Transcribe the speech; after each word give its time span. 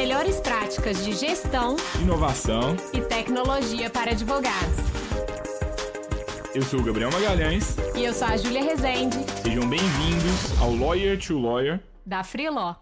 melhores 0.00 0.40
práticas 0.40 1.04
de 1.04 1.12
gestão, 1.12 1.76
inovação 2.00 2.74
e 2.90 3.02
tecnologia 3.02 3.90
para 3.90 4.12
advogados. 4.12 4.78
Eu 6.54 6.62
sou 6.62 6.80
o 6.80 6.82
Gabriel 6.82 7.10
Magalhães. 7.12 7.76
E 7.94 8.06
eu 8.06 8.14
sou 8.14 8.26
a 8.26 8.34
Júlia 8.34 8.64
Rezende. 8.64 9.18
Sejam 9.42 9.68
bem-vindos 9.68 10.58
ao 10.58 10.74
Lawyer 10.74 11.18
to 11.18 11.38
Lawyer 11.38 11.80
da 12.06 12.24
Freeló. 12.24 12.76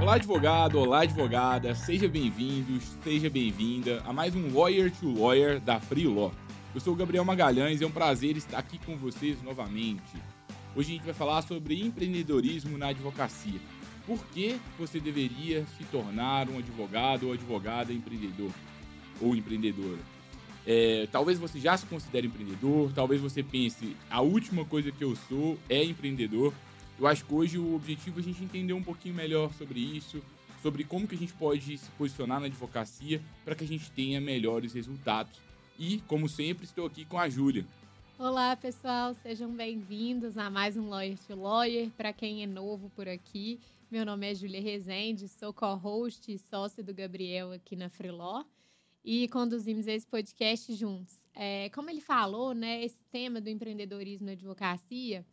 Olá, 0.00 0.14
advogado, 0.14 0.78
olá, 0.78 1.02
advogada, 1.02 1.74
seja 1.74 2.06
bem-vindo, 2.06 2.80
seja 3.02 3.28
bem-vinda 3.28 4.00
a 4.06 4.12
mais 4.12 4.32
um 4.32 4.56
Lawyer 4.56 4.92
to 4.92 5.12
Lawyer 5.12 5.58
da 5.58 5.80
Freeló. 5.80 6.30
Eu 6.72 6.80
sou 6.80 6.92
o 6.92 6.96
Gabriel 6.96 7.24
Magalhães 7.24 7.80
e 7.80 7.84
é 7.84 7.86
um 7.86 7.90
prazer 7.90 8.36
estar 8.36 8.58
aqui 8.58 8.78
com 8.78 8.96
vocês 8.96 9.42
novamente. 9.42 10.16
Hoje 10.76 10.92
a 10.92 10.94
gente 10.94 11.04
vai 11.04 11.14
falar 11.14 11.42
sobre 11.42 11.82
empreendedorismo 11.82 12.78
na 12.78 12.90
advocacia. 12.90 13.58
Por 14.08 14.24
que 14.28 14.58
você 14.78 14.98
deveria 14.98 15.66
se 15.76 15.84
tornar 15.84 16.48
um 16.48 16.56
advogado 16.56 17.26
ou 17.26 17.34
advogada 17.34 17.92
empreendedor 17.92 18.50
ou 19.20 19.36
empreendedora? 19.36 19.98
É, 20.66 21.06
talvez 21.12 21.38
você 21.38 21.60
já 21.60 21.76
se 21.76 21.84
considere 21.84 22.26
empreendedor, 22.26 22.90
talvez 22.94 23.20
você 23.20 23.42
pense, 23.42 23.94
a 24.08 24.22
última 24.22 24.64
coisa 24.64 24.90
que 24.90 25.04
eu 25.04 25.14
sou 25.14 25.58
é 25.68 25.84
empreendedor. 25.84 26.54
Eu 26.98 27.06
acho 27.06 27.22
que 27.22 27.34
hoje 27.34 27.58
o 27.58 27.74
objetivo 27.74 28.18
é 28.18 28.22
a 28.22 28.24
gente 28.24 28.42
entender 28.42 28.72
um 28.72 28.82
pouquinho 28.82 29.14
melhor 29.14 29.52
sobre 29.52 29.78
isso, 29.78 30.22
sobre 30.62 30.84
como 30.84 31.06
que 31.06 31.14
a 31.14 31.18
gente 31.18 31.34
pode 31.34 31.76
se 31.76 31.90
posicionar 31.90 32.40
na 32.40 32.46
advocacia 32.46 33.20
para 33.44 33.54
que 33.54 33.64
a 33.64 33.68
gente 33.68 33.90
tenha 33.90 34.22
melhores 34.22 34.72
resultados. 34.72 35.38
E, 35.78 35.98
como 36.06 36.30
sempre, 36.30 36.64
estou 36.64 36.86
aqui 36.86 37.04
com 37.04 37.18
a 37.18 37.28
Júlia. 37.28 37.66
Olá, 38.18 38.56
pessoal, 38.56 39.14
sejam 39.22 39.50
bem-vindos 39.50 40.38
a 40.38 40.48
mais 40.48 40.78
um 40.78 40.88
Lawyer 40.88 41.18
to 41.18 41.36
Lawyer. 41.36 41.90
Para 41.90 42.12
quem 42.12 42.42
é 42.42 42.46
novo 42.46 42.90
por 42.96 43.06
aqui, 43.06 43.60
meu 43.90 44.04
nome 44.04 44.30
é 44.30 44.34
Júlia 44.34 44.60
Rezende, 44.60 45.28
sou 45.28 45.50
co-host 45.50 46.30
e 46.30 46.38
sócia 46.38 46.82
do 46.84 46.92
Gabriel 46.92 47.52
aqui 47.52 47.74
na 47.74 47.88
Freeló 47.88 48.44
e 49.02 49.26
conduzimos 49.28 49.86
esse 49.86 50.06
podcast 50.06 50.74
juntos. 50.74 51.16
É, 51.34 51.70
como 51.70 51.88
ele 51.88 52.02
falou, 52.02 52.52
né, 52.52 52.84
esse 52.84 52.98
tema 53.10 53.40
do 53.40 53.48
empreendedorismo 53.48 54.26
na 54.26 54.32
advocacia, 54.32 55.24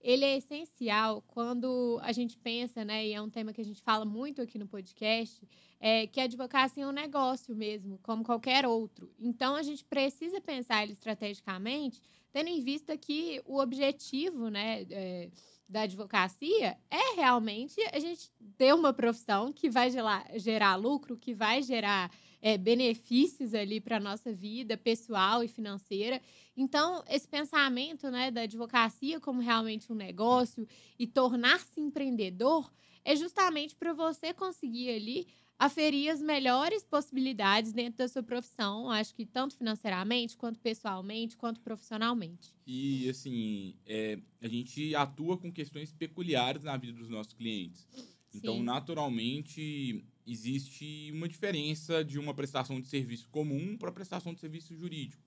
ele 0.00 0.24
é 0.24 0.36
essencial 0.36 1.22
quando 1.28 2.00
a 2.02 2.10
gente 2.10 2.36
pensa, 2.36 2.84
né, 2.84 3.06
e 3.06 3.12
é 3.12 3.22
um 3.22 3.30
tema 3.30 3.52
que 3.52 3.60
a 3.60 3.64
gente 3.64 3.80
fala 3.80 4.04
muito 4.04 4.42
aqui 4.42 4.58
no 4.58 4.66
podcast, 4.66 5.48
é 5.78 6.04
que 6.08 6.20
a 6.20 6.24
advocacia 6.24 6.82
é 6.82 6.88
um 6.88 6.92
negócio 6.92 7.54
mesmo, 7.54 8.00
como 8.02 8.24
qualquer 8.24 8.66
outro. 8.66 9.12
Então, 9.16 9.54
a 9.54 9.62
gente 9.62 9.84
precisa 9.84 10.40
pensar 10.40 10.82
ele 10.82 10.92
estrategicamente 10.92 12.02
tendo 12.32 12.48
em 12.48 12.60
vista 12.60 12.96
que 12.96 13.42
o 13.44 13.60
objetivo 13.60 14.48
né, 14.48 14.86
é, 14.90 15.30
da 15.72 15.82
advocacia 15.82 16.76
é 16.90 17.16
realmente 17.16 17.80
a 17.92 17.98
gente 17.98 18.30
ter 18.58 18.74
uma 18.74 18.92
profissão 18.92 19.50
que 19.50 19.70
vai 19.70 19.90
gerar, 19.90 20.26
gerar 20.36 20.76
lucro, 20.76 21.16
que 21.16 21.34
vai 21.34 21.62
gerar 21.62 22.12
é, 22.42 22.58
benefícios 22.58 23.54
ali 23.54 23.80
para 23.80 23.96
a 23.96 24.00
nossa 24.00 24.32
vida 24.32 24.76
pessoal 24.76 25.42
e 25.42 25.48
financeira. 25.48 26.20
Então, 26.54 27.02
esse 27.08 27.26
pensamento 27.26 28.10
né, 28.10 28.30
da 28.30 28.42
advocacia 28.42 29.18
como 29.18 29.40
realmente 29.40 29.90
um 29.90 29.94
negócio 29.94 30.68
e 30.98 31.06
tornar-se 31.06 31.80
empreendedor 31.80 32.70
é 33.02 33.16
justamente 33.16 33.74
para 33.74 33.94
você 33.94 34.34
conseguir 34.34 34.90
ali 34.90 35.26
aferir 35.62 36.10
as 36.10 36.20
melhores 36.20 36.82
possibilidades 36.82 37.72
dentro 37.72 37.98
da 37.98 38.08
sua 38.08 38.22
profissão, 38.22 38.90
acho 38.90 39.14
que 39.14 39.24
tanto 39.24 39.56
financeiramente, 39.56 40.36
quanto 40.36 40.58
pessoalmente, 40.58 41.36
quanto 41.36 41.60
profissionalmente. 41.60 42.52
E, 42.66 43.08
assim, 43.08 43.76
é, 43.86 44.18
a 44.40 44.48
gente 44.48 44.92
atua 44.96 45.38
com 45.38 45.52
questões 45.52 45.92
peculiares 45.92 46.64
na 46.64 46.76
vida 46.76 46.98
dos 46.98 47.08
nossos 47.08 47.32
clientes. 47.32 47.86
Então, 48.34 48.56
Sim. 48.56 48.64
naturalmente, 48.64 50.04
existe 50.26 51.12
uma 51.12 51.28
diferença 51.28 52.04
de 52.04 52.18
uma 52.18 52.34
prestação 52.34 52.80
de 52.80 52.88
serviço 52.88 53.28
comum 53.28 53.76
para 53.76 53.92
prestação 53.92 54.34
de 54.34 54.40
serviço 54.40 54.74
jurídico. 54.74 55.22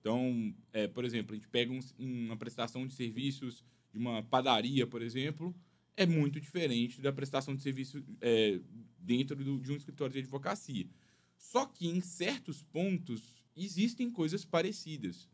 Então, 0.00 0.52
é, 0.72 0.88
por 0.88 1.04
exemplo, 1.04 1.34
a 1.34 1.36
gente 1.36 1.48
pega 1.48 1.72
um, 1.72 1.80
uma 2.00 2.36
prestação 2.36 2.84
de 2.84 2.94
serviços 2.94 3.64
de 3.92 3.98
uma 3.98 4.24
padaria, 4.24 4.88
por 4.88 5.02
exemplo, 5.02 5.54
é 5.98 6.06
muito 6.06 6.40
diferente 6.40 7.00
da 7.00 7.12
prestação 7.12 7.56
de 7.56 7.60
serviço 7.60 8.04
é, 8.20 8.60
dentro 9.08 9.34
do, 9.34 9.58
de 9.58 9.72
um 9.72 9.76
escritório 9.76 10.12
de 10.12 10.18
advocacia. 10.18 10.86
Só 11.38 11.64
que 11.64 11.88
em 11.88 12.02
certos 12.02 12.62
pontos 12.62 13.42
existem 13.56 14.10
coisas 14.10 14.44
parecidas. 14.44 15.26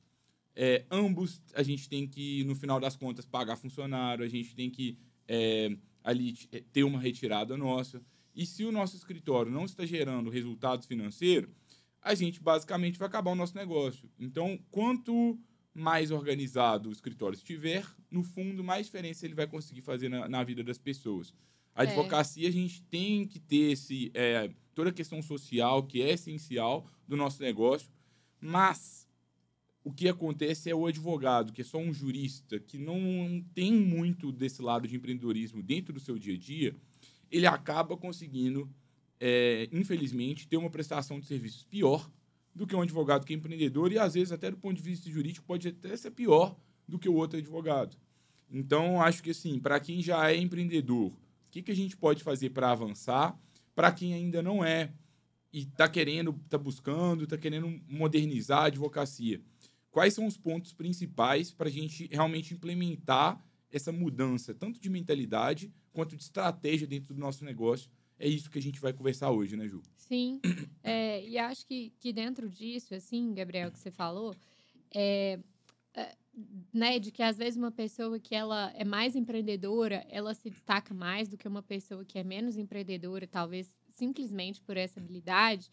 É, 0.55 0.85
ambos 0.89 1.43
a 1.55 1.63
gente 1.65 1.89
tem 1.89 2.07
que, 2.07 2.45
no 2.45 2.55
final 2.55 2.79
das 2.79 2.95
contas, 2.95 3.27
pagar 3.27 3.57
funcionário, 3.57 4.25
a 4.25 4.29
gente 4.29 4.55
tem 4.55 4.71
que 4.71 4.97
é, 5.27 5.77
ali 6.05 6.39
é, 6.53 6.63
ter 6.73 6.85
uma 6.85 7.01
retirada 7.01 7.57
nossa. 7.57 8.01
E 8.33 8.47
se 8.47 8.65
o 8.65 8.71
nosso 8.71 8.97
escritório 8.97 9.51
não 9.51 9.65
está 9.65 9.85
gerando 9.85 10.31
resultados 10.31 10.87
financeiros, 10.87 11.51
a 12.01 12.15
gente 12.15 12.41
basicamente 12.41 12.99
vai 12.99 13.09
acabar 13.09 13.33
o 13.33 13.35
nosso 13.35 13.57
negócio. 13.57 14.09
Então, 14.19 14.61
quanto 14.71 15.37
mais 15.75 16.13
organizado 16.13 16.89
o 16.89 16.93
escritório 16.93 17.37
estiver, 17.37 17.85
no 18.09 18.23
fundo, 18.23 18.63
mais 18.63 18.87
diferença 18.87 19.27
ele 19.27 19.35
vai 19.35 19.49
conseguir 19.49 19.83
fazer 19.83 20.09
na, 20.09 20.29
na 20.29 20.45
vida 20.45 20.63
das 20.63 20.79
pessoas. 20.79 21.35
A 21.75 21.85
é. 21.85 21.87
advocacia, 21.87 22.49
a 22.49 22.53
gente 22.53 22.83
tem 22.83 23.27
que 23.27 23.39
ter 23.39 23.73
esse, 23.73 24.11
é, 24.15 24.51
toda 24.75 24.91
a 24.91 24.93
questão 24.93 25.21
social, 25.23 25.83
que 25.83 26.03
é 26.03 26.13
essencial 26.13 26.87
do 27.07 27.17
nosso 27.17 27.43
negócio, 27.43 27.89
mas 28.41 29.09
o 29.83 29.93
que 29.93 30.09
acontece 30.09 30.71
é 30.71 30.75
o 30.75 30.87
advogado, 30.87 31.53
que 31.53 31.61
é 31.61 31.65
só 31.65 31.79
um 31.79 31.93
jurista, 31.93 32.59
que 32.59 32.79
não 32.79 33.45
tem 33.55 33.73
muito 33.73 34.33
desse 34.33 34.63
lado 34.63 34.89
de 34.89 34.97
empreendedorismo 34.97 35.63
dentro 35.63 35.93
do 35.93 36.01
seu 36.01 36.19
dia 36.19 36.35
a 36.35 36.39
dia, 36.39 36.75
ele 37.31 37.47
acaba 37.47 37.97
conseguindo, 37.97 38.69
é, 39.21 39.69
infelizmente, 39.71 40.49
ter 40.49 40.57
uma 40.57 40.71
prestação 40.71 41.21
de 41.21 41.27
serviços 41.27 41.65
pior 41.65 42.11
do 42.55 42.67
que 42.67 42.75
um 42.75 42.81
advogado 42.81 43.27
que 43.27 43.35
é 43.35 43.37
empreendedor 43.37 43.93
e, 43.93 43.99
às 43.99 44.15
vezes, 44.15 44.33
até 44.33 44.51
do 44.51 44.57
ponto 44.57 44.77
de 44.77 44.83
vista 44.83 45.11
jurídico, 45.11 45.45
pode 45.45 45.69
até 45.69 45.97
ser 45.97 46.13
pior 46.13 46.57
do 46.89 46.99
que 46.99 47.09
o 47.09 47.15
outro 47.15 47.39
advogado. 47.39 47.97
Então, 48.51 49.03
acho 49.03 49.23
que, 49.23 49.31
assim, 49.31 49.59
para 49.59 49.81
quem 49.81 50.01
já 50.01 50.31
é 50.31 50.37
empreendedor, 50.37 51.13
que, 51.55 51.63
que 51.63 51.71
a 51.73 51.77
gente 51.77 51.97
pode 51.97 52.25
fazer 52.25 52.51
para 52.51 52.73
avançar? 52.73 53.39
Para 53.77 53.93
quem 53.93 54.13
ainda 54.13 54.43
não 54.43 54.65
é 54.65 54.93
e 55.53 55.61
está 55.61 55.89
querendo, 55.89 56.39
está 56.45 56.59
buscando, 56.59 57.25
está 57.25 57.39
querendo 57.39 57.81
modernizar 57.89 58.63
a 58.63 58.67
advocacia, 58.67 59.41
quais 59.89 60.13
são 60.13 60.27
os 60.27 60.37
pontos 60.37 60.73
principais 60.73 61.53
para 61.53 61.69
a 61.69 61.71
gente 61.71 62.09
realmente 62.11 62.53
implementar 62.53 63.41
essa 63.71 63.93
mudança, 63.93 64.53
tanto 64.53 64.81
de 64.81 64.91
mentalidade 64.91 65.73
quanto 65.93 66.17
de 66.17 66.25
estratégia 66.25 66.89
dentro 66.89 67.15
do 67.15 67.21
nosso 67.21 67.45
negócio, 67.45 67.89
é 68.19 68.27
isso 68.27 68.51
que 68.51 68.59
a 68.59 68.63
gente 68.63 68.81
vai 68.81 68.93
conversar 68.93 69.31
hoje, 69.31 69.57
né, 69.57 69.69
Ju? 69.69 69.81
Sim. 69.97 70.41
É, 70.83 71.25
e 71.27 71.39
acho 71.39 71.67
que, 71.67 71.93
que 71.99 72.13
dentro 72.13 72.51
disso, 72.51 72.95
assim, 72.95 73.33
Gabriel, 73.33 73.71
que 73.71 73.79
você 73.79 73.91
falou, 73.91 74.35
é, 74.93 75.39
é, 75.95 76.15
né, 76.73 76.99
de 76.99 77.11
que 77.11 77.23
às 77.23 77.37
vezes 77.37 77.57
uma 77.57 77.71
pessoa 77.71 78.19
que 78.19 78.35
ela 78.35 78.73
é 78.75 78.85
mais 78.85 79.15
empreendedora, 79.15 80.05
ela 80.09 80.35
se 80.35 80.51
destaca 80.51 80.93
mais 80.93 81.29
do 81.29 81.37
que 81.37 81.47
uma 81.47 81.63
pessoa 81.63 82.05
que 82.05 82.19
é 82.19 82.25
menos 82.25 82.57
empreendedora, 82.57 83.27
talvez 83.27 83.75
simplesmente 83.89 84.61
por 84.61 84.77
essa 84.77 84.99
habilidade. 84.99 85.71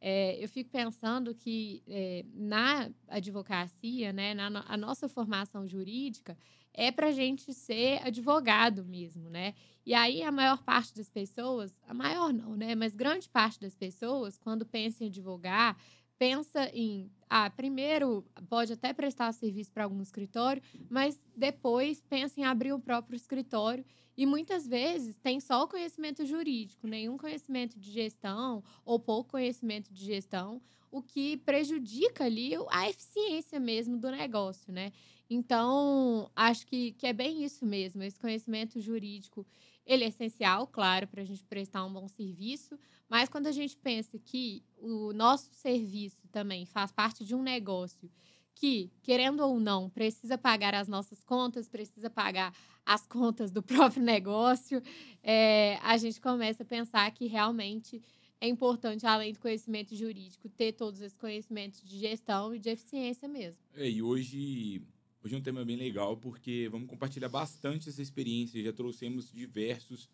É, 0.00 0.42
eu 0.42 0.48
fico 0.48 0.70
pensando 0.70 1.34
que 1.34 1.82
é, 1.88 2.24
na 2.32 2.90
advocacia, 3.08 4.12
né, 4.12 4.34
na 4.34 4.64
a 4.68 4.76
nossa 4.76 5.08
formação 5.08 5.66
jurídica, 5.66 6.36
é 6.72 6.92
para 6.92 7.10
gente 7.10 7.52
ser 7.54 8.06
advogado 8.06 8.84
mesmo, 8.84 9.30
né? 9.30 9.54
E 9.84 9.94
aí 9.94 10.22
a 10.22 10.30
maior 10.30 10.62
parte 10.62 10.94
das 10.94 11.08
pessoas, 11.08 11.80
a 11.86 11.94
maior 11.94 12.32
não, 12.32 12.54
né? 12.54 12.74
Mas 12.74 12.94
grande 12.94 13.28
parte 13.28 13.58
das 13.58 13.74
pessoas, 13.74 14.36
quando 14.36 14.66
pensa 14.66 15.02
em 15.02 15.06
advogar, 15.06 15.76
pensa 16.18 16.70
em, 16.74 17.10
ah, 17.28 17.50
primeiro 17.50 18.24
pode 18.48 18.72
até 18.72 18.92
prestar 18.92 19.32
serviço 19.32 19.72
para 19.72 19.84
algum 19.84 20.00
escritório, 20.00 20.62
mas 20.88 21.20
depois 21.36 22.02
pensa 22.08 22.40
em 22.40 22.44
abrir 22.44 22.72
o 22.72 22.78
próprio 22.78 23.16
escritório 23.16 23.84
e 24.16 24.24
muitas 24.24 24.66
vezes 24.66 25.16
tem 25.16 25.40
só 25.40 25.64
o 25.64 25.68
conhecimento 25.68 26.24
jurídico, 26.24 26.86
nenhum 26.86 27.18
conhecimento 27.18 27.78
de 27.78 27.90
gestão 27.90 28.62
ou 28.84 28.98
pouco 28.98 29.32
conhecimento 29.32 29.92
de 29.92 30.04
gestão, 30.04 30.62
o 30.90 31.02
que 31.02 31.36
prejudica 31.38 32.24
ali 32.24 32.52
a 32.70 32.88
eficiência 32.88 33.60
mesmo 33.60 33.98
do 33.98 34.10
negócio, 34.10 34.72
né? 34.72 34.92
Então, 35.28 36.30
acho 36.36 36.66
que, 36.66 36.92
que 36.92 37.06
é 37.06 37.12
bem 37.12 37.44
isso 37.44 37.66
mesmo. 37.66 38.02
Esse 38.02 38.18
conhecimento 38.18 38.80
jurídico, 38.80 39.46
ele 39.84 40.04
é 40.04 40.08
essencial, 40.08 40.66
claro, 40.66 41.08
para 41.08 41.22
a 41.22 41.24
gente 41.24 41.44
prestar 41.44 41.84
um 41.84 41.92
bom 41.92 42.06
serviço, 42.08 42.78
mas 43.08 43.28
quando 43.28 43.46
a 43.46 43.52
gente 43.52 43.76
pensa 43.76 44.18
que 44.18 44.62
o 44.78 45.12
nosso 45.12 45.52
serviço 45.52 46.26
também 46.28 46.64
faz 46.64 46.92
parte 46.92 47.24
de 47.24 47.34
um 47.34 47.42
negócio 47.42 48.10
que, 48.54 48.90
querendo 49.02 49.40
ou 49.40 49.60
não, 49.60 49.90
precisa 49.90 50.38
pagar 50.38 50.74
as 50.74 50.88
nossas 50.88 51.22
contas, 51.22 51.68
precisa 51.68 52.08
pagar 52.08 52.54
as 52.84 53.06
contas 53.06 53.50
do 53.50 53.62
próprio 53.62 54.02
negócio, 54.02 54.82
é, 55.22 55.78
a 55.82 55.96
gente 55.98 56.20
começa 56.20 56.62
a 56.62 56.66
pensar 56.66 57.10
que 57.10 57.26
realmente 57.26 58.02
é 58.40 58.48
importante, 58.48 59.06
além 59.06 59.32
do 59.32 59.40
conhecimento 59.40 59.94
jurídico, 59.94 60.48
ter 60.48 60.72
todos 60.72 61.00
esses 61.00 61.16
conhecimentos 61.16 61.82
de 61.82 61.98
gestão 61.98 62.54
e 62.54 62.58
de 62.58 62.70
eficiência 62.70 63.28
mesmo. 63.28 63.58
É, 63.74 63.88
e 63.88 64.02
hoje, 64.02 64.82
hoje 65.26 65.34
é 65.34 65.38
um 65.38 65.42
tema 65.42 65.64
bem 65.64 65.76
legal, 65.76 66.16
porque 66.16 66.68
vamos 66.70 66.88
compartilhar 66.88 67.28
bastante 67.28 67.88
essa 67.88 68.00
experiência. 68.00 68.62
Já 68.62 68.72
trouxemos 68.72 69.30
diversos 69.32 70.08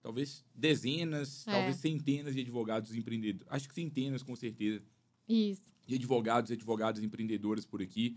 talvez 0.00 0.44
dezenas, 0.54 1.46
É. 1.46 1.52
talvez 1.52 1.76
centenas 1.76 2.34
de 2.34 2.40
advogados 2.40 2.94
empreendedores. 2.94 3.46
Acho 3.52 3.68
que 3.68 3.74
centenas, 3.74 4.22
com 4.22 4.34
certeza, 4.36 4.82
Isso. 5.28 5.62
de 5.86 5.94
advogados 5.96 6.50
e 6.50 6.54
advogadas 6.54 7.02
empreendedores 7.02 7.66
por 7.66 7.82
aqui. 7.82 8.16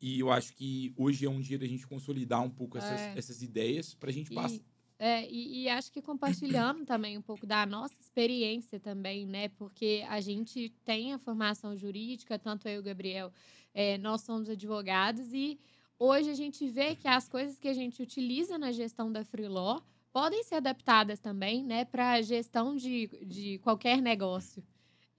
E 0.00 0.18
eu 0.20 0.30
acho 0.32 0.52
que 0.54 0.92
hoje 0.96 1.24
é 1.26 1.30
um 1.30 1.40
dia 1.40 1.58
da 1.58 1.66
gente 1.66 1.86
consolidar 1.86 2.42
um 2.42 2.50
pouco 2.50 2.78
essas, 2.78 3.00
É. 3.00 3.14
essas 3.16 3.42
ideias 3.42 3.94
para 3.94 4.10
a 4.10 4.12
gente 4.12 4.32
passar. 4.32 4.56
E, 4.56 4.62
é, 4.98 5.28
e, 5.30 5.62
e 5.62 5.68
acho 5.68 5.92
que 5.92 6.00
compartilhando 6.02 6.84
também 6.86 7.16
um 7.18 7.22
pouco 7.22 7.46
da 7.46 7.64
nossa 7.66 7.94
experiência 8.00 8.78
também, 8.80 9.26
né? 9.26 9.48
Porque 9.48 10.04
a 10.08 10.20
gente 10.20 10.70
tem 10.84 11.12
a 11.12 11.18
formação 11.18 11.76
jurídica, 11.76 12.38
tanto 12.38 12.68
eu 12.68 12.76
e 12.76 12.78
o 12.78 12.82
Gabriel, 12.82 13.32
é, 13.72 13.96
nós 13.98 14.22
somos 14.22 14.48
advogados 14.50 15.32
e 15.32 15.58
hoje 15.98 16.30
a 16.30 16.34
gente 16.34 16.68
vê 16.68 16.94
que 16.94 17.08
as 17.08 17.28
coisas 17.28 17.58
que 17.58 17.68
a 17.68 17.72
gente 17.72 18.02
utiliza 18.02 18.58
na 18.58 18.72
gestão 18.72 19.10
da 19.10 19.24
Freeló 19.24 19.80
podem 20.12 20.42
ser 20.44 20.56
adaptadas 20.56 21.18
também, 21.18 21.64
né, 21.64 21.84
para 21.84 22.12
a 22.12 22.22
gestão 22.22 22.76
de, 22.76 23.08
de 23.26 23.58
qualquer 23.58 24.00
negócio. 24.00 24.62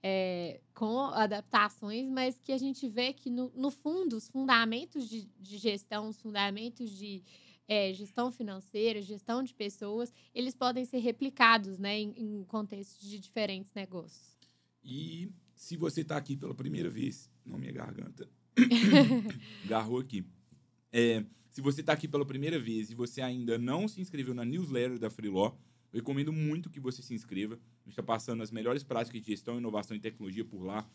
É, 0.06 0.60
com 0.74 0.98
adaptações, 0.98 2.06
mas 2.10 2.38
que 2.38 2.52
a 2.52 2.58
gente 2.58 2.86
vê 2.86 3.14
que, 3.14 3.30
no, 3.30 3.50
no 3.56 3.70
fundo, 3.70 4.18
os 4.18 4.28
fundamentos 4.28 5.08
de, 5.08 5.26
de 5.40 5.56
gestão, 5.56 6.10
os 6.10 6.20
fundamentos 6.20 6.90
de 6.90 7.22
é, 7.66 7.92
gestão 7.92 8.30
financeira, 8.30 9.00
gestão 9.00 9.42
de 9.42 9.54
pessoas, 9.54 10.12
eles 10.34 10.54
podem 10.54 10.84
ser 10.84 10.98
replicados 10.98 11.78
né, 11.78 11.98
em, 11.98 12.12
em 12.18 12.44
contextos 12.44 13.08
de 13.08 13.18
diferentes 13.18 13.72
negócios. 13.72 14.36
E 14.84 15.30
se 15.54 15.76
você 15.76 16.02
está 16.02 16.16
aqui 16.16 16.36
pela 16.36 16.54
primeira 16.54 16.90
vez, 16.90 17.30
não 17.44 17.58
minha 17.58 17.72
garganta, 17.72 18.28
garrou 19.66 19.98
aqui. 19.98 20.24
É, 20.96 21.24
se 21.50 21.60
você 21.60 21.80
está 21.80 21.92
aqui 21.92 22.06
pela 22.06 22.24
primeira 22.24 22.56
vez 22.56 22.88
e 22.88 22.94
você 22.94 23.20
ainda 23.20 23.58
não 23.58 23.88
se 23.88 24.00
inscreveu 24.00 24.32
na 24.32 24.44
newsletter 24.44 24.96
da 24.96 25.10
Freeló, 25.10 25.52
eu 25.92 25.98
recomendo 25.98 26.32
muito 26.32 26.70
que 26.70 26.78
você 26.78 27.02
se 27.02 27.12
inscreva. 27.12 27.54
A 27.54 27.58
gente 27.84 27.90
está 27.94 28.02
passando 28.02 28.44
as 28.44 28.52
melhores 28.52 28.84
práticas 28.84 29.20
de 29.20 29.26
gestão, 29.26 29.58
inovação 29.58 29.96
e 29.96 30.00
tecnologia 30.00 30.44
por 30.44 30.62
lá. 30.62 30.88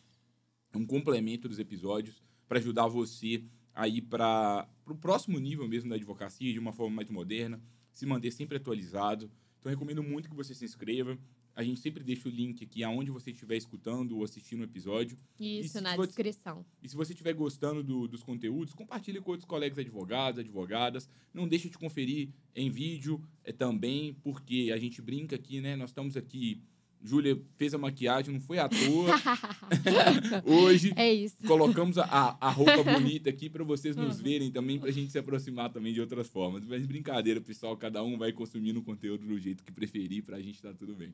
É 0.73 0.77
um 0.77 0.85
complemento 0.85 1.49
dos 1.49 1.59
episódios 1.59 2.23
para 2.47 2.59
ajudar 2.59 2.87
você 2.87 3.43
a 3.75 3.89
ir 3.89 4.03
para 4.03 4.69
o 4.85 4.95
próximo 4.95 5.37
nível 5.37 5.67
mesmo 5.67 5.89
da 5.89 5.97
advocacia, 5.97 6.53
de 6.53 6.59
uma 6.59 6.71
forma 6.71 6.95
mais 6.95 7.09
moderna, 7.09 7.61
se 7.91 8.05
manter 8.05 8.31
sempre 8.31 8.55
atualizado. 8.55 9.29
Então, 9.59 9.69
recomendo 9.69 10.01
muito 10.01 10.29
que 10.29 10.35
você 10.35 10.55
se 10.55 10.63
inscreva. 10.63 11.19
A 11.59 11.63
gente 11.63 11.81
sempre 11.81 12.01
deixa 12.05 12.29
o 12.29 12.31
link 12.31 12.63
aqui 12.63 12.85
aonde 12.85 13.11
você 13.11 13.31
estiver 13.31 13.57
escutando 13.57 14.15
ou 14.15 14.23
assistindo 14.23 14.61
o 14.61 14.63
episódio. 14.63 15.17
Isso, 15.37 15.81
na 15.81 15.93
você- 15.93 16.07
descrição. 16.07 16.65
E 16.81 16.87
se 16.87 16.95
você 16.95 17.11
estiver 17.11 17.33
gostando 17.33 17.83
do- 17.83 18.07
dos 18.07 18.23
conteúdos, 18.23 18.73
compartilhe 18.73 19.19
com 19.19 19.31
outros 19.31 19.45
colegas 19.45 19.77
advogados, 19.77 20.39
advogadas. 20.39 21.09
Não 21.33 21.49
deixe 21.49 21.67
de 21.69 21.77
conferir 21.77 22.29
em 22.55 22.69
vídeo 22.69 23.21
é, 23.43 23.51
também, 23.51 24.13
porque 24.23 24.71
a 24.73 24.77
gente 24.77 25.01
brinca 25.01 25.35
aqui, 25.35 25.59
né? 25.59 25.75
Nós 25.75 25.89
estamos 25.89 26.15
aqui. 26.15 26.61
Júlia 27.01 27.37
fez 27.57 27.73
a 27.73 27.77
maquiagem, 27.77 28.33
não 28.33 28.41
foi 28.41 28.57
à 28.59 28.69
toa. 28.69 29.11
Hoje 30.45 30.93
é 30.95 31.13
isso. 31.13 31.35
colocamos 31.47 31.97
a, 31.97 32.37
a 32.39 32.49
roupa 32.49 32.83
bonita 32.83 33.29
aqui 33.29 33.49
para 33.49 33.63
vocês 33.63 33.95
nos 33.95 34.17
Uhum. 34.17 34.23
verem 34.23 34.51
também, 34.51 34.79
para 34.79 34.89
a 34.89 34.91
gente 34.93 35.11
se 35.11 35.17
aproximar 35.17 35.71
também 35.71 35.93
de 35.93 35.99
outras 36.01 36.27
formas. 36.29 36.63
Mas 36.65 36.85
brincadeira, 36.85 37.39
pessoal, 37.41 37.75
cada 37.77 38.03
um 38.03 38.17
vai 38.17 38.31
consumindo 38.31 38.79
o 38.79 38.83
conteúdo 38.83 39.25
do 39.25 39.37
jeito 39.39 39.63
que 39.63 39.71
preferir, 39.71 40.23
para 40.23 40.37
a 40.37 40.41
gente 40.41 40.61
tá 40.61 40.73
tudo 40.73 40.93
bem. 40.95 41.13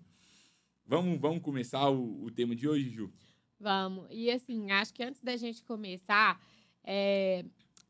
Vamos, 0.85 1.19
vamos 1.19 1.41
começar 1.41 1.89
o, 1.89 2.23
o 2.25 2.31
tema 2.31 2.55
de 2.55 2.67
hoje, 2.67 2.89
Ju? 2.89 3.11
Vamos. 3.59 4.07
E 4.11 4.29
assim, 4.29 4.69
acho 4.71 4.93
que 4.93 5.03
antes 5.03 5.21
da 5.21 5.35
gente 5.37 5.63
começar, 5.63 6.39
é, 6.83 7.43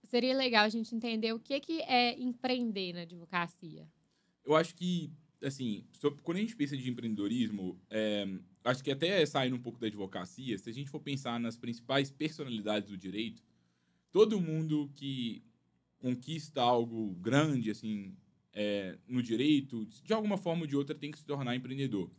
seria 0.05 0.35
legal 0.35 0.63
a 0.65 0.69
gente 0.69 0.95
entender 0.95 1.33
o 1.33 1.39
que, 1.39 1.59
que 1.59 1.81
é 1.81 2.17
empreender 2.19 2.93
na 2.93 3.01
advocacia. 3.01 3.87
Eu 4.45 4.55
acho 4.55 4.75
que, 4.75 5.11
assim, 5.43 5.85
sobre- 5.91 6.21
quando 6.21 6.37
a 6.37 6.41
gente 6.41 6.55
pensa 6.55 6.77
de 6.77 6.89
empreendedorismo, 6.89 7.79
é, 7.89 8.25
acho 8.63 8.83
que 8.83 8.91
até 8.91 9.25
saindo 9.25 9.55
um 9.55 9.61
pouco 9.61 9.79
da 9.79 9.87
advocacia, 9.87 10.57
se 10.57 10.69
a 10.69 10.73
gente 10.73 10.89
for 10.89 10.99
pensar 10.99 11.39
nas 11.39 11.57
principais 11.57 12.11
personalidades 12.11 12.89
do 12.89 12.97
direito, 12.97 13.43
todo 14.11 14.39
mundo 14.39 14.89
que 14.95 15.43
conquista 15.97 16.61
algo 16.61 17.15
grande, 17.15 17.71
assim, 17.71 18.15
é, 18.53 18.97
no 19.07 19.21
direito, 19.23 19.85
de 20.03 20.13
alguma 20.13 20.37
forma 20.37 20.61
ou 20.61 20.67
de 20.67 20.75
outra, 20.77 20.95
tem 20.95 21.11
que 21.11 21.17
se 21.17 21.25
tornar 21.25 21.55
empreendedor. 21.55 22.09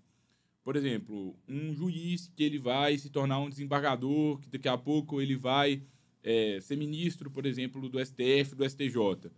Por 0.66 0.74
exemplo, 0.74 1.38
um 1.48 1.72
juiz 1.72 2.28
que 2.34 2.42
ele 2.42 2.58
vai 2.58 2.98
se 2.98 3.08
tornar 3.08 3.38
um 3.38 3.48
desembargador, 3.48 4.40
que 4.40 4.48
daqui 4.48 4.66
a 4.66 4.76
pouco 4.76 5.22
ele 5.22 5.36
vai 5.36 5.80
é, 6.24 6.58
ser 6.60 6.74
ministro, 6.74 7.30
por 7.30 7.46
exemplo, 7.46 7.88
do 7.88 8.04
STF, 8.04 8.56
do 8.56 8.68
STJ. 8.68 9.30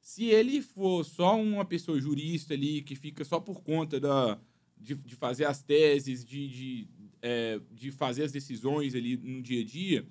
Se 0.00 0.24
ele 0.24 0.60
for 0.60 1.04
só 1.04 1.40
uma 1.40 1.64
pessoa 1.64 2.00
jurista 2.00 2.54
ali, 2.54 2.82
que 2.82 2.96
fica 2.96 3.24
só 3.24 3.38
por 3.38 3.62
conta 3.62 4.00
da, 4.00 4.40
de, 4.76 4.96
de 4.96 5.14
fazer 5.14 5.44
as 5.44 5.62
teses, 5.62 6.24
de, 6.24 6.48
de, 6.48 6.88
é, 7.22 7.60
de 7.70 7.92
fazer 7.92 8.24
as 8.24 8.32
decisões 8.32 8.96
ali 8.96 9.16
no 9.16 9.40
dia 9.40 9.60
a 9.60 9.64
dia, 9.64 10.04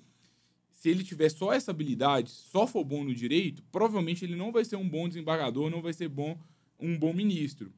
se 0.70 0.88
ele 0.88 1.04
tiver 1.04 1.28
só 1.28 1.52
essa 1.52 1.70
habilidade, 1.70 2.30
só 2.30 2.66
for 2.66 2.82
bom 2.82 3.04
no 3.04 3.14
direito, 3.14 3.62
provavelmente 3.70 4.24
ele 4.24 4.36
não 4.36 4.50
vai 4.50 4.64
ser 4.64 4.76
um 4.76 4.88
bom 4.88 5.06
desembargador, 5.06 5.68
não 5.68 5.82
vai 5.82 5.92
ser 5.92 6.08
bom, 6.08 6.40
um 6.80 6.98
bom 6.98 7.12
ministro. 7.12 7.70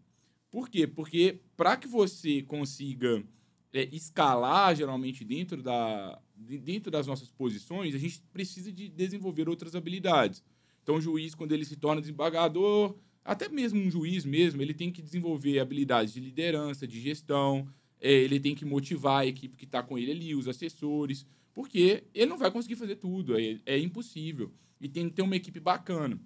Por 0.55 0.69
quê? 0.69 0.87
Porque 0.87 1.41
para 1.56 1.77
que 1.77 1.89
você 1.89 2.41
consiga 2.43 3.25
é, 3.73 3.89
escalar 3.91 4.77
geralmente 4.77 5.25
dentro, 5.25 5.61
da, 5.61 6.23
de- 6.37 6.61
dentro 6.61 6.93
das 6.93 7.09
nossas 7.09 7.29
posições, 7.29 7.93
a 7.93 7.99
gente 7.99 8.23
precisa 8.33 8.71
de 8.71 8.89
desenvolver 8.89 9.49
outras 9.49 9.75
habilidades. 9.75 10.45
Então, 10.81 10.95
o 10.95 11.01
juiz, 11.01 11.35
quando 11.35 11.51
ele 11.51 11.65
se 11.65 11.75
torna 11.75 12.01
desembargador, 12.01 12.95
até 13.25 13.49
mesmo 13.49 13.81
um 13.81 13.91
juiz 13.91 14.25
mesmo, 14.25 14.62
ele 14.62 14.73
tem 14.73 14.93
que 14.93 15.03
desenvolver 15.03 15.59
habilidades 15.59 16.15
de 16.15 16.21
liderança, 16.21 16.87
de 16.87 17.00
gestão, 17.00 17.67
é, 18.00 18.12
ele 18.12 18.39
tem 18.39 18.55
que 18.55 18.65
motivar 18.65 19.23
a 19.23 19.27
equipe 19.27 19.57
que 19.57 19.65
está 19.65 19.83
com 19.83 19.99
ele 19.99 20.12
ali, 20.12 20.37
os 20.37 20.47
assessores, 20.47 21.27
porque 21.53 22.05
ele 22.15 22.27
não 22.27 22.39
vai 22.39 22.53
conseguir 22.53 22.77
fazer 22.77 22.95
tudo, 22.95 23.37
é, 23.37 23.59
é 23.67 23.77
impossível. 23.77 24.53
E 24.81 24.89
tem 24.89 25.09
que 25.09 25.17
ter 25.17 25.23
uma 25.23 25.35
equipe 25.35 25.59
bacana. 25.59 26.17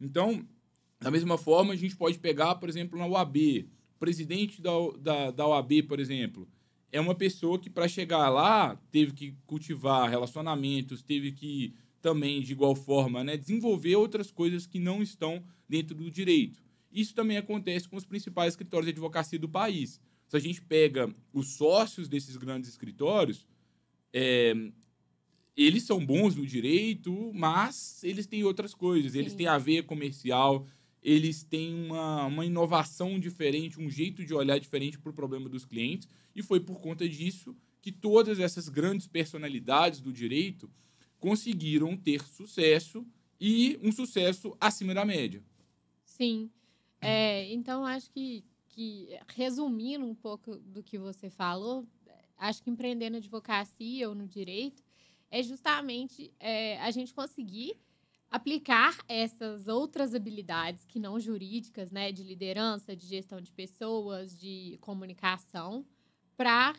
Então, 0.00 0.44
da 0.98 1.08
mesma 1.08 1.38
forma, 1.38 1.72
a 1.72 1.76
gente 1.76 1.94
pode 1.94 2.18
pegar, 2.18 2.56
por 2.56 2.68
exemplo, 2.68 2.98
na 2.98 3.06
UAB, 3.06 3.68
presidente 3.98 4.60
da, 4.60 4.70
da, 4.98 5.30
da 5.30 5.46
OAB, 5.46 5.82
por 5.88 6.00
exemplo, 6.00 6.48
é 6.92 7.00
uma 7.00 7.14
pessoa 7.14 7.58
que, 7.58 7.68
para 7.68 7.88
chegar 7.88 8.28
lá, 8.28 8.76
teve 8.90 9.12
que 9.12 9.34
cultivar 9.46 10.08
relacionamentos, 10.08 11.02
teve 11.02 11.32
que 11.32 11.74
também, 12.00 12.40
de 12.40 12.52
igual 12.52 12.74
forma, 12.74 13.24
né, 13.24 13.36
desenvolver 13.36 13.96
outras 13.96 14.30
coisas 14.30 14.66
que 14.66 14.78
não 14.78 15.02
estão 15.02 15.42
dentro 15.68 15.94
do 15.94 16.10
direito. 16.10 16.62
Isso 16.92 17.14
também 17.14 17.36
acontece 17.36 17.88
com 17.88 17.96
os 17.96 18.04
principais 18.04 18.52
escritórios 18.52 18.86
de 18.86 18.92
advocacia 18.92 19.38
do 19.38 19.48
país. 19.48 20.00
Se 20.28 20.36
a 20.36 20.40
gente 20.40 20.62
pega 20.62 21.12
os 21.32 21.56
sócios 21.56 22.08
desses 22.08 22.36
grandes 22.36 22.70
escritórios, 22.70 23.46
é, 24.12 24.54
eles 25.56 25.84
são 25.84 26.04
bons 26.04 26.36
no 26.36 26.46
direito, 26.46 27.32
mas 27.34 28.02
eles 28.04 28.26
têm 28.26 28.44
outras 28.44 28.74
coisas. 28.74 29.14
Eles 29.14 29.32
Sim. 29.32 29.38
têm 29.38 29.46
a 29.46 29.58
veia 29.58 29.82
comercial, 29.82 30.66
eles 31.06 31.44
têm 31.44 31.72
uma, 31.72 32.26
uma 32.26 32.44
inovação 32.44 33.16
diferente, 33.16 33.80
um 33.80 33.88
jeito 33.88 34.24
de 34.24 34.34
olhar 34.34 34.58
diferente 34.58 34.98
para 34.98 35.08
o 35.08 35.14
problema 35.14 35.48
dos 35.48 35.64
clientes. 35.64 36.08
E 36.34 36.42
foi 36.42 36.58
por 36.58 36.80
conta 36.80 37.08
disso 37.08 37.56
que 37.80 37.92
todas 37.92 38.40
essas 38.40 38.68
grandes 38.68 39.06
personalidades 39.06 40.00
do 40.00 40.12
direito 40.12 40.68
conseguiram 41.20 41.96
ter 41.96 42.26
sucesso 42.26 43.06
e 43.40 43.78
um 43.84 43.92
sucesso 43.92 44.56
acima 44.60 44.92
da 44.92 45.04
média. 45.04 45.40
Sim. 46.04 46.50
É, 47.00 47.52
então, 47.52 47.84
acho 47.84 48.10
que, 48.10 48.44
que, 48.70 49.16
resumindo 49.28 50.04
um 50.04 50.14
pouco 50.14 50.56
do 50.56 50.82
que 50.82 50.98
você 50.98 51.30
falou, 51.30 51.86
acho 52.36 52.60
que 52.60 52.68
empreender 52.68 53.10
na 53.10 53.18
advocacia 53.18 54.08
ou 54.08 54.14
no 54.16 54.26
direito 54.26 54.82
é 55.30 55.40
justamente 55.40 56.34
é, 56.40 56.80
a 56.80 56.90
gente 56.90 57.14
conseguir 57.14 57.78
aplicar 58.30 58.96
essas 59.08 59.68
outras 59.68 60.14
habilidades 60.14 60.84
que 60.84 60.98
não 60.98 61.18
jurídicas, 61.18 61.90
né, 61.90 62.12
de 62.12 62.22
liderança, 62.22 62.96
de 62.96 63.06
gestão 63.06 63.40
de 63.40 63.52
pessoas, 63.52 64.38
de 64.38 64.78
comunicação, 64.80 65.86
para 66.36 66.74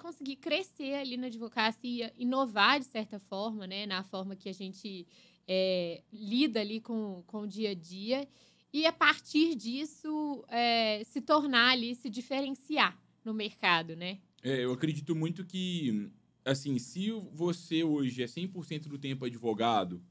conseguir 0.00 0.36
crescer 0.36 0.94
ali 0.94 1.16
na 1.16 1.28
advocacia, 1.28 2.12
inovar 2.16 2.80
de 2.80 2.86
certa 2.86 3.20
forma, 3.20 3.66
né, 3.66 3.86
na 3.86 4.02
forma 4.02 4.34
que 4.34 4.48
a 4.48 4.52
gente 4.52 5.06
é, 5.46 6.02
lida 6.12 6.60
ali 6.60 6.80
com, 6.80 7.22
com 7.26 7.42
o 7.42 7.46
dia 7.46 7.70
a 7.70 7.74
dia 7.74 8.28
e 8.72 8.84
a 8.84 8.92
partir 8.92 9.54
disso 9.54 10.44
é, 10.48 11.02
se 11.04 11.20
tornar 11.20 11.70
ali, 11.70 11.94
se 11.94 12.10
diferenciar 12.10 13.00
no 13.24 13.32
mercado, 13.32 13.96
né? 13.96 14.18
É, 14.42 14.64
eu 14.64 14.72
acredito 14.72 15.14
muito 15.14 15.44
que, 15.44 16.10
assim, 16.44 16.78
se 16.78 17.10
você 17.32 17.82
hoje 17.82 18.22
é 18.22 18.26
100% 18.26 18.82
do 18.88 18.98
tempo 18.98 19.24
advogado, 19.24 20.02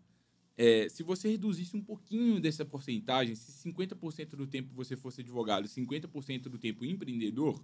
é, 0.57 0.87
se 0.89 1.03
você 1.03 1.29
reduzisse 1.29 1.75
um 1.75 1.81
pouquinho 1.81 2.39
dessa 2.39 2.63
porcentagem, 2.63 3.35
se 3.35 3.69
50% 3.69 4.29
do 4.35 4.47
tempo 4.47 4.73
você 4.73 4.95
fosse 4.95 5.21
advogado 5.21 5.65
e 5.65 5.69
50% 5.69 6.43
do 6.43 6.57
tempo 6.57 6.85
empreendedor, 6.85 7.61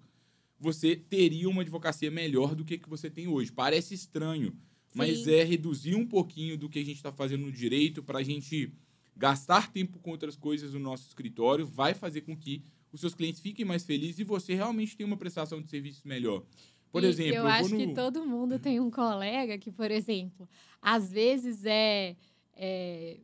você 0.60 0.96
teria 0.96 1.50
uma 1.50 1.62
advocacia 1.62 2.12
melhor 2.12 2.54
do 2.54 2.66
que 2.66 2.78
que 2.78 2.90
você 2.90 3.10
tem 3.10 3.28
hoje. 3.28 3.52
Parece 3.52 3.94
estranho, 3.94 4.56
mas 4.94 5.24
Sim. 5.24 5.32
é 5.32 5.44
reduzir 5.44 5.96
um 5.96 6.06
pouquinho 6.06 6.58
do 6.58 6.70
que 6.70 6.80
a 6.80 6.86
gente 6.86 6.98
está 6.98 7.12
fazendo 7.12 7.46
no 7.46 7.52
direito 7.52 8.04
para 8.04 8.20
a 8.20 8.24
gente 8.24 8.72
gastar 9.16 9.72
tempo 9.72 10.00
com 10.00 10.12
outras 10.12 10.36
coisas 10.36 10.74
no 10.74 10.80
nosso 10.80 11.08
escritório, 11.08 11.66
vai 11.66 11.94
fazer 11.94 12.22
com 12.22 12.36
que 12.36 12.64
os 12.92 13.00
seus 13.00 13.16
clientes 13.16 13.40
fiquem 13.42 13.64
mais 13.64 13.86
felizes 13.86 14.20
e 14.20 14.24
você 14.24 14.54
realmente 14.54 14.98
tem 14.98 15.06
uma 15.06 15.18
prestação 15.18 15.62
de 15.62 15.70
serviço 15.70 16.08
melhor. 16.08 16.44
Por 16.92 17.04
E 17.04 17.08
exemplo, 17.08 17.36
eu 17.36 17.44
eu 17.44 17.48
acho 17.48 17.70
no... 17.70 17.78
que 17.78 17.94
todo 17.94 18.26
mundo 18.26 18.60
tem 18.60 18.80
um 18.80 18.92
colega 18.92 19.58
que, 19.58 19.72
por 19.72 19.90
exemplo, 19.90 20.48
às 20.82 21.10
vezes 21.10 21.64
é, 21.64 22.18
é 22.56 23.20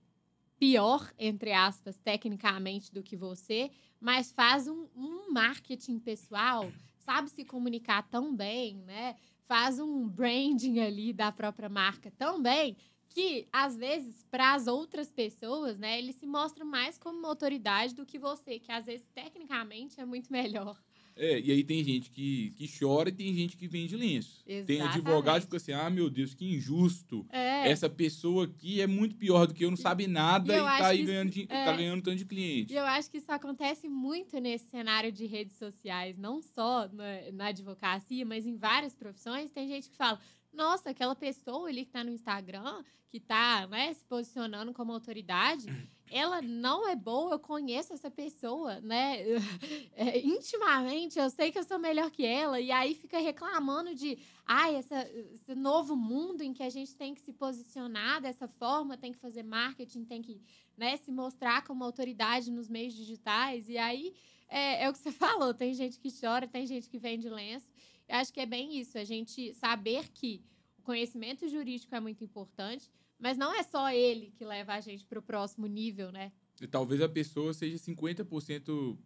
pior, 0.59 1.13
entre 1.17 1.53
aspas, 1.53 1.97
tecnicamente 1.99 2.91
do 2.91 3.03
que 3.03 3.15
você, 3.15 3.71
mas 3.99 4.31
faz 4.31 4.67
um, 4.67 4.87
um 4.95 5.31
marketing 5.31 5.99
pessoal, 5.99 6.71
sabe 6.97 7.29
se 7.29 7.45
comunicar 7.45 8.03
tão 8.09 8.35
bem, 8.35 8.77
né? 8.83 9.15
Faz 9.45 9.79
um 9.79 10.07
branding 10.07 10.79
ali 10.79 11.13
da 11.13 11.31
própria 11.31 11.69
marca 11.69 12.11
tão 12.11 12.41
bem 12.41 12.75
que, 13.09 13.47
às 13.51 13.75
vezes, 13.75 14.23
para 14.29 14.53
as 14.53 14.67
outras 14.67 15.09
pessoas, 15.11 15.79
né, 15.79 15.97
ele 15.97 16.13
se 16.13 16.27
mostra 16.27 16.65
mais 16.65 16.97
como 16.97 17.17
uma 17.17 17.29
autoridade 17.29 17.95
do 17.95 18.05
que 18.05 18.19
você, 18.19 18.59
que 18.59 18.71
às 18.71 18.85
vezes, 18.85 19.07
tecnicamente, 19.07 19.99
é 19.99 20.05
muito 20.05 20.31
melhor. 20.31 20.77
É, 21.19 21.39
e 21.39 21.51
aí 21.51 21.63
tem 21.63 21.83
gente 21.83 22.09
que, 22.11 22.51
que 22.51 22.69
chora 22.79 23.09
e 23.09 23.11
tem 23.11 23.33
gente 23.33 23.57
que 23.57 23.67
vende 23.67 23.95
lenço. 23.97 24.43
Tem 24.65 24.79
advogado 24.81 25.39
que 25.41 25.45
fica 25.47 25.57
assim, 25.57 25.71
ah, 25.73 25.89
meu 25.89 26.09
Deus, 26.09 26.33
que 26.33 26.45
injusto. 26.45 27.25
É. 27.31 27.69
Essa 27.69 27.89
pessoa 27.89 28.45
aqui 28.45 28.79
é 28.81 28.87
muito 28.87 29.15
pior 29.15 29.47
do 29.47 29.53
que 29.53 29.65
eu, 29.65 29.69
não 29.69 29.77
sabe 29.77 30.05
nada 30.07 30.53
E 30.55 30.57
e, 30.59 30.61
tá 30.63 30.87
aí 30.87 31.03
ganhando, 31.03 31.29
isso- 31.29 31.39
de- 31.47 31.53
é. 31.53 31.65
tá 31.65 31.71
ganhando 31.75 32.01
tanto 32.03 32.17
de 32.17 32.25
cliente. 32.25 32.73
E 32.73 32.77
eu 32.77 32.85
acho 32.85 33.09
que 33.09 33.17
isso 33.17 33.31
acontece 33.31 33.89
muito 33.89 34.39
nesse 34.39 34.65
cenário 34.69 35.11
de 35.11 35.25
redes 35.25 35.57
sociais, 35.57 36.17
não 36.17 36.41
só 36.41 36.87
na, 36.93 37.31
na 37.33 37.45
advocacia, 37.47 38.25
mas 38.25 38.45
em 38.45 38.55
várias 38.55 38.93
profissões. 38.93 39.49
Tem 39.51 39.67
gente 39.67 39.89
que 39.89 39.95
fala: 39.97 40.19
nossa, 40.53 40.91
aquela 40.91 41.15
pessoa 41.15 41.67
ali 41.67 41.81
que 41.83 41.89
está 41.89 42.03
no 42.03 42.11
Instagram, 42.11 42.83
que 43.09 43.17
está 43.17 43.65
né, 43.67 43.93
se 43.93 44.05
posicionando 44.05 44.71
como 44.73 44.91
autoridade, 44.91 45.65
ela 46.09 46.41
não 46.41 46.87
é 46.87 46.95
boa, 46.95 47.33
eu 47.33 47.39
conheço 47.39 47.93
essa 47.93 48.09
pessoa, 48.09 48.79
né? 48.81 49.17
É, 49.99 50.19
intimamente, 50.19 51.17
eu 51.17 51.27
sei 51.29 51.51
que 51.51 51.57
eu 51.57 51.63
sou 51.63 51.79
melhor 51.79 52.11
que 52.11 52.23
ela, 52.23 52.59
e 52.61 52.71
aí 52.71 52.93
fica 52.93 53.17
reclamando 53.17 53.95
de 53.95 54.19
ai, 54.45 54.75
essa, 54.75 55.09
esse 55.33 55.55
novo 55.55 55.95
mundo 55.95 56.41
em 56.41 56.53
que 56.53 56.61
a 56.61 56.69
gente 56.69 56.95
tem 56.95 57.15
que 57.15 57.21
se 57.21 57.33
posicionar 57.33 58.21
dessa 58.21 58.47
forma, 58.47 58.95
tem 58.95 59.11
que 59.11 59.17
fazer 59.17 59.41
marketing, 59.41 60.05
tem 60.05 60.21
que 60.21 60.39
né, 60.77 60.97
se 60.97 61.11
mostrar 61.11 61.63
como 61.65 61.83
autoridade 61.83 62.51
nos 62.51 62.69
meios 62.69 62.93
digitais. 62.93 63.67
E 63.67 63.77
aí 63.77 64.13
é, 64.47 64.83
é 64.83 64.89
o 64.89 64.93
que 64.93 64.99
você 64.99 65.11
falou: 65.11 65.53
tem 65.53 65.73
gente 65.73 65.99
que 65.99 66.09
chora, 66.11 66.47
tem 66.47 66.65
gente 66.65 66.89
que 66.89 66.97
vende 66.99 67.27
lenço. 67.27 67.71
Eu 68.07 68.17
acho 68.17 68.31
que 68.31 68.39
é 68.39 68.45
bem 68.45 68.77
isso, 68.77 68.97
a 68.97 69.03
gente 69.03 69.53
saber 69.55 70.09
que 70.09 70.41
o 70.77 70.81
conhecimento 70.81 71.47
jurídico 71.49 71.93
é 71.93 71.99
muito 71.99 72.23
importante, 72.23 72.89
mas 73.19 73.37
não 73.37 73.53
é 73.53 73.63
só 73.63 73.91
ele 73.91 74.31
que 74.37 74.45
leva 74.45 74.73
a 74.73 74.81
gente 74.81 75.05
para 75.05 75.19
o 75.19 75.21
próximo 75.21 75.65
nível, 75.67 76.11
né? 76.11 76.31
E 76.61 76.67
talvez 76.67 77.01
a 77.01 77.09
pessoa 77.09 77.53
seja 77.53 77.77
50%, 77.77 78.97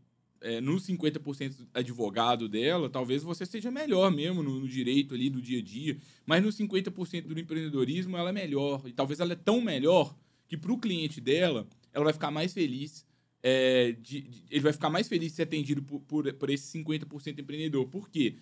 é, 0.41 0.59
no 0.61 0.75
50% 0.77 1.67
advogado 1.73 2.47
dela, 2.49 2.89
talvez 2.89 3.23
você 3.23 3.45
seja 3.45 3.69
melhor 3.69 4.09
mesmo 4.11 4.41
no, 4.41 4.59
no 4.59 4.67
direito 4.67 5.13
ali 5.13 5.29
do 5.29 5.41
dia 5.41 5.59
a 5.59 5.61
dia, 5.61 5.97
mas 6.25 6.41
no 6.43 6.49
50% 6.49 7.27
do 7.27 7.39
empreendedorismo 7.39 8.17
ela 8.17 8.29
é 8.29 8.33
melhor. 8.33 8.81
E 8.87 8.93
talvez 8.93 9.19
ela 9.19 9.33
é 9.33 9.35
tão 9.35 9.61
melhor 9.61 10.15
que 10.47 10.57
para 10.57 10.71
o 10.71 10.77
cliente 10.77 11.21
dela, 11.21 11.67
ela 11.93 12.03
vai 12.05 12.13
ficar 12.13 12.31
mais 12.31 12.53
feliz. 12.53 13.05
é, 13.43 13.93
de- 13.93 14.21
de- 14.21 14.43
ele 14.51 14.59
vai 14.59 14.71
ficar 14.71 14.87
mais 14.87 15.07
feliz 15.07 15.31
de 15.31 15.35
ser 15.37 15.41
atendido 15.43 15.81
por, 15.81 15.99
por, 16.01 16.31
por 16.35 16.49
esse 16.51 16.77
50% 16.77 17.39
empreendedor. 17.39 17.87
Por 17.87 18.07
quê? 18.07 18.35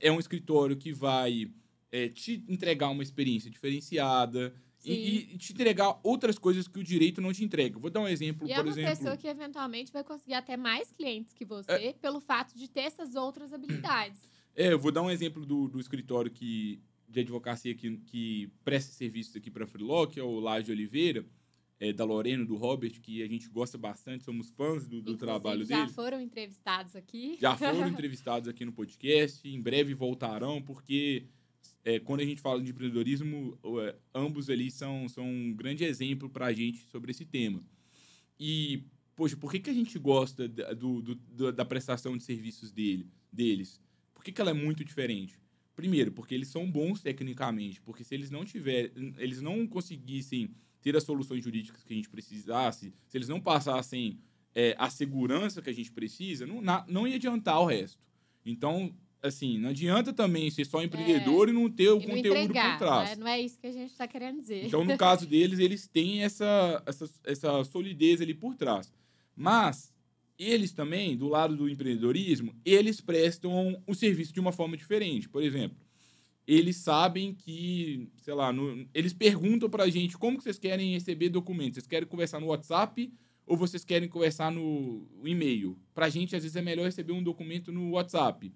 É 0.00 0.10
um 0.10 0.18
escritório 0.18 0.78
que 0.78 0.94
vai 0.94 1.50
é, 1.92 2.08
te 2.08 2.42
entregar 2.48 2.88
uma 2.88 3.02
experiência 3.02 3.50
diferenciada. 3.50 4.54
E, 4.92 5.34
e 5.34 5.38
te 5.38 5.52
entregar 5.52 5.98
outras 6.02 6.38
coisas 6.38 6.68
que 6.68 6.78
o 6.78 6.84
direito 6.84 7.20
não 7.20 7.32
te 7.32 7.44
entrega. 7.44 7.78
Vou 7.78 7.90
dar 7.90 8.00
um 8.00 8.08
exemplo, 8.08 8.46
E 8.48 8.52
é 8.52 8.56
por 8.56 8.64
uma 8.66 8.70
exemplo. 8.72 8.96
pessoa 8.96 9.16
que 9.16 9.26
eventualmente 9.26 9.92
vai 9.92 10.04
conseguir 10.04 10.34
até 10.34 10.56
mais 10.56 10.92
clientes 10.92 11.32
que 11.32 11.44
você 11.44 11.94
pelo 12.00 12.20
fato 12.20 12.56
de 12.56 12.68
ter 12.68 12.80
essas 12.80 13.14
outras 13.14 13.52
habilidades. 13.52 14.20
É, 14.54 14.72
eu 14.72 14.78
vou 14.78 14.90
dar 14.90 15.02
um 15.02 15.10
exemplo 15.10 15.44
do, 15.44 15.68
do 15.68 15.78
escritório 15.78 16.30
que, 16.30 16.80
de 17.08 17.20
advocacia 17.20 17.74
que, 17.74 17.98
que 17.98 18.50
presta 18.64 18.92
serviços 18.92 19.36
aqui 19.36 19.50
para 19.50 19.64
a 19.64 19.66
Freeló, 19.66 20.06
que 20.06 20.18
é 20.18 20.22
o 20.22 20.40
Laje 20.40 20.72
Oliveira, 20.72 21.26
é, 21.78 21.92
da 21.92 22.04
Lorena, 22.04 22.42
do 22.44 22.56
Robert, 22.56 22.98
que 23.02 23.22
a 23.22 23.28
gente 23.28 23.48
gosta 23.50 23.76
bastante, 23.76 24.24
somos 24.24 24.48
fãs 24.50 24.86
do, 24.86 25.02
do 25.02 25.14
trabalho 25.16 25.62
já 25.64 25.80
dele. 25.80 25.92
foram 25.92 26.20
entrevistados 26.20 26.96
aqui. 26.96 27.36
Já 27.38 27.54
foram 27.54 27.86
entrevistados 27.88 28.48
aqui 28.48 28.64
no 28.64 28.72
podcast, 28.72 29.46
em 29.46 29.60
breve 29.60 29.92
voltarão, 29.92 30.62
porque 30.62 31.26
é, 31.84 31.98
quando 31.98 32.20
a 32.20 32.24
gente 32.24 32.40
fala 32.40 32.62
de 32.62 32.70
empreendedorismo, 32.70 33.58
é, 33.82 33.96
ambos 34.14 34.48
ali 34.50 34.70
são, 34.70 35.08
são 35.08 35.24
um 35.28 35.54
grande 35.54 35.84
exemplo 35.84 36.28
para 36.28 36.46
a 36.46 36.52
gente 36.52 36.78
sobre 36.88 37.10
esse 37.10 37.24
tema. 37.24 37.62
E, 38.38 38.84
poxa, 39.14 39.36
por 39.36 39.50
que, 39.50 39.60
que 39.60 39.70
a 39.70 39.74
gente 39.74 39.98
gosta 39.98 40.46
da, 40.48 40.72
do, 40.72 41.00
do- 41.02 41.52
da 41.52 41.64
prestação 41.64 42.16
de 42.16 42.22
serviços 42.22 42.70
dele, 42.72 43.08
deles? 43.32 43.80
Por 44.14 44.22
que, 44.24 44.32
que 44.32 44.40
ela 44.40 44.50
é 44.50 44.54
muito 44.54 44.84
diferente? 44.84 45.38
Primeiro, 45.74 46.12
porque 46.12 46.34
eles 46.34 46.48
são 46.48 46.70
bons 46.70 47.02
tecnicamente, 47.02 47.80
porque 47.82 48.02
se 48.02 48.14
eles 48.14 48.30
não 48.30 48.44
tiverem, 48.44 49.14
eles 49.18 49.40
não 49.42 49.66
conseguissem 49.66 50.50
ter 50.80 50.96
as 50.96 51.02
soluções 51.04 51.42
jurídicas 51.44 51.82
que 51.82 51.92
a 51.92 51.96
gente 51.96 52.08
precisasse, 52.08 52.94
se 53.06 53.16
eles 53.18 53.28
não 53.28 53.40
passassem 53.40 54.18
é, 54.54 54.74
a 54.78 54.88
segurança 54.88 55.60
que 55.60 55.68
a 55.68 55.74
gente 55.74 55.92
precisa, 55.92 56.46
não, 56.46 56.62
na- 56.62 56.84
não 56.88 57.06
ia 57.06 57.16
adiantar 57.16 57.60
o 57.60 57.66
resto. 57.66 58.06
Então, 58.44 58.94
assim, 59.26 59.58
não 59.58 59.70
adianta 59.70 60.12
também 60.12 60.50
ser 60.50 60.64
só 60.64 60.82
empreendedor 60.82 61.48
e 61.48 61.52
não 61.52 61.68
ter 61.70 61.88
o 61.90 61.98
É. 61.98 62.00
Conteúdo 62.00 62.26
entregar, 62.26 62.78
por 62.78 62.84
trás. 62.86 63.10
né? 63.10 63.16
Não 63.16 63.28
é 63.28 63.40
isso 63.40 63.58
que 63.58 63.66
a 63.66 63.72
gente 63.72 63.90
está 63.92 64.06
querendo 64.08 64.40
dizer. 64.40 64.64
Então, 64.66 64.84
no 64.84 64.96
caso 64.98 65.26
deles, 65.26 65.58
eles 65.58 65.86
têm 65.86 66.22
essa, 66.22 66.82
essa, 66.86 67.10
essa 67.24 67.64
solidez 67.64 68.20
ali 68.20 68.34
por 68.34 68.54
trás. 68.54 68.92
Mas 69.34 69.92
eles 70.38 70.72
também, 70.72 71.16
do 71.16 71.28
lado 71.28 71.56
do 71.56 71.68
empreendedorismo, 71.68 72.54
eles 72.64 73.00
prestam 73.00 73.82
o 73.86 73.94
serviço 73.94 74.32
de 74.32 74.40
uma 74.40 74.52
forma 74.52 74.76
diferente. 74.76 75.28
Por 75.28 75.42
exemplo, 75.42 75.76
eles 76.46 76.76
sabem 76.76 77.34
que, 77.34 78.08
sei 78.22 78.34
lá, 78.34 78.52
no- 78.52 78.86
eles 78.94 79.12
perguntam 79.12 79.68
pra 79.68 79.88
gente 79.88 80.16
como 80.16 80.36
que 80.38 80.44
vocês 80.44 80.58
querem 80.58 80.92
receber 80.92 81.28
documentos. 81.28 81.74
Vocês 81.74 81.86
querem 81.86 82.06
conversar 82.08 82.38
no 82.40 82.46
WhatsApp 82.46 83.12
ou 83.46 83.56
vocês 83.56 83.84
querem 83.84 84.08
conversar 84.08 84.52
no 84.52 85.06
e-mail? 85.24 85.76
Pra 85.94 86.08
gente, 86.08 86.36
às 86.36 86.42
vezes, 86.42 86.54
é 86.56 86.62
melhor 86.62 86.84
receber 86.84 87.12
um 87.12 87.22
documento 87.22 87.72
no 87.72 87.90
WhatsApp. 87.92 88.52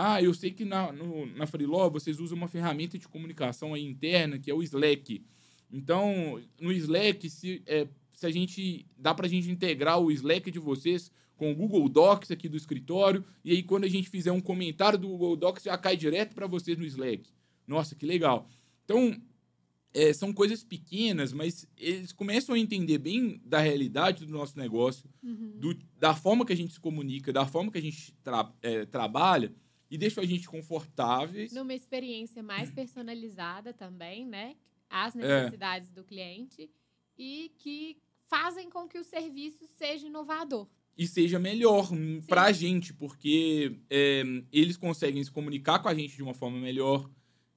Ah, 0.00 0.22
eu 0.22 0.32
sei 0.32 0.52
que 0.52 0.64
na, 0.64 0.92
no, 0.92 1.26
na 1.34 1.44
Freeló 1.44 1.90
vocês 1.90 2.20
usam 2.20 2.38
uma 2.38 2.46
ferramenta 2.46 2.96
de 2.96 3.08
comunicação 3.08 3.76
interna, 3.76 4.38
que 4.38 4.48
é 4.48 4.54
o 4.54 4.62
Slack. 4.62 5.24
Então, 5.72 6.40
no 6.60 6.70
Slack, 6.72 7.28
se, 7.28 7.62
é, 7.66 7.88
se 8.14 8.24
a 8.24 8.30
gente. 8.30 8.86
dá 8.96 9.12
pra 9.12 9.26
gente 9.26 9.50
integrar 9.50 9.98
o 9.98 10.10
Slack 10.12 10.50
de 10.52 10.58
vocês 10.60 11.10
com 11.36 11.50
o 11.50 11.54
Google 11.54 11.88
Docs 11.88 12.30
aqui 12.30 12.48
do 12.48 12.56
escritório, 12.56 13.24
e 13.44 13.50
aí 13.50 13.62
quando 13.62 13.84
a 13.84 13.88
gente 13.88 14.08
fizer 14.08 14.30
um 14.32 14.40
comentário 14.40 14.98
do 14.98 15.08
Google 15.08 15.36
Docs, 15.36 15.64
já 15.64 15.76
cai 15.76 15.96
direto 15.96 16.34
para 16.34 16.46
vocês 16.46 16.78
no 16.78 16.84
Slack. 16.84 17.30
Nossa, 17.66 17.94
que 17.94 18.06
legal. 18.06 18.48
Então, 18.84 19.20
é, 19.92 20.12
são 20.12 20.32
coisas 20.32 20.62
pequenas, 20.64 21.32
mas 21.32 21.66
eles 21.76 22.12
começam 22.12 22.54
a 22.54 22.58
entender 22.58 22.98
bem 22.98 23.40
da 23.44 23.58
realidade 23.60 24.24
do 24.26 24.32
nosso 24.32 24.56
negócio, 24.58 25.08
Uhum. 25.22 25.52
do- 25.58 25.78
da 25.98 26.14
forma 26.14 26.44
que 26.46 26.52
a 26.52 26.56
gente 26.56 26.72
se 26.72 26.80
comunica, 26.80 27.32
da 27.32 27.46
forma 27.46 27.70
que 27.70 27.78
a 27.78 27.82
gente 27.82 28.12
tra- 28.22 28.52
é, 28.62 28.84
trabalha, 28.86 29.52
e 29.90 29.96
deixam 29.98 30.22
a 30.22 30.26
gente 30.26 30.48
confortáveis. 30.48 31.52
Numa 31.52 31.74
experiência 31.74 32.42
mais 32.42 32.70
personalizada 32.70 33.72
também, 33.72 34.26
né? 34.26 34.56
As 34.90 35.14
É. 35.16 35.18
necessidades 35.18 35.90
do 35.90 36.04
cliente 36.04 36.70
e 37.18 37.52
que 37.58 37.96
fazem 38.28 38.68
com 38.70 38.86
que 38.86 38.98
o 38.98 39.04
serviço 39.04 39.66
seja 39.66 40.06
inovador. 40.06 40.66
e 40.96 41.06
seja 41.06 41.38
melhor 41.38 41.92
hum, 41.92 42.20
pra 42.26 42.50
gente, 42.52 42.92
porque 42.92 43.78
é, 43.88 44.22
eles 44.52 44.76
conseguem 44.76 45.22
se 45.22 45.30
comunicar 45.30 45.78
com 45.78 45.88
a 45.88 45.94
gente 45.94 46.16
de 46.16 46.22
uma 46.24 46.34
forma 46.34 46.58
melhor, 46.58 47.08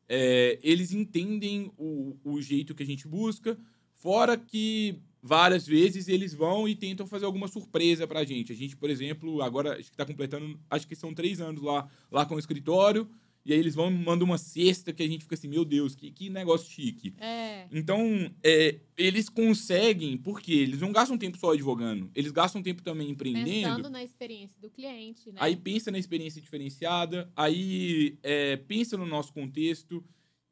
é, 0.08 0.60
eles 0.62 0.92
entendem 0.92 1.72
o, 1.78 2.18
o 2.24 2.40
jeito 2.42 2.76
que 2.76 2.84
a 2.84 2.86
gente 2.86 3.08
busca, 3.08 3.58
fora 3.96 4.38
que 4.38 5.02
várias 5.22 5.68
vezes 5.68 6.08
eles 6.08 6.34
vão 6.34 6.68
e 6.68 6.76
tentam 6.76 7.06
fazer 7.06 7.26
alguma 7.26 7.48
surpresa 7.48 8.08
pra 8.08 8.24
gente. 8.24 8.52
A 8.52 8.56
gente, 8.56 8.76
por 8.76 8.90
exemplo, 8.90 9.42
agora 9.42 9.78
acho 9.78 9.92
que 9.92 9.98
tá 9.98 10.06
completando, 10.06 10.60
acho 10.70 10.88
que 10.88 10.96
são 10.96 11.14
três 11.14 11.40
anos 11.40 11.62
lá, 11.62 11.88
lá 12.12 12.26
com 12.26 12.36
o 12.36 12.40
escritório, 12.40 13.08
e 13.44 13.54
aí 13.54 13.60
eles 13.60 13.74
vão 13.74 13.90
e 13.90 13.94
mandam 13.94 14.26
uma 14.26 14.38
cesta 14.38 14.94
que 14.94 15.02
a 15.02 15.08
gente 15.08 15.24
fica 15.24 15.36
assim, 15.36 15.48
meu 15.48 15.66
Deus, 15.66 15.96
que, 15.96 16.12
que 16.12 16.30
negócio 16.30 16.70
chique. 16.70 17.14
É. 17.20 17.68
Então, 17.72 18.32
é, 18.44 18.80
eles 18.96 19.30
conseguem, 19.30 20.18
porque 20.18 20.54
eles 20.54 20.80
não 20.80 20.92
gastam 20.92 21.18
tempo 21.18 21.38
só 21.38 21.52
advogando, 21.52 22.10
eles 22.14 22.32
gastam 22.32 22.62
tempo 22.62 22.84
também 22.84 23.10
empreendendo. 23.10 23.76
Pensando 23.78 23.90
na 23.90 24.04
experiência 24.04 24.60
do 24.62 24.70
cliente, 24.70 25.32
né? 25.32 25.38
Aí 25.40 25.56
pensa 25.56 25.92
na 25.92 25.98
experiência 25.98 26.42
diferenciada, 26.42 27.32
aí 27.36 28.18
é, 28.22 28.58
pensa 28.58 28.96
no 28.96 29.06
nosso 29.06 29.34
contexto, 29.34 30.04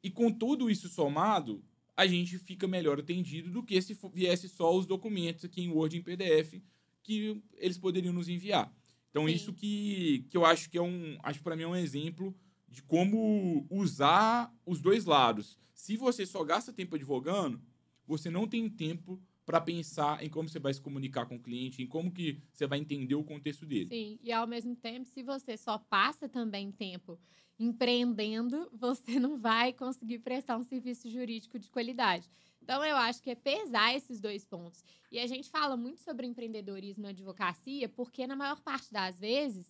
e 0.02 0.10
com 0.10 0.32
tudo 0.32 0.70
isso 0.70 0.88
somado, 0.88 1.62
a 2.00 2.06
gente 2.06 2.38
fica 2.38 2.66
melhor 2.66 2.98
atendido 2.98 3.50
do 3.50 3.62
que 3.62 3.80
se 3.82 3.94
viesse 4.14 4.48
só 4.48 4.74
os 4.74 4.86
documentos 4.86 5.44
aqui 5.44 5.60
em 5.60 5.68
Word 5.68 5.94
e 5.94 6.00
em 6.00 6.02
PDF 6.02 6.54
que 7.02 7.42
eles 7.58 7.76
poderiam 7.76 8.14
nos 8.14 8.26
enviar. 8.26 8.74
Então, 9.10 9.26
Sim. 9.26 9.34
isso 9.34 9.52
que, 9.52 10.24
que 10.30 10.34
eu 10.34 10.46
acho 10.46 10.70
que 10.70 10.78
é 10.78 10.82
um. 10.82 11.18
Acho 11.22 11.42
para 11.42 11.54
mim 11.54 11.64
é 11.64 11.68
um 11.68 11.76
exemplo 11.76 12.34
de 12.66 12.82
como 12.82 13.66
usar 13.68 14.50
os 14.64 14.80
dois 14.80 15.04
lados. 15.04 15.58
Se 15.74 15.94
você 15.94 16.24
só 16.24 16.42
gasta 16.42 16.72
tempo 16.72 16.94
advogando, 16.94 17.60
você 18.06 18.30
não 18.30 18.48
tem 18.48 18.70
tempo 18.70 19.20
para 19.50 19.60
pensar 19.60 20.22
em 20.22 20.28
como 20.28 20.48
você 20.48 20.60
vai 20.60 20.72
se 20.72 20.80
comunicar 20.80 21.26
com 21.26 21.34
o 21.34 21.40
cliente, 21.40 21.82
em 21.82 21.86
como 21.86 22.12
que 22.12 22.40
você 22.52 22.68
vai 22.68 22.78
entender 22.78 23.16
o 23.16 23.24
contexto 23.24 23.66
dele. 23.66 23.88
Sim, 23.88 24.16
e 24.22 24.30
ao 24.30 24.46
mesmo 24.46 24.76
tempo, 24.76 25.08
se 25.08 25.24
você 25.24 25.56
só 25.56 25.76
passa 25.76 26.28
também 26.28 26.70
tempo 26.70 27.18
empreendendo, 27.58 28.70
você 28.72 29.18
não 29.18 29.36
vai 29.36 29.72
conseguir 29.72 30.20
prestar 30.20 30.56
um 30.56 30.62
serviço 30.62 31.10
jurídico 31.10 31.58
de 31.58 31.68
qualidade. 31.68 32.30
Então, 32.62 32.84
eu 32.84 32.94
acho 32.94 33.20
que 33.20 33.30
é 33.30 33.34
pesar 33.34 33.92
esses 33.92 34.20
dois 34.20 34.44
pontos. 34.44 34.84
E 35.10 35.18
a 35.18 35.26
gente 35.26 35.50
fala 35.50 35.76
muito 35.76 36.00
sobre 36.00 36.28
empreendedorismo 36.28 37.02
na 37.02 37.08
advocacia, 37.08 37.88
porque 37.88 38.28
na 38.28 38.36
maior 38.36 38.60
parte 38.60 38.92
das 38.92 39.18
vezes, 39.18 39.66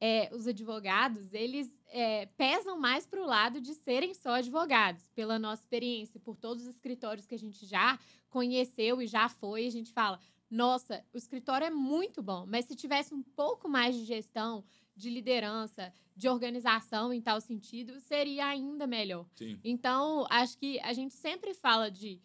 é, 0.00 0.30
os 0.32 0.46
advogados, 0.46 1.34
eles 1.34 1.68
é, 1.88 2.26
pesam 2.36 2.78
mais 2.78 3.06
para 3.06 3.20
o 3.20 3.26
lado 3.26 3.60
de 3.60 3.74
serem 3.74 4.14
só 4.14 4.34
advogados, 4.34 5.08
pela 5.14 5.38
nossa 5.38 5.62
experiência, 5.62 6.20
por 6.20 6.36
todos 6.36 6.64
os 6.64 6.74
escritórios 6.74 7.26
que 7.26 7.34
a 7.34 7.38
gente 7.38 7.66
já 7.66 7.98
conheceu 8.30 9.02
e 9.02 9.06
já 9.06 9.28
foi, 9.28 9.66
a 9.66 9.70
gente 9.70 9.92
fala, 9.92 10.20
nossa, 10.50 11.04
o 11.12 11.18
escritório 11.18 11.66
é 11.66 11.70
muito 11.70 12.22
bom, 12.22 12.46
mas 12.46 12.64
se 12.64 12.74
tivesse 12.74 13.12
um 13.12 13.22
pouco 13.22 13.68
mais 13.68 13.94
de 13.94 14.04
gestão, 14.04 14.64
de 14.96 15.10
liderança, 15.10 15.92
de 16.16 16.28
organização 16.28 17.12
em 17.12 17.20
tal 17.20 17.40
sentido, 17.40 18.00
seria 18.00 18.46
ainda 18.46 18.86
melhor. 18.86 19.26
Sim. 19.34 19.60
Então, 19.62 20.26
acho 20.30 20.58
que 20.58 20.80
a 20.80 20.92
gente 20.92 21.14
sempre 21.14 21.54
fala 21.54 21.90
de, 21.90 22.20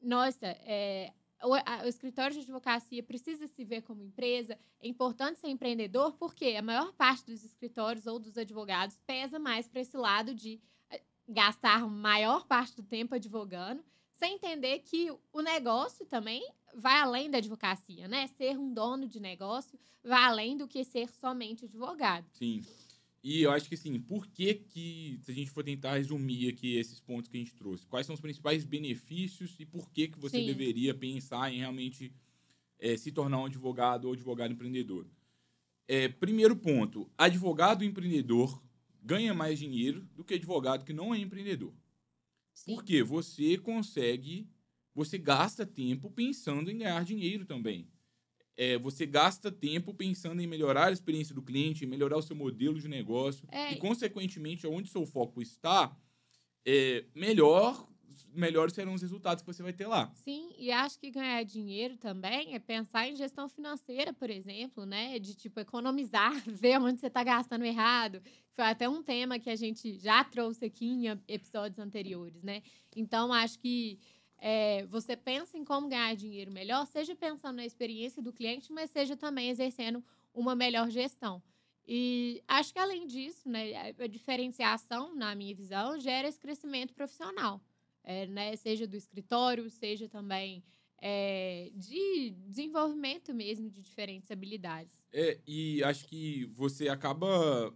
nossa, 0.00 0.46
é, 0.46 1.12
o, 1.44 1.54
a, 1.54 1.82
o, 1.84 1.88
escritório 1.88 2.34
de 2.34 2.40
advocacia 2.40 3.02
precisa 3.02 3.46
se 3.46 3.64
ver 3.64 3.82
como 3.82 4.02
empresa, 4.02 4.58
é 4.80 4.88
importante 4.88 5.38
ser 5.38 5.48
empreendedor, 5.48 6.14
porque 6.14 6.56
a 6.56 6.62
maior 6.62 6.92
parte 6.92 7.26
dos 7.26 7.44
escritórios 7.44 8.06
ou 8.06 8.18
dos 8.18 8.36
advogados 8.36 8.98
pesa 9.06 9.38
mais 9.38 9.68
para 9.68 9.80
esse 9.80 9.96
lado 9.96 10.34
de 10.34 10.60
eh, 10.90 11.02
gastar 11.28 11.86
maior 11.88 12.46
parte 12.46 12.76
do 12.76 12.82
tempo 12.82 13.14
advogando, 13.14 13.84
sem 14.10 14.34
entender 14.34 14.80
que 14.80 15.10
o 15.32 15.42
negócio 15.42 16.06
também 16.06 16.48
vai 16.74 17.00
além 17.00 17.30
da 17.30 17.38
advocacia, 17.38 18.08
né? 18.08 18.26
Ser 18.28 18.58
um 18.58 18.72
dono 18.72 19.06
de 19.06 19.20
negócio 19.20 19.78
vai 20.02 20.22
além 20.24 20.56
do 20.56 20.66
que 20.66 20.84
ser 20.84 21.08
somente 21.08 21.64
advogado. 21.64 22.26
Sim. 22.32 22.64
E 23.24 23.40
eu 23.40 23.50
acho 23.50 23.70
que, 23.70 23.74
assim, 23.74 23.98
por 23.98 24.26
que 24.26 24.52
que, 24.52 25.18
se 25.22 25.30
a 25.30 25.34
gente 25.34 25.50
for 25.50 25.64
tentar 25.64 25.96
resumir 25.96 26.46
aqui 26.46 26.76
esses 26.76 27.00
pontos 27.00 27.26
que 27.26 27.38
a 27.38 27.40
gente 27.40 27.54
trouxe, 27.54 27.86
quais 27.86 28.06
são 28.06 28.14
os 28.14 28.20
principais 28.20 28.66
benefícios 28.66 29.56
e 29.58 29.64
por 29.64 29.90
que 29.90 30.08
que 30.08 30.18
você 30.18 30.40
Sim. 30.40 30.44
deveria 30.44 30.94
pensar 30.94 31.50
em 31.50 31.56
realmente 31.56 32.12
é, 32.78 32.98
se 32.98 33.10
tornar 33.10 33.38
um 33.38 33.46
advogado 33.46 34.04
ou 34.04 34.12
advogado 34.12 34.52
empreendedor? 34.52 35.06
É, 35.88 36.06
primeiro 36.06 36.54
ponto, 36.54 37.10
advogado 37.16 37.82
empreendedor 37.82 38.62
ganha 39.02 39.32
mais 39.32 39.58
dinheiro 39.58 40.06
do 40.14 40.22
que 40.22 40.34
advogado 40.34 40.84
que 40.84 40.92
não 40.92 41.14
é 41.14 41.18
empreendedor. 41.18 41.72
Sim. 42.52 42.74
Porque 42.74 43.02
você 43.02 43.56
consegue, 43.56 44.46
você 44.94 45.16
gasta 45.16 45.64
tempo 45.64 46.10
pensando 46.10 46.70
em 46.70 46.76
ganhar 46.76 47.02
dinheiro 47.06 47.46
também 47.46 47.88
é, 48.56 48.78
você 48.78 49.04
gasta 49.06 49.50
tempo 49.50 49.92
pensando 49.92 50.40
em 50.40 50.46
melhorar 50.46 50.88
a 50.88 50.92
experiência 50.92 51.34
do 51.34 51.42
cliente, 51.42 51.84
em 51.84 51.88
melhorar 51.88 52.16
o 52.16 52.22
seu 52.22 52.36
modelo 52.36 52.78
de 52.78 52.88
negócio. 52.88 53.48
É. 53.50 53.72
E, 53.72 53.76
consequentemente, 53.76 54.66
onde 54.66 54.88
seu 54.88 55.04
foco 55.06 55.42
está, 55.42 55.96
é, 56.64 57.04
melhor 57.14 57.88
melhores 58.32 58.74
serão 58.74 58.94
os 58.94 59.02
resultados 59.02 59.42
que 59.42 59.46
você 59.46 59.62
vai 59.62 59.72
ter 59.72 59.86
lá. 59.86 60.10
Sim, 60.14 60.52
e 60.58 60.70
acho 60.70 60.98
que 60.98 61.10
ganhar 61.10 61.42
dinheiro 61.44 61.96
também 61.96 62.54
é 62.54 62.58
pensar 62.58 63.08
em 63.08 63.16
gestão 63.16 63.48
financeira, 63.48 64.12
por 64.12 64.30
exemplo, 64.30 64.84
né? 64.84 65.18
De 65.18 65.34
tipo 65.34 65.60
economizar, 65.60 66.32
ver 66.46 66.80
onde 66.80 67.00
você 67.00 67.06
está 67.06 67.22
gastando 67.22 67.64
errado. 67.64 68.20
Foi 68.52 68.64
até 68.64 68.88
um 68.88 69.02
tema 69.02 69.38
que 69.38 69.50
a 69.50 69.56
gente 69.56 69.98
já 69.98 70.22
trouxe 70.24 70.64
aqui 70.64 70.86
em 70.86 71.06
episódios 71.28 71.78
anteriores, 71.78 72.42
né? 72.42 72.62
Então 72.94 73.32
acho 73.32 73.58
que 73.58 73.98
é, 74.46 74.84
você 74.84 75.16
pensa 75.16 75.56
em 75.56 75.64
como 75.64 75.88
ganhar 75.88 76.14
dinheiro 76.14 76.52
melhor, 76.52 76.86
seja 76.86 77.16
pensando 77.16 77.56
na 77.56 77.64
experiência 77.64 78.20
do 78.20 78.30
cliente, 78.30 78.70
mas 78.70 78.90
seja 78.90 79.16
também 79.16 79.48
exercendo 79.48 80.04
uma 80.34 80.54
melhor 80.54 80.90
gestão. 80.90 81.42
E 81.88 82.42
acho 82.46 82.70
que 82.70 82.78
além 82.78 83.06
disso, 83.06 83.48
né, 83.48 83.94
a 83.98 84.06
diferenciação, 84.06 85.14
na 85.14 85.34
minha 85.34 85.54
visão, 85.54 85.98
gera 85.98 86.28
esse 86.28 86.38
crescimento 86.38 86.92
profissional, 86.92 87.58
é, 88.02 88.26
né, 88.26 88.54
seja 88.56 88.86
do 88.86 88.98
escritório, 88.98 89.70
seja 89.70 90.10
também 90.10 90.62
é, 91.00 91.70
de 91.74 92.32
desenvolvimento 92.46 93.32
mesmo 93.32 93.70
de 93.70 93.80
diferentes 93.80 94.30
habilidades. 94.30 94.92
É, 95.10 95.40
e 95.46 95.82
acho 95.82 96.06
que 96.06 96.44
você 96.54 96.90
acaba 96.90 97.74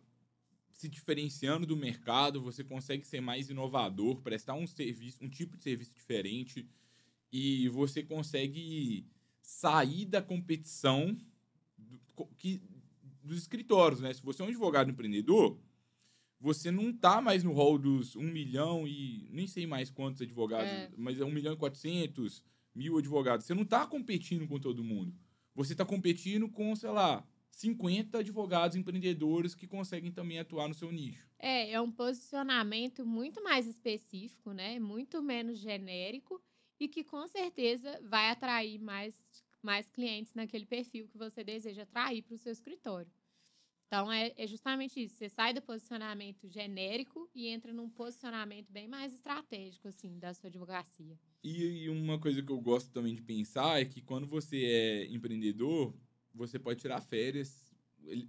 se 0.79 0.89
diferenciando 0.89 1.67
do 1.67 1.77
mercado, 1.77 2.41
você 2.41 2.63
consegue 2.63 3.05
ser 3.05 3.21
mais 3.21 3.51
inovador, 3.51 4.21
prestar 4.21 4.55
um 4.55 4.65
serviço, 4.65 5.19
um 5.21 5.29
tipo 5.29 5.57
de 5.57 5.65
serviço 5.65 5.93
diferente 5.93 6.69
e 7.33 7.69
você 7.69 8.01
consegue 8.01 9.05
sair 9.43 10.05
da 10.05 10.23
competição 10.23 11.19
do, 11.77 12.01
que, 12.37 12.63
dos 13.25 13.39
escritórios, 13.39 14.01
né? 14.01 14.15
Se 14.15 14.23
você 14.23 14.41
é 14.41 14.45
um 14.45 14.49
advogado 14.49 14.89
empreendedor, 14.89 15.59
você 16.41 16.71
não 16.71 16.93
tá 16.93 17.21
mais 17.21 17.43
no 17.43 17.53
rol 17.53 17.77
dos 17.77 18.15
1 18.15 18.23
milhão 18.23 18.87
e 18.87 19.29
nem 19.33 19.49
sei 19.49 19.67
mais 19.67 19.91
quantos 19.91 20.23
advogados, 20.23 20.71
é. 20.71 20.93
mas 20.97 21.19
é 21.19 21.25
1 21.25 21.31
milhão 21.33 21.55
e 21.55 21.57
400 21.57 22.45
mil 22.73 22.99
advogados. 22.99 23.45
Você 23.45 23.53
não 23.53 23.65
tá 23.65 23.85
competindo 23.85 24.47
com 24.47 24.61
todo 24.61 24.85
mundo. 24.85 25.13
Você 25.57 25.75
tá 25.75 25.85
competindo 25.85 26.49
com, 26.49 26.77
sei 26.77 26.91
lá, 26.91 27.27
50 27.51 28.19
advogados 28.19 28.77
empreendedores 28.77 29.55
que 29.55 29.67
conseguem 29.67 30.13
também 30.13 30.39
atuar 30.39 30.69
no 30.69 30.75
seu 30.75 30.93
nicho. 30.93 31.27
É, 31.39 31.73
é 31.73 31.81
um 31.81 31.91
posicionamento 31.91 33.05
muito 33.05 33.43
mais 33.43 33.67
específico, 33.67 34.53
né? 34.53 34.79
Muito 34.79 35.23
menos 35.23 35.59
genérico 35.59 36.43
e 36.79 36.89
que 36.89 37.03
com 37.03 37.27
certeza 37.27 38.01
vai 38.05 38.31
atrair 38.31 38.79
mais, 38.79 39.15
mais 39.63 39.89
clientes 39.89 40.35
naquele 40.35 40.67
perfil 40.67 41.09
que 41.09 41.19
você 41.19 41.43
deseja 41.43 41.83
atrair 41.83 42.23
para 42.23 42.35
o 42.35 42.39
seu 42.39 42.53
escritório. 42.53 43.11
Então, 43.89 44.13
é, 44.13 44.35
é 44.37 44.47
justamente 44.47 45.03
isso. 45.03 45.17
Você 45.17 45.31
sai 45.31 45.55
do 45.55 45.63
posicionamento 45.63 46.47
genérico 46.47 47.29
e 47.35 47.49
entra 47.49 47.73
num 47.73 47.89
posicionamento 47.89 48.71
bem 48.71 48.87
mais 48.87 49.15
estratégico, 49.15 49.89
assim, 49.89 50.19
da 50.19 50.35
sua 50.35 50.49
advocacia. 50.49 51.19
E, 51.43 51.85
e 51.85 51.89
uma 51.89 52.21
coisa 52.21 52.43
que 52.43 52.53
eu 52.53 52.61
gosto 52.61 52.93
também 52.93 53.15
de 53.15 53.23
pensar 53.23 53.81
é 53.81 53.87
que 53.87 54.03
quando 54.03 54.27
você 54.27 54.63
é 54.63 55.07
empreendedor, 55.07 55.95
você 56.35 56.59
pode 56.59 56.81
tirar 56.81 57.01
férias. 57.01 57.73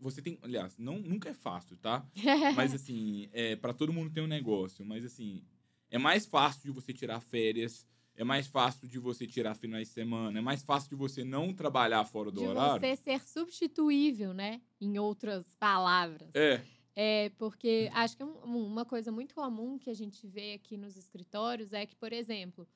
Você 0.02 0.22
tem, 0.22 0.38
aliás, 0.42 0.78
não, 0.78 1.00
nunca 1.00 1.30
é 1.30 1.34
fácil, 1.34 1.78
tá? 1.78 2.06
mas 2.56 2.74
assim, 2.74 3.30
é 3.32 3.56
para 3.56 3.74
todo 3.74 3.94
mundo 3.94 4.12
tem 4.12 4.24
um 4.24 4.28
negócio, 4.28 4.84
mas 4.84 5.06
assim, 5.06 5.44
é 5.90 5.98
mais 5.98 6.26
fácil 6.26 6.64
de 6.64 6.72
você 6.72 6.92
tirar 6.92 7.22
férias, 7.22 7.88
é 8.16 8.24
mais 8.24 8.48
fácil 8.48 8.88
de 8.88 9.00
você 9.00 9.26
tirar 9.26 9.56
finais 9.56 9.88
de 9.88 9.94
semana, 9.94 10.40
é 10.40 10.42
mais 10.42 10.64
fácil 10.64 10.90
de 10.90 10.96
você 10.96 11.24
não 11.24 11.54
trabalhar 11.54 12.04
fora 12.04 12.32
do 12.32 12.42
de 12.42 12.48
horário. 12.48 12.82
De 12.82 12.88
você 12.88 12.96
ser 12.96 13.22
substituível, 13.22 14.34
né? 14.34 14.62
Em 14.82 14.98
outras 15.00 15.54
palavras. 15.56 16.30
É. 16.34 16.62
É, 16.96 17.30
porque 17.38 17.90
acho 17.94 18.18
que 18.18 18.24
uma 18.24 18.84
coisa 18.84 19.10
muito 19.10 19.34
comum 19.34 19.80
que 19.80 19.90
a 19.90 19.94
gente 19.94 20.28
vê 20.28 20.56
aqui 20.56 20.76
nos 20.76 20.98
escritórios 20.98 21.72
é 21.72 21.86
que, 21.86 21.96
por 21.96 22.12
exemplo, 22.12 22.68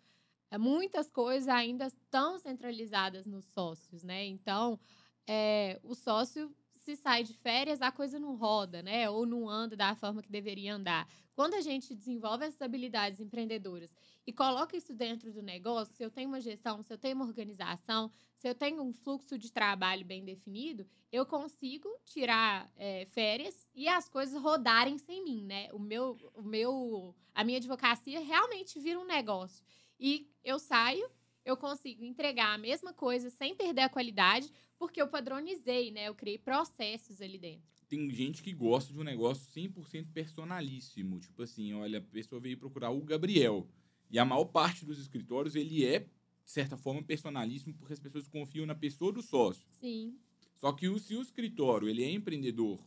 muitas 0.58 1.10
coisas 1.10 1.50
ainda 1.50 1.88
estão 1.88 2.40
centralizadas 2.40 3.26
nos 3.26 3.44
sócios, 3.46 4.02
né? 4.02 4.26
Então, 4.26 4.80
é, 5.28 5.80
o 5.84 5.96
sócio 5.96 6.54
se 6.84 6.96
sai 6.98 7.24
de 7.24 7.34
férias, 7.34 7.82
a 7.82 7.92
coisa 7.92 8.20
não 8.20 8.36
roda, 8.36 8.84
né? 8.84 9.10
Ou 9.10 9.26
não 9.26 9.50
anda 9.50 9.76
da 9.76 9.96
forma 9.96 10.22
que 10.22 10.30
deveria 10.30 10.76
andar. 10.76 11.08
Quando 11.34 11.54
a 11.56 11.62
gente 11.62 11.96
desenvolve 11.96 12.46
essas 12.46 12.62
habilidades 12.62 13.20
empreendedoras 13.20 13.96
e 14.28 14.34
coloca 14.34 14.76
isso 14.76 14.94
dentro 14.94 15.32
do 15.32 15.42
negócio, 15.42 15.96
se 15.96 16.04
eu 16.04 16.12
tenho 16.12 16.28
uma 16.28 16.42
gestão, 16.42 16.84
se 16.84 16.94
eu 16.94 16.98
tenho 16.98 17.16
uma 17.16 17.26
organização, 17.26 18.12
se 18.36 18.48
eu 18.48 18.54
tenho 18.54 18.84
um 18.84 18.94
fluxo 18.94 19.38
de 19.38 19.52
trabalho 19.52 20.06
bem 20.06 20.24
definido, 20.24 20.86
eu 21.12 21.26
consigo 21.26 21.90
tirar 22.04 22.70
é, 22.76 23.06
férias 23.06 23.66
e 23.74 23.88
as 23.88 24.10
coisas 24.10 24.40
rodarem 24.42 24.98
sem 24.98 25.24
mim, 25.24 25.46
né? 25.46 25.70
O 25.72 25.80
meu, 25.80 26.18
o 26.36 26.44
meu, 26.44 27.16
a 27.34 27.44
minha 27.44 27.58
advocacia 27.58 28.20
realmente 28.20 28.80
vira 28.80 29.00
um 29.00 29.06
negócio. 29.06 29.66
E 29.98 30.30
eu 30.44 30.60
saio, 30.60 31.10
eu 31.46 31.58
consigo 31.58 32.04
entregar 32.04 32.54
a 32.54 32.58
mesma 32.58 32.94
coisa 32.94 33.30
sem 33.30 33.56
perder 33.56 33.82
a 33.82 33.90
qualidade, 33.90 34.52
porque 34.84 35.02
eu 35.02 35.08
padronizei, 35.08 35.92
né? 35.92 36.10
Eu 36.10 36.14
criei 36.14 36.38
processos 36.38 37.22
ali 37.22 37.38
dentro. 37.38 37.64
Tem 37.88 38.10
gente 38.10 38.44
que 38.44 38.52
gosta 38.52 38.92
de 38.92 39.00
um 39.00 39.04
negócio 39.04 39.50
100% 39.50 40.08
personalíssimo. 40.14 41.22
Tipo 41.22 41.42
assim, 41.44 41.74
olha, 41.74 42.00
a 42.00 42.02
pessoa 42.02 42.42
veio 42.42 42.58
procurar 42.58 42.90
o 42.90 43.00
Gabriel. 43.00 43.66
E 44.12 44.20
a 44.20 44.26
maior 44.26 44.44
parte 44.44 44.84
dos 44.84 45.00
escritórios, 45.00 45.56
ele 45.56 45.86
é, 45.86 46.00
de 46.00 46.52
certa 46.52 46.76
forma, 46.76 47.02
personalíssimo, 47.02 47.74
porque 47.76 47.94
as 47.94 48.00
pessoas 48.00 48.28
confiam 48.28 48.66
na 48.66 48.76
pessoa 48.76 49.14
do 49.14 49.22
sócio. 49.22 49.66
Sim. 49.80 50.18
Só 50.54 50.74
que 50.74 50.90
o, 50.90 51.00
se 51.00 51.16
o 51.16 51.22
escritório, 51.22 51.88
ele 51.88 52.04
é 52.04 52.12
empreendedor, 52.12 52.86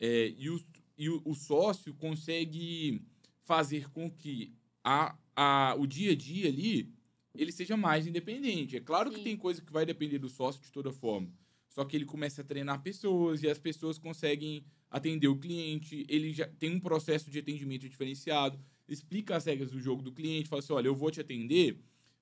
é, 0.00 0.34
e, 0.36 0.50
o, 0.50 0.60
e 0.98 1.08
o, 1.08 1.22
o 1.24 1.36
sócio 1.36 1.94
consegue 1.94 3.00
fazer 3.44 3.88
com 3.90 4.10
que 4.10 4.52
a, 4.82 5.16
a, 5.36 5.76
o 5.78 5.86
dia 5.86 6.10
a 6.10 6.16
dia 6.16 6.48
ali 6.48 6.92
ele 7.38 7.52
seja 7.52 7.76
mais 7.76 8.06
independente. 8.06 8.76
É 8.76 8.80
claro 8.80 9.10
Sim. 9.10 9.16
que 9.16 9.24
tem 9.24 9.36
coisa 9.36 9.60
que 9.62 9.72
vai 9.72 9.84
depender 9.86 10.18
do 10.18 10.28
sócio 10.28 10.60
de 10.62 10.72
toda 10.72 10.92
forma. 10.92 11.28
Só 11.68 11.84
que 11.84 11.96
ele 11.96 12.04
começa 12.04 12.40
a 12.42 12.44
treinar 12.44 12.82
pessoas 12.82 13.42
e 13.42 13.48
as 13.48 13.58
pessoas 13.58 13.98
conseguem 13.98 14.64
atender 14.90 15.28
o 15.28 15.38
cliente. 15.38 16.06
Ele 16.08 16.32
já 16.32 16.46
tem 16.46 16.70
um 16.74 16.80
processo 16.80 17.30
de 17.30 17.38
atendimento 17.38 17.88
diferenciado, 17.88 18.58
explica 18.88 19.36
as 19.36 19.44
regras 19.44 19.70
do 19.70 19.80
jogo 19.80 20.02
do 20.02 20.12
cliente, 20.12 20.48
fala 20.48 20.60
assim: 20.60 20.72
olha, 20.72 20.88
eu 20.88 20.94
vou 20.94 21.10
te 21.10 21.20
atender, 21.20 21.78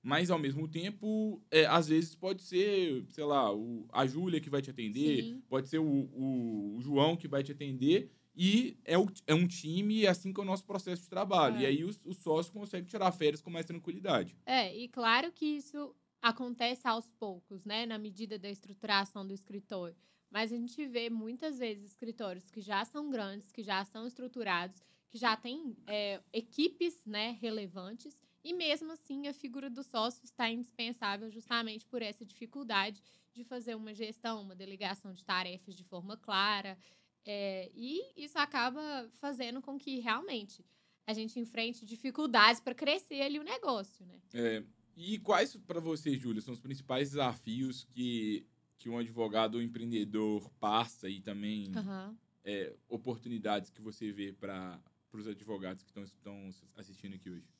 Mas, 0.07 0.29
ao 0.29 0.37
mesmo 0.37 0.67
tempo, 0.67 1.41
é, 1.49 1.65
às 1.65 1.87
vezes 1.87 2.13
pode 2.13 2.43
ser, 2.43 3.05
sei 3.09 3.23
lá, 3.23 3.51
o, 3.51 3.87
a 3.91 4.05
Júlia 4.05 4.39
que 4.39 4.51
vai 4.51 4.61
te 4.61 4.69
atender, 4.69 5.23
Sim. 5.23 5.41
pode 5.49 5.67
ser 5.67 5.79
o, 5.79 5.83
o, 5.83 6.75
o 6.77 6.81
João 6.81 7.17
que 7.17 7.27
vai 7.27 7.41
te 7.41 7.51
atender. 7.51 8.11
E 8.35 8.77
é, 8.83 8.97
o, 8.97 9.07
é 9.25 9.33
um 9.33 9.47
time, 9.47 10.01
e 10.01 10.07
assim 10.07 10.33
que 10.33 10.39
é 10.39 10.43
o 10.43 10.45
nosso 10.45 10.65
processo 10.65 11.03
de 11.03 11.09
trabalho. 11.09 11.57
É. 11.57 11.61
E 11.61 11.65
aí 11.65 11.83
o, 11.83 11.89
o 12.05 12.13
sócio 12.13 12.51
consegue 12.51 12.87
tirar 12.87 13.11
férias 13.11 13.41
com 13.41 13.49
mais 13.49 13.65
tranquilidade. 13.65 14.35
É, 14.45 14.75
e 14.75 14.87
claro 14.89 15.31
que 15.31 15.45
isso 15.45 15.95
acontece 16.21 16.87
aos 16.87 17.11
poucos, 17.13 17.63
né? 17.63 17.85
Na 17.85 17.97
medida 17.97 18.37
da 18.37 18.49
estruturação 18.49 19.25
do 19.25 19.33
escritório. 19.33 19.95
Mas 20.29 20.51
a 20.51 20.55
gente 20.57 20.85
vê 20.85 21.09
muitas 21.09 21.59
vezes 21.59 21.91
escritórios 21.91 22.49
que 22.49 22.59
já 22.59 22.83
são 22.83 23.09
grandes, 23.09 23.51
que 23.51 23.63
já 23.63 23.85
são 23.85 24.05
estruturados, 24.05 24.81
que 25.09 25.17
já 25.17 25.37
têm 25.37 25.77
é, 25.87 26.19
equipes 26.33 27.01
né, 27.05 27.37
relevantes, 27.39 28.19
e 28.43 28.53
mesmo 28.53 28.91
assim 28.91 29.27
a 29.27 29.33
figura 29.33 29.69
do 29.69 29.81
sócio 29.81 30.25
está 30.25 30.49
indispensável 30.49 31.31
justamente 31.31 31.85
por 31.85 32.01
essa 32.01 32.25
dificuldade 32.25 33.01
de 33.33 33.43
fazer 33.43 33.75
uma 33.75 33.93
gestão, 33.93 34.41
uma 34.41 34.55
delegação 34.55 35.13
de 35.13 35.23
tarefas 35.23 35.75
de 35.75 35.83
forma 35.83 36.17
clara. 36.17 36.77
É, 37.25 37.71
e 37.73 38.01
isso 38.15 38.37
acaba 38.37 39.09
fazendo 39.13 39.61
com 39.61 39.77
que 39.77 39.99
realmente 39.99 40.63
a 41.07 41.13
gente 41.13 41.39
enfrente 41.39 41.85
dificuldades 41.85 42.59
para 42.61 42.73
crescer 42.73 43.21
ali 43.21 43.39
o 43.39 43.43
negócio, 43.43 44.05
né? 44.05 44.19
É, 44.33 44.63
e 44.95 45.19
quais, 45.19 45.55
para 45.55 45.79
você, 45.79 46.17
Júlia, 46.17 46.41
são 46.41 46.53
os 46.53 46.61
principais 46.61 47.09
desafios 47.09 47.83
que, 47.83 48.45
que 48.77 48.89
um 48.89 48.97
advogado 48.97 49.55
ou 49.55 49.61
empreendedor 49.61 50.49
passa 50.59 51.09
e 51.09 51.19
também 51.19 51.71
Aham. 51.75 52.17
é, 52.43 52.73
oportunidades 52.87 53.69
que 53.69 53.81
você 53.81 54.11
vê 54.11 54.31
para 54.31 54.81
os 55.13 55.27
advogados 55.27 55.83
que 55.83 55.89
estão, 55.89 56.03
estão 56.03 56.49
assistindo 56.75 57.15
aqui 57.15 57.29
hoje? 57.29 57.54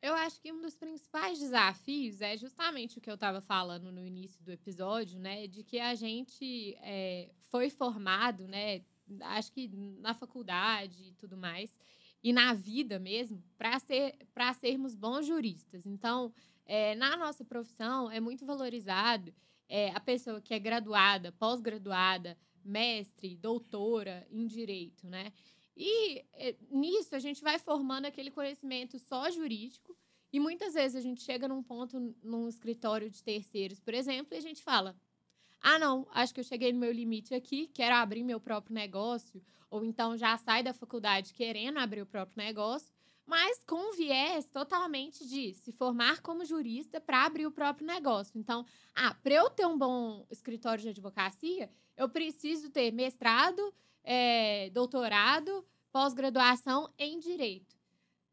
Eu 0.00 0.14
acho 0.14 0.40
que 0.40 0.52
um 0.52 0.60
dos 0.60 0.76
principais 0.76 1.40
desafios 1.40 2.20
é 2.20 2.36
justamente 2.36 2.98
o 2.98 3.00
que 3.00 3.10
eu 3.10 3.14
estava 3.14 3.40
falando 3.40 3.90
no 3.90 4.06
início 4.06 4.42
do 4.44 4.52
episódio, 4.52 5.18
né? 5.18 5.48
De 5.48 5.64
que 5.64 5.80
a 5.80 5.94
gente 5.94 6.76
é, 6.80 7.30
foi 7.48 7.68
formado, 7.68 8.46
né? 8.46 8.82
Acho 9.22 9.50
que 9.50 9.68
na 9.68 10.14
faculdade 10.14 11.02
e 11.02 11.12
tudo 11.14 11.36
mais, 11.36 11.74
e 12.22 12.32
na 12.32 12.54
vida 12.54 12.98
mesmo, 12.98 13.42
para 13.56 13.78
ser, 13.80 14.16
sermos 14.60 14.94
bons 14.94 15.26
juristas. 15.26 15.86
Então, 15.86 16.32
é, 16.64 16.94
na 16.94 17.16
nossa 17.16 17.44
profissão, 17.44 18.10
é 18.10 18.20
muito 18.20 18.46
valorizado 18.46 19.34
é, 19.68 19.90
a 19.90 20.00
pessoa 20.00 20.40
que 20.40 20.54
é 20.54 20.58
graduada, 20.58 21.32
pós-graduada, 21.32 22.36
mestre, 22.64 23.36
doutora 23.36 24.26
em 24.30 24.46
direito, 24.46 25.06
né? 25.06 25.32
E 25.80 26.24
eh, 26.32 26.56
nisso 26.72 27.14
a 27.14 27.20
gente 27.20 27.40
vai 27.40 27.56
formando 27.56 28.06
aquele 28.06 28.32
conhecimento 28.32 28.98
só 28.98 29.30
jurídico. 29.30 29.96
E 30.32 30.40
muitas 30.40 30.74
vezes 30.74 30.96
a 30.96 31.00
gente 31.00 31.22
chega 31.22 31.46
num 31.46 31.62
ponto, 31.62 32.14
num 32.22 32.48
escritório 32.48 33.08
de 33.08 33.22
terceiros, 33.22 33.78
por 33.78 33.94
exemplo, 33.94 34.34
e 34.34 34.38
a 34.38 34.40
gente 34.40 34.60
fala: 34.60 34.96
ah, 35.60 35.78
não, 35.78 36.04
acho 36.10 36.34
que 36.34 36.40
eu 36.40 36.44
cheguei 36.44 36.72
no 36.72 36.80
meu 36.80 36.90
limite 36.90 37.32
aqui, 37.32 37.68
quero 37.68 37.94
abrir 37.94 38.24
meu 38.24 38.40
próprio 38.40 38.74
negócio. 38.74 39.40
Ou 39.70 39.84
então 39.84 40.16
já 40.16 40.36
sai 40.36 40.64
da 40.64 40.74
faculdade 40.74 41.32
querendo 41.32 41.78
abrir 41.78 42.02
o 42.02 42.06
próprio 42.06 42.42
negócio, 42.42 42.92
mas 43.24 43.62
com 43.64 43.90
um 43.90 43.92
viés 43.92 44.46
totalmente 44.46 45.28
de 45.28 45.54
se 45.54 45.70
formar 45.70 46.22
como 46.22 46.44
jurista 46.44 47.00
para 47.00 47.24
abrir 47.24 47.46
o 47.46 47.52
próprio 47.52 47.86
negócio. 47.86 48.36
Então, 48.36 48.64
ah, 48.94 49.14
para 49.14 49.34
eu 49.34 49.48
ter 49.50 49.66
um 49.66 49.78
bom 49.78 50.26
escritório 50.30 50.82
de 50.82 50.88
advocacia, 50.88 51.70
eu 51.96 52.08
preciso 52.08 52.70
ter 52.70 52.90
mestrado, 52.90 53.74
é, 54.04 54.70
doutorado, 54.70 55.66
pós-graduação 55.92 56.92
em 56.98 57.18
direito. 57.18 57.76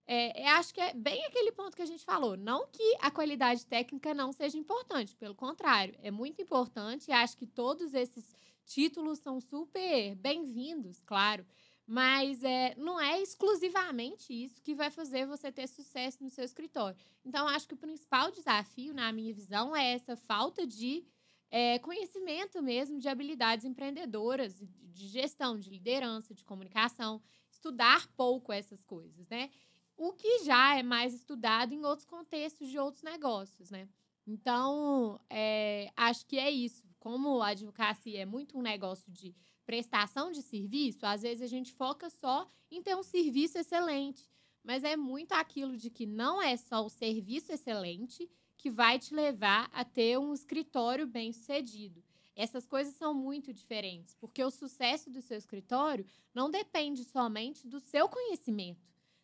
É, 0.07 0.47
acho 0.49 0.71
que 0.71 0.79
é 0.79 0.93
bem 0.93 1.25
aquele 1.25 1.51
ponto 1.51 1.75
que 1.75 1.81
a 1.81 1.85
gente 1.85 2.05
falou. 2.05 2.37
Não 2.37 2.67
que 2.67 2.95
a 3.01 3.09
qualidade 3.09 3.65
técnica 3.65 4.13
não 4.13 4.31
seja 4.31 4.57
importante, 4.57 5.15
pelo 5.15 5.33
contrário, 5.33 5.95
é 6.01 6.11
muito 6.11 6.41
importante 6.41 7.11
acho 7.11 7.35
que 7.35 7.47
todos 7.47 7.93
esses 7.93 8.35
títulos 8.65 9.19
são 9.19 9.39
super 9.39 10.15
bem-vindos, 10.15 11.01
claro. 11.01 11.45
Mas 11.87 12.43
é, 12.43 12.73
não 12.77 12.99
é 12.99 13.21
exclusivamente 13.21 14.33
isso 14.33 14.61
que 14.61 14.73
vai 14.73 14.89
fazer 14.89 15.27
você 15.27 15.51
ter 15.51 15.67
sucesso 15.67 16.23
no 16.23 16.31
seu 16.31 16.43
escritório. 16.43 16.97
Então, 17.23 17.47
acho 17.47 17.67
que 17.67 17.75
o 17.75 17.77
principal 17.77 18.31
desafio, 18.31 18.91
na 18.93 19.11
minha 19.11 19.33
visão, 19.33 19.75
é 19.75 19.93
essa 19.93 20.15
falta 20.15 20.65
de 20.65 21.03
é, 21.51 21.79
conhecimento 21.79 22.61
mesmo 22.61 22.99
de 22.99 23.07
habilidades 23.07 23.65
empreendedoras, 23.65 24.57
de- 24.57 25.07
gestão, 25.07 25.57
de 25.59 25.69
liderança, 25.69 26.33
de 26.33 26.43
comunicação, 26.43 27.21
estudar 27.49 28.07
pouco 28.15 28.51
essas 28.53 28.81
coisas, 28.83 29.27
né? 29.29 29.49
O 29.97 30.13
que 30.13 30.43
já 30.43 30.77
é 30.77 30.83
mais 30.83 31.13
estudado 31.13 31.73
em 31.73 31.83
outros 31.85 32.05
contextos 32.05 32.69
de 32.69 32.77
outros 32.77 33.03
negócios, 33.03 33.71
né? 33.71 33.87
Então, 34.27 35.19
é, 35.29 35.91
acho 35.95 36.25
que 36.25 36.37
é 36.37 36.49
isso. 36.49 36.83
Como 36.99 37.41
a 37.41 37.49
advocacia 37.49 38.21
é 38.21 38.25
muito 38.25 38.57
um 38.57 38.61
negócio 38.61 39.11
de 39.11 39.35
prestação 39.65 40.31
de 40.31 40.41
serviço, 40.41 41.05
às 41.05 41.21
vezes 41.21 41.41
a 41.41 41.47
gente 41.47 41.73
foca 41.73 42.09
só 42.09 42.49
em 42.71 42.81
ter 42.81 42.95
um 42.95 43.03
serviço 43.03 43.57
excelente. 43.57 44.29
Mas 44.63 44.83
é 44.83 44.97
muito 44.97 45.33
aquilo 45.33 45.77
de 45.77 45.89
que 45.91 46.05
não 46.07 46.41
é 46.41 46.57
só 46.57 46.83
o 46.83 46.89
serviço 46.89 47.51
excelente 47.51 48.29
que 48.65 48.71
vai 48.71 48.97
te 48.97 49.13
levar 49.13 49.69
a 49.71 49.85
ter 49.85 50.17
um 50.17 50.33
escritório 50.33 51.05
bem 51.05 51.31
sucedido. 51.31 52.03
Essas 52.35 52.65
coisas 52.65 52.95
são 52.95 53.13
muito 53.13 53.53
diferentes, 53.53 54.15
porque 54.15 54.43
o 54.43 54.49
sucesso 54.49 55.07
do 55.11 55.21
seu 55.21 55.37
escritório 55.37 56.03
não 56.33 56.49
depende 56.49 57.03
somente 57.03 57.67
do 57.67 57.79
seu 57.79 58.09
conhecimento 58.09 58.81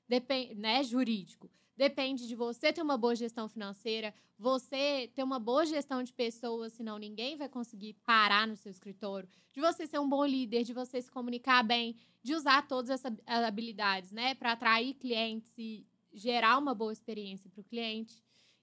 depende, 0.08 0.56
né, 0.56 0.84
jurídico. 0.84 1.49
Depende 1.75 2.27
de 2.27 2.36
você 2.36 2.71
ter 2.73 2.82
uma 2.82 2.97
boa 2.97 3.15
gestão 3.15 3.47
financeira, 3.47 4.13
você 4.38 5.10
ter 5.15 5.23
uma 5.23 5.39
boa 5.39 5.65
gestão 5.65 6.04
de 6.04 6.13
pessoas, 6.13 6.73
senão 6.73 6.99
ninguém 6.99 7.38
vai 7.38 7.47
conseguir 7.47 7.93
parar 8.06 8.45
no 8.45 8.58
seu 8.58 8.69
escritório. 8.69 9.30
De 9.54 9.62
você 9.62 9.88
ser 9.88 9.99
um 9.99 10.10
bom 10.10 10.25
líder, 10.25 10.63
de 10.63 10.73
você 10.73 11.01
se 11.01 11.10
comunicar 11.10 11.63
bem, 11.63 11.95
de 12.21 12.36
usar 12.36 12.67
todas 12.67 12.89
essas 12.89 13.17
habilidades, 13.25 14.12
né, 14.12 14.36
para 14.36 14.51
atrair 14.51 14.93
clientes 14.95 15.58
e 15.58 15.88
gerar 16.13 16.58
uma 16.58 16.75
boa 16.75 16.91
experiência 16.91 17.49
para 17.49 17.62
o 17.62 17.63
cliente. 17.63 18.21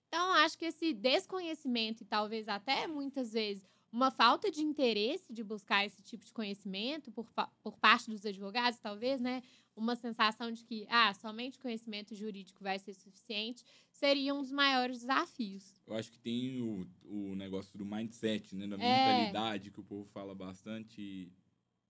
Então, 0.09 0.33
acho 0.33 0.57
que 0.59 0.65
esse 0.65 0.93
desconhecimento 0.95 2.03
e 2.03 2.07
talvez 2.07 2.49
até 2.49 2.87
muitas 2.87 3.33
vezes 3.33 3.63
uma 3.93 4.11
falta 4.11 4.51
de 4.51 4.61
interesse 4.63 5.33
de 5.33 5.43
buscar 5.43 5.85
esse 5.85 6.03
tipo 6.03 6.25
de 6.25 6.33
conhecimento 6.33 7.11
por, 7.11 7.27
por 7.63 7.79
parte 7.79 8.11
dos 8.11 8.25
advogados, 8.25 8.79
talvez, 8.79 9.21
né? 9.21 9.43
Uma 9.75 9.97
sensação 9.97 10.51
de 10.51 10.65
que, 10.65 10.87
ah, 10.91 11.13
somente 11.15 11.59
conhecimento 11.59 12.15
jurídico 12.15 12.63
vai 12.63 12.79
ser 12.79 12.93
suficiente, 12.95 13.65
seria 13.93 14.35
um 14.35 14.43
dos 14.43 14.51
maiores 14.53 15.01
desafios. 15.01 15.75
Eu 15.87 15.95
acho 15.95 16.11
que 16.11 16.19
tem 16.19 16.61
o, 16.61 16.87
o 17.05 17.35
negócio 17.35 17.79
do 17.79 17.85
mindset, 17.85 18.55
né? 18.57 18.67
Da 18.67 18.77
É. 18.77 18.79
mentalidade 18.79 19.71
que 19.71 19.81
o 19.81 19.85
povo 19.85 20.05
fala 20.07 20.35
bastante, 20.35 21.31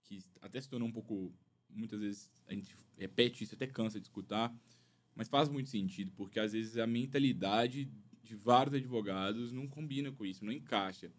que 0.03 0.23
até 0.41 0.59
se 0.61 0.69
tornou 0.69 0.87
um 0.87 0.91
pouco. 0.93 1.33
Muitas 1.69 1.99
vezes 1.99 2.31
a 2.47 2.53
gente 2.53 2.75
repete 2.97 3.43
isso, 3.43 3.55
até 3.55 3.67
cansa 3.67 3.99
de 3.99 4.05
escutar, 4.07 4.53
mas 5.15 5.27
faz 5.29 5.49
muito 5.49 5.69
sentido, 5.69 6.11
porque 6.15 6.39
às 6.39 6.53
vezes 6.53 6.77
a 6.77 6.87
mentalidade 6.87 7.91
de 8.29 8.35
vários 8.35 8.75
advogados 8.75 9.51
não 9.51 9.67
combina 9.67 10.11
com 10.11 10.23
isso, 10.23 10.45
não 10.45 10.51
encaixa. 10.51 11.11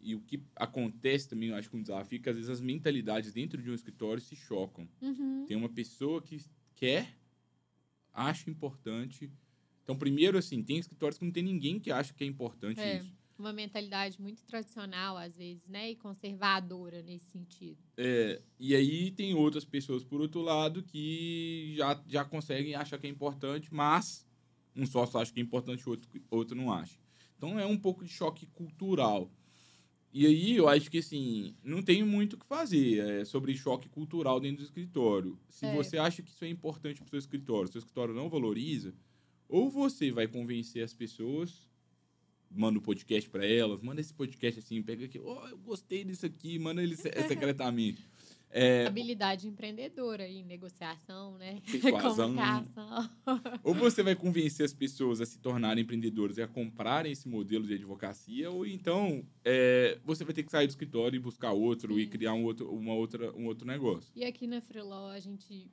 E 0.00 0.16
o 0.16 0.20
que 0.20 0.42
acontece 0.56 1.28
também, 1.28 1.50
eu 1.50 1.54
acho 1.54 1.70
que 1.70 1.76
um 1.76 1.82
desafio, 1.82 2.18
é 2.18 2.22
que 2.22 2.28
às 2.28 2.34
vezes 2.34 2.50
as 2.50 2.60
mentalidades 2.60 3.32
dentro 3.32 3.62
de 3.62 3.70
um 3.70 3.74
escritório 3.74 4.20
se 4.20 4.34
chocam. 4.34 4.88
Uhum. 5.00 5.44
Tem 5.46 5.56
uma 5.56 5.68
pessoa 5.68 6.20
que 6.20 6.42
quer, 6.74 7.16
acha 8.12 8.50
importante. 8.50 9.30
Então, 9.84 9.96
primeiro, 9.96 10.36
assim, 10.38 10.62
tem 10.62 10.78
escritórios 10.78 11.18
que 11.18 11.24
não 11.24 11.30
tem 11.32 11.42
ninguém 11.42 11.78
que 11.78 11.92
acha 11.92 12.12
que 12.12 12.24
é 12.24 12.26
importante 12.26 12.80
É. 12.80 12.96
isso. 12.98 13.14
Uma 13.38 13.52
mentalidade 13.52 14.20
muito 14.20 14.44
tradicional, 14.44 15.16
às 15.16 15.36
vezes, 15.36 15.66
né? 15.66 15.90
E 15.90 15.96
conservadora 15.96 17.02
nesse 17.02 17.26
sentido. 17.30 17.78
É, 17.96 18.42
e 18.58 18.74
aí 18.74 19.10
tem 19.12 19.32
outras 19.34 19.64
pessoas, 19.64 20.04
por 20.04 20.20
outro 20.20 20.42
lado, 20.42 20.82
que 20.82 21.74
já, 21.76 22.02
já 22.06 22.24
conseguem 22.24 22.74
achar 22.74 22.98
que 22.98 23.06
é 23.06 23.10
importante, 23.10 23.72
mas 23.72 24.26
um 24.80 24.86
sócio 24.86 25.18
acha 25.18 25.32
que 25.32 25.40
é 25.40 25.42
importante, 25.42 25.88
outro, 25.88 26.08
outro 26.30 26.56
não 26.56 26.72
acha. 26.72 26.98
Então 27.36 27.58
é 27.58 27.66
um 27.66 27.76
pouco 27.78 28.04
de 28.04 28.10
choque 28.10 28.46
cultural. 28.46 29.30
E 30.12 30.26
aí 30.26 30.56
eu 30.56 30.68
acho 30.68 30.90
que 30.90 30.98
assim, 30.98 31.54
não 31.62 31.82
tem 31.82 32.02
muito 32.02 32.34
o 32.34 32.38
que 32.38 32.44
fazer 32.46 32.98
é, 32.98 33.24
sobre 33.24 33.54
choque 33.56 33.88
cultural 33.88 34.40
dentro 34.40 34.58
do 34.58 34.64
escritório. 34.64 35.38
Se 35.48 35.66
É. 35.66 35.74
você 35.74 35.98
acha 35.98 36.22
que 36.22 36.30
isso 36.30 36.44
é 36.44 36.48
importante 36.48 36.96
para 37.00 37.06
o 37.06 37.10
seu 37.10 37.18
escritório, 37.18 37.70
seu 37.70 37.78
escritório 37.78 38.12
não 38.14 38.28
valoriza, 38.28 38.92
ou 39.48 39.70
você 39.70 40.10
vai 40.10 40.26
convencer 40.26 40.82
as 40.82 40.92
pessoas, 40.92 41.68
manda 42.50 42.78
o 42.78 42.82
podcast 42.82 43.30
para 43.30 43.46
elas, 43.46 43.80
manda 43.80 44.00
esse 44.00 44.12
podcast 44.12 44.58
assim, 44.58 44.82
pega 44.82 45.04
aqui, 45.04 45.20
oh, 45.20 45.46
eu 45.48 45.58
gostei 45.58 46.02
disso 46.04 46.26
aqui, 46.26 46.58
manda 46.58 46.82
ele 46.82 46.96
se- 46.96 47.12
secretamente. 47.28 48.04
É, 48.52 48.86
Habilidade 48.86 49.46
empreendedora 49.46 50.28
em 50.28 50.44
negociação, 50.44 51.38
né? 51.38 51.60
Persuasão. 51.70 52.34
Comunicação. 52.34 53.10
ou 53.62 53.74
você 53.74 54.02
vai 54.02 54.16
convencer 54.16 54.66
as 54.66 54.74
pessoas 54.74 55.20
a 55.20 55.26
se 55.26 55.38
tornarem 55.38 55.84
empreendedores 55.84 56.36
e 56.36 56.42
a 56.42 56.48
comprarem 56.48 57.12
esse 57.12 57.28
modelo 57.28 57.66
de 57.66 57.74
advocacia, 57.74 58.50
ou 58.50 58.66
então 58.66 59.24
é, 59.44 59.98
você 60.04 60.24
vai 60.24 60.34
ter 60.34 60.42
que 60.42 60.50
sair 60.50 60.66
do 60.66 60.70
escritório 60.70 61.16
e 61.16 61.20
buscar 61.20 61.52
outro 61.52 61.98
e 61.98 62.04
Sim. 62.04 62.10
criar 62.10 62.34
um 62.34 62.44
outro, 62.44 62.68
uma 62.74 62.94
outra, 62.94 63.32
um 63.36 63.46
outro 63.46 63.66
negócio. 63.66 64.10
E 64.16 64.24
aqui 64.24 64.46
na 64.46 64.60
Freeló 64.60 65.10
a 65.10 65.20
gente 65.20 65.70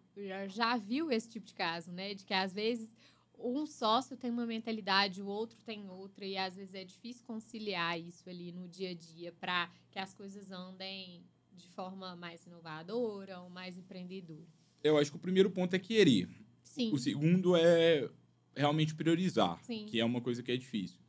já 0.47 0.77
viu 0.77 1.11
esse 1.11 1.29
tipo 1.29 1.45
de 1.45 1.55
caso, 1.55 1.91
né? 1.91 2.13
De 2.13 2.23
que 2.23 2.33
às 2.33 2.53
vezes 2.53 2.95
um 3.39 3.65
sócio 3.65 4.17
tem 4.17 4.31
uma 4.31 4.45
mentalidade, 4.45 5.21
o 5.21 5.27
outro 5.27 5.57
tem 5.65 5.89
outra, 5.89 6.25
e 6.25 6.37
às 6.37 6.55
vezes 6.55 6.73
é 6.73 6.83
difícil 6.83 7.25
conciliar 7.25 7.99
isso 7.99 8.29
ali 8.29 8.51
no 8.51 8.67
dia 8.67 8.91
a 8.91 8.93
dia 8.93 9.31
para 9.31 9.69
que 9.91 9.99
as 9.99 10.13
coisas 10.13 10.51
andem 10.51 11.23
de 11.58 11.67
forma 11.70 12.15
mais 12.15 12.46
inovadora 12.46 13.39
ou 13.41 13.50
mais 13.50 13.78
empreendedora. 13.78 14.48
Eu 14.84 14.98
acho 14.98 15.12
que 15.12 15.17
o 15.17 15.20
primeiro 15.20 15.50
ponto 15.50 15.74
é 15.76 15.80
querer. 15.80 16.30
Sim. 16.63 16.91
O 16.93 16.98
segundo 16.98 17.56
é 17.56 18.10
realmente 18.56 18.93
priorizar, 18.96 19.60
Sim. 19.63 19.86
que 19.88 20.00
é 20.00 20.06
uma 20.06 20.22
coisa 20.22 20.41
que 20.43 20.52
é 20.52 20.58
difícil. 20.58 21.00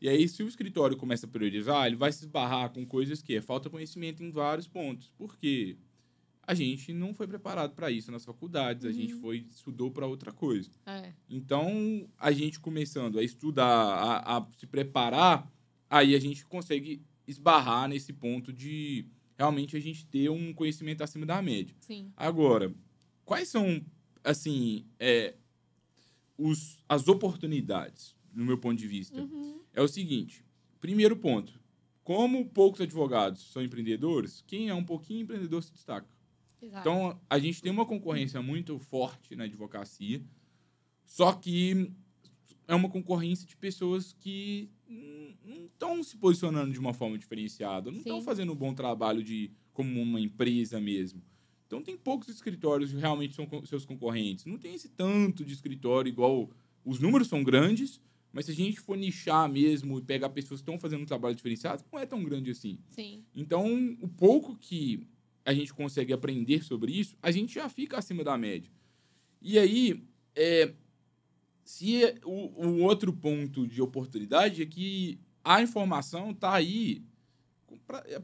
E 0.00 0.08
aí, 0.08 0.28
se 0.28 0.42
o 0.42 0.48
escritório 0.48 0.96
começa 0.96 1.26
a 1.26 1.28
priorizar, 1.28 1.86
ele 1.86 1.96
vai 1.96 2.12
se 2.12 2.20
esbarrar 2.24 2.70
com 2.70 2.84
coisas 2.86 3.22
que 3.22 3.34
é 3.34 3.40
falta 3.40 3.70
conhecimento 3.70 4.22
em 4.22 4.30
vários 4.30 4.68
pontos. 4.68 5.10
Por 5.16 5.36
quê? 5.36 5.76
a 6.48 6.54
gente 6.54 6.92
não 6.92 7.12
foi 7.12 7.26
preparado 7.26 7.74
para 7.74 7.90
isso 7.90 8.12
nas 8.12 8.24
faculdades, 8.24 8.84
a 8.84 8.92
gente 8.92 9.14
Uhum. 9.14 9.20
foi 9.20 9.38
estudou 9.50 9.90
para 9.90 10.06
outra 10.06 10.30
coisa. 10.32 10.70
É. 10.86 11.12
Então, 11.28 12.08
a 12.16 12.30
gente 12.30 12.60
começando 12.60 13.18
a 13.18 13.22
estudar, 13.24 13.66
a, 13.66 14.36
a 14.38 14.46
se 14.52 14.64
preparar, 14.64 15.52
aí 15.90 16.14
a 16.14 16.20
gente 16.20 16.46
consegue 16.46 17.02
esbarrar 17.26 17.88
nesse 17.88 18.12
ponto 18.12 18.52
de 18.52 19.06
realmente 19.36 19.76
a 19.76 19.80
gente 19.80 20.06
ter 20.06 20.30
um 20.30 20.52
conhecimento 20.52 21.02
acima 21.02 21.26
da 21.26 21.40
média. 21.42 21.74
Sim. 21.80 22.12
Agora, 22.16 22.74
quais 23.24 23.48
são, 23.48 23.84
assim, 24.24 24.86
é, 24.98 25.34
os, 26.36 26.82
as 26.88 27.06
oportunidades, 27.08 28.16
no 28.32 28.44
meu 28.44 28.58
ponto 28.58 28.78
de 28.78 28.88
vista? 28.88 29.20
Uhum. 29.20 29.60
É 29.72 29.82
o 29.82 29.88
seguinte: 29.88 30.44
primeiro 30.80 31.16
ponto, 31.16 31.60
como 32.02 32.46
poucos 32.46 32.80
advogados 32.80 33.50
são 33.50 33.62
empreendedores, 33.62 34.42
quem 34.46 34.68
é 34.68 34.74
um 34.74 34.84
pouquinho 34.84 35.22
empreendedor 35.22 35.62
se 35.62 35.72
destaca. 35.72 36.08
Exato. 36.62 36.80
Então, 36.80 37.20
a 37.28 37.38
gente 37.38 37.60
tem 37.60 37.70
uma 37.70 37.84
concorrência 37.84 38.40
muito 38.40 38.78
forte 38.78 39.36
na 39.36 39.44
advocacia, 39.44 40.22
só 41.04 41.32
que 41.32 41.92
é 42.66 42.74
uma 42.74 42.88
concorrência 42.88 43.46
de 43.46 43.56
pessoas 43.56 44.12
que 44.12 44.70
não 45.46 45.66
estão 45.66 46.02
se 46.02 46.16
posicionando 46.16 46.72
de 46.72 46.78
uma 46.78 46.92
forma 46.92 47.16
diferenciada, 47.16 47.90
não 47.90 47.98
estão 47.98 48.20
fazendo 48.20 48.52
um 48.52 48.56
bom 48.56 48.74
trabalho 48.74 49.22
de 49.22 49.50
como 49.72 50.00
uma 50.02 50.20
empresa 50.20 50.80
mesmo. 50.80 51.22
Então, 51.66 51.82
tem 51.82 51.96
poucos 51.96 52.28
escritórios 52.28 52.92
que 52.92 52.98
realmente 52.98 53.34
são 53.34 53.48
seus 53.64 53.84
concorrentes. 53.84 54.44
Não 54.44 54.58
tem 54.58 54.74
esse 54.74 54.88
tanto 54.88 55.44
de 55.44 55.52
escritório 55.52 56.08
igual. 56.08 56.50
Os 56.84 57.00
números 57.00 57.28
são 57.28 57.42
grandes, 57.42 58.00
mas 58.32 58.46
se 58.46 58.52
a 58.52 58.54
gente 58.54 58.80
for 58.80 58.96
nichar 58.96 59.48
mesmo 59.48 59.98
e 59.98 60.02
pegar 60.02 60.28
pessoas 60.30 60.60
que 60.60 60.62
estão 60.62 60.78
fazendo 60.78 61.02
um 61.02 61.06
trabalho 61.06 61.34
diferenciado, 61.34 61.84
não 61.92 61.98
é 61.98 62.06
tão 62.06 62.22
grande 62.22 62.50
assim. 62.50 62.78
Sim. 62.88 63.24
Então, 63.34 63.96
o 64.00 64.08
pouco 64.08 64.56
que 64.56 65.06
a 65.44 65.52
gente 65.52 65.74
consegue 65.74 66.12
aprender 66.12 66.62
sobre 66.62 66.92
isso, 66.92 67.16
a 67.20 67.30
gente 67.30 67.54
já 67.54 67.68
fica 67.68 67.98
acima 67.98 68.22
da 68.22 68.38
média. 68.38 68.70
E 69.42 69.58
aí, 69.58 70.04
é, 70.34 70.72
se 71.64 72.00
o, 72.24 72.64
o 72.64 72.82
outro 72.82 73.12
ponto 73.12 73.66
de 73.66 73.82
oportunidade 73.82 74.62
é 74.62 74.66
que 74.66 75.18
a 75.46 75.62
informação 75.62 76.32
está 76.32 76.52
aí 76.54 77.04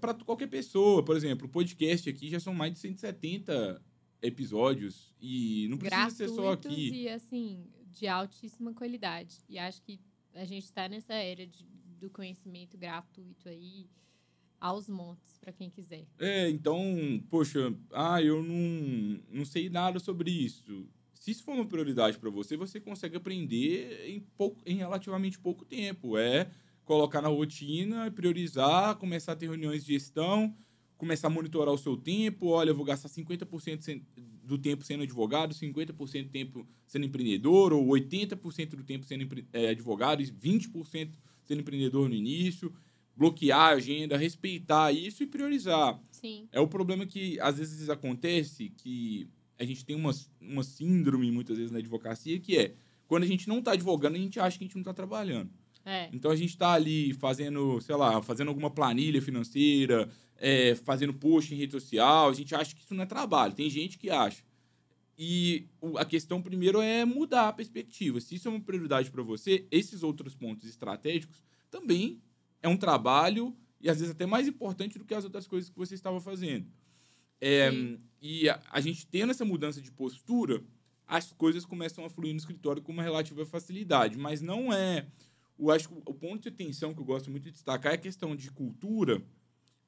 para 0.01 0.15
qualquer 0.25 0.49
pessoa. 0.49 1.05
Por 1.05 1.17
exemplo, 1.17 1.47
o 1.47 1.51
podcast 1.51 2.11
aqui 2.11 2.29
já 2.29 2.41
são 2.41 2.53
mais 2.53 2.73
de 2.73 2.81
170 2.81 3.81
episódios 4.21 5.15
e 5.21 5.69
não 5.71 5.79
precisa 5.79 6.11
ser 6.11 6.29
só 6.29 6.53
aqui. 6.53 6.91
e, 6.91 7.09
assim, 7.09 7.65
de 7.93 8.09
altíssima 8.09 8.73
qualidade. 8.75 9.37
E 9.49 9.57
acho 9.59 9.81
que 9.83 10.01
a 10.35 10.45
gente 10.45 10.65
está 10.65 10.89
nessa 10.89 11.15
era 11.15 11.47
de- 11.47 11.65
do 12.01 12.11
conhecimento 12.11 12.77
gratuito 12.77 13.49
aí, 13.49 13.87
aos 14.61 14.89
montes, 14.89 15.39
para 15.41 15.53
quem 15.53 15.71
quiser. 15.71 16.05
É, 16.19 16.49
então, 16.51 17.23
poxa, 17.31 17.73
ah, 17.93 18.21
eu 18.21 18.43
não, 18.43 19.21
não 19.31 19.45
sei 19.45 19.69
nada 19.69 20.01
sobre 20.01 20.31
isso. 20.31 20.89
Se 21.15 21.31
isso 21.31 21.45
for 21.45 21.55
uma 21.55 21.67
prioridade 21.67 22.19
para 22.19 22.31
você, 22.31 22.57
você 22.57 22.81
consegue 22.81 23.17
aprender 23.17 24.09
em, 24.09 24.19
pouco, 24.37 24.61
em 24.67 24.75
relativamente 24.77 25.39
pouco 25.39 25.65
tempo. 25.65 26.17
É 26.19 26.51
colocar 26.85 27.21
na 27.23 27.29
rotina, 27.29 28.11
priorizar, 28.11 28.97
começar 28.97 29.33
a 29.33 29.37
ter 29.37 29.47
reuniões 29.47 29.85
de 29.85 29.92
gestão, 29.92 30.55
começar 30.97 31.27
a 31.29 31.31
monitorar 31.31 31.73
o 31.75 31.79
seu 31.79 31.97
tempo. 31.97 32.49
Olha, 32.49 32.71
eu 32.71 32.75
vou 32.75 32.85
gastar 32.85 33.09
50% 33.09 33.81
sen- 33.83 34.03
do 34.45 34.59
tempo 34.59 34.85
sendo 34.85 35.03
advogado, 35.05 35.55
50% 35.55 36.25
do 36.25 36.31
tempo 36.31 36.66
sendo 36.87 37.07
empreendedor, 37.07 37.73
ou 37.73 37.87
80% 37.88 38.71
do 38.77 38.83
tempo 38.85 39.05
sendo 39.07 39.27
eh, 39.53 39.68
advogado 39.71 40.21
e 40.23 40.27
20% 40.27 41.11
sendo 41.45 41.61
empreendedor 41.61 42.09
no 42.09 42.14
início. 42.14 42.73
Bloquear 43.16 43.61
a 43.61 43.75
agenda, 43.75 44.16
respeitar 44.16 44.90
isso 44.90 45.23
e 45.23 45.27
priorizar. 45.27 46.01
Sim. 46.11 46.49
É 46.51 46.59
o 46.61 46.66
problema 46.66 47.05
que 47.07 47.38
às 47.40 47.59
vezes 47.59 47.88
acontece 47.90 48.71
que 48.71 49.29
a 49.59 49.64
gente 49.64 49.85
tem 49.85 49.95
uma, 49.95 50.12
uma 50.40 50.62
síndrome 50.62 51.31
muitas 51.31 51.57
vezes 51.59 51.71
na 51.71 51.79
advocacia 51.79 52.40
que 52.40 52.57
é 52.57 52.75
quando 53.07 53.25
a 53.25 53.27
gente 53.27 53.47
não 53.47 53.59
está 53.59 53.73
advogando, 53.73 54.16
a 54.16 54.18
gente 54.18 54.40
acha 54.40 54.57
que 54.59 54.64
a 54.64 54.66
gente 54.66 54.75
não 54.75 54.81
está 54.81 54.95
trabalhando. 54.95 55.51
É. 55.85 56.09
Então 56.12 56.31
a 56.31 56.37
gente 56.37 56.51
está 56.51 56.73
ali 56.73 57.12
fazendo, 57.14 57.81
sei 57.81 57.95
lá, 57.97 58.23
fazendo 58.23 58.49
alguma 58.49 58.71
planilha 58.71 59.21
financeira, 59.21 60.09
é, 60.37 60.75
fazendo 60.75 61.14
post 61.14 61.53
em 61.53 61.57
rede 61.57 61.73
social, 61.73 62.31
a 62.31 62.35
gente 62.35 62.55
acha 62.55 62.75
que 62.75 62.83
isso 62.83 62.95
não 62.95 63.03
é 63.03 63.07
trabalho. 63.07 63.55
Tem 63.55 63.68
gente 63.68 63.99
que 63.99 64.11
acha. 64.11 64.42
E 65.18 65.66
a 65.97 66.05
questão 66.05 66.40
primeiro 66.40 66.81
é 66.81 67.05
mudar 67.05 67.49
a 67.49 67.53
perspectiva. 67.53 68.21
Se 68.21 68.35
isso 68.35 68.49
é 68.49 68.51
uma 68.51 68.61
prioridade 68.61 69.11
para 69.11 69.23
você, 69.23 69.66
esses 69.71 70.03
outros 70.03 70.35
pontos 70.35 70.68
estratégicos 70.68 71.42
também 71.71 72.21
é 72.62 72.68
um 72.68 72.77
trabalho 72.77 73.55
e 73.81 73.90
às 73.90 73.99
vezes 73.99 74.14
até 74.14 74.25
mais 74.25 74.47
importante 74.47 74.99
do 74.99 75.05
que 75.05 75.14
as 75.14 75.25
outras 75.25 75.47
coisas 75.47 75.68
que 75.68 75.77
você 75.77 75.95
estava 75.95 76.21
fazendo. 76.21 76.66
É, 77.40 77.71
e 78.21 78.49
a, 78.49 78.62
a 78.71 78.81
gente 78.81 79.07
tendo 79.07 79.31
essa 79.31 79.45
mudança 79.45 79.81
de 79.81 79.90
postura, 79.90 80.62
as 81.07 81.33
coisas 81.33 81.66
começam 81.66 82.05
a 82.05 82.09
fluir 82.09 82.33
no 82.33 82.38
escritório 82.38 82.81
com 82.81 82.92
uma 82.92 83.03
relativa 83.03 83.45
facilidade. 83.45 84.16
Mas 84.16 84.40
não 84.40 84.73
é. 84.73 85.07
Eu 85.62 85.70
acho 85.70 85.88
que 85.88 85.94
o 85.94 86.14
ponto 86.14 86.42
de 86.42 86.48
atenção 86.48 86.92
que 86.92 87.01
eu 87.01 87.05
gosto 87.05 87.31
muito 87.31 87.44
de 87.44 87.53
destacar 87.53 87.92
é 87.92 87.94
a 87.94 87.98
questão 87.98 88.35
de 88.35 88.51
cultura, 88.51 89.22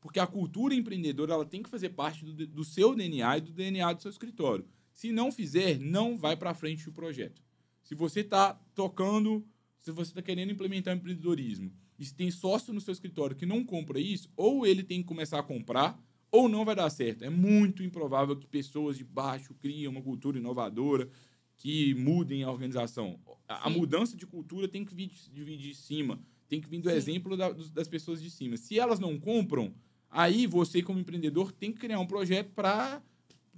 porque 0.01 0.21
a 0.21 0.27
cultura 0.27 0.73
empreendedora 0.73 1.35
ela 1.35 1.45
tem 1.45 1.65
que 1.65 1.69
fazer 1.69 1.89
parte 1.89 2.25
do, 2.25 2.47
do 2.47 2.65
seu 2.65 2.95
DNA 2.95 3.39
e 3.39 3.41
do 3.41 3.53
DNA 3.53 3.93
do 3.93 4.01
seu 4.01 4.11
escritório. 4.11 4.65
Se 4.93 5.11
não 5.11 5.33
fizer, 5.33 5.81
não 5.81 6.17
vai 6.17 6.37
para 6.37 6.55
frente 6.55 6.89
o 6.89 6.93
projeto. 6.93 7.43
Se 7.83 7.93
você 7.93 8.21
está 8.21 8.55
tocando, 8.73 9.45
se 9.77 9.91
você 9.91 10.13
está 10.13 10.23
querendo 10.23 10.53
implementar 10.53 10.97
empreendedorismo 10.97 11.73
e 11.99 12.05
se 12.05 12.15
tem 12.15 12.31
sócio 12.31 12.73
no 12.73 12.81
seu 12.81 12.93
escritório 12.93 13.35
que 13.35 13.45
não 13.45 13.65
compra 13.65 13.99
isso, 13.99 14.31
ou 14.37 14.65
ele 14.65 14.85
tem 14.85 15.03
que 15.03 15.09
começar 15.09 15.41
a 15.41 15.43
comprar, 15.43 16.01
ou 16.31 16.49
não 16.49 16.65
vai 16.65 16.77
dar 16.77 16.89
certo. 16.89 17.25
É 17.25 17.31
muito 17.31 17.83
improvável 17.83 18.37
que 18.37 18.47
pessoas 18.47 18.97
de 18.97 19.03
baixo 19.03 19.55
criem 19.55 19.89
uma 19.89 20.03
cultura 20.03 20.39
inovadora 20.39 21.11
que 21.57 21.95
mudem 21.95 22.43
a 22.43 22.51
organização. 22.51 23.19
A, 23.49 23.67
a 23.67 23.71
mudança 23.71 24.17
de 24.17 24.27
cultura 24.27 24.69
tem 24.69 24.85
que 24.85 24.95
vir 24.95 25.09
de, 25.09 25.57
de 25.57 25.75
cima, 25.75 26.21
tem 26.49 26.61
que 26.61 26.69
vir 26.69 26.81
do 26.81 26.91
Sim. 26.91 26.97
exemplo 26.97 27.37
da- 27.37 27.53
das 27.53 27.89
pessoas 27.89 28.23
de 28.23 28.31
cima. 28.31 28.57
Se 28.57 28.79
elas 28.79 28.99
não 28.99 29.19
compram, 29.19 29.75
aí 30.11 30.47
você, 30.47 30.83
como 30.83 30.99
empreendedor, 30.99 31.53
tem 31.53 31.73
que 31.73 31.81
criar 31.81 32.01
um 32.01 32.07
projeto 32.07 32.51
para 32.53 33.03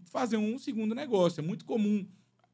fazer 0.04 0.36
um 0.36 0.58
segundo 0.58 0.94
negócio. 0.94 1.40
É 1.40 1.42
muito 1.42 1.64
comum. 1.64 2.06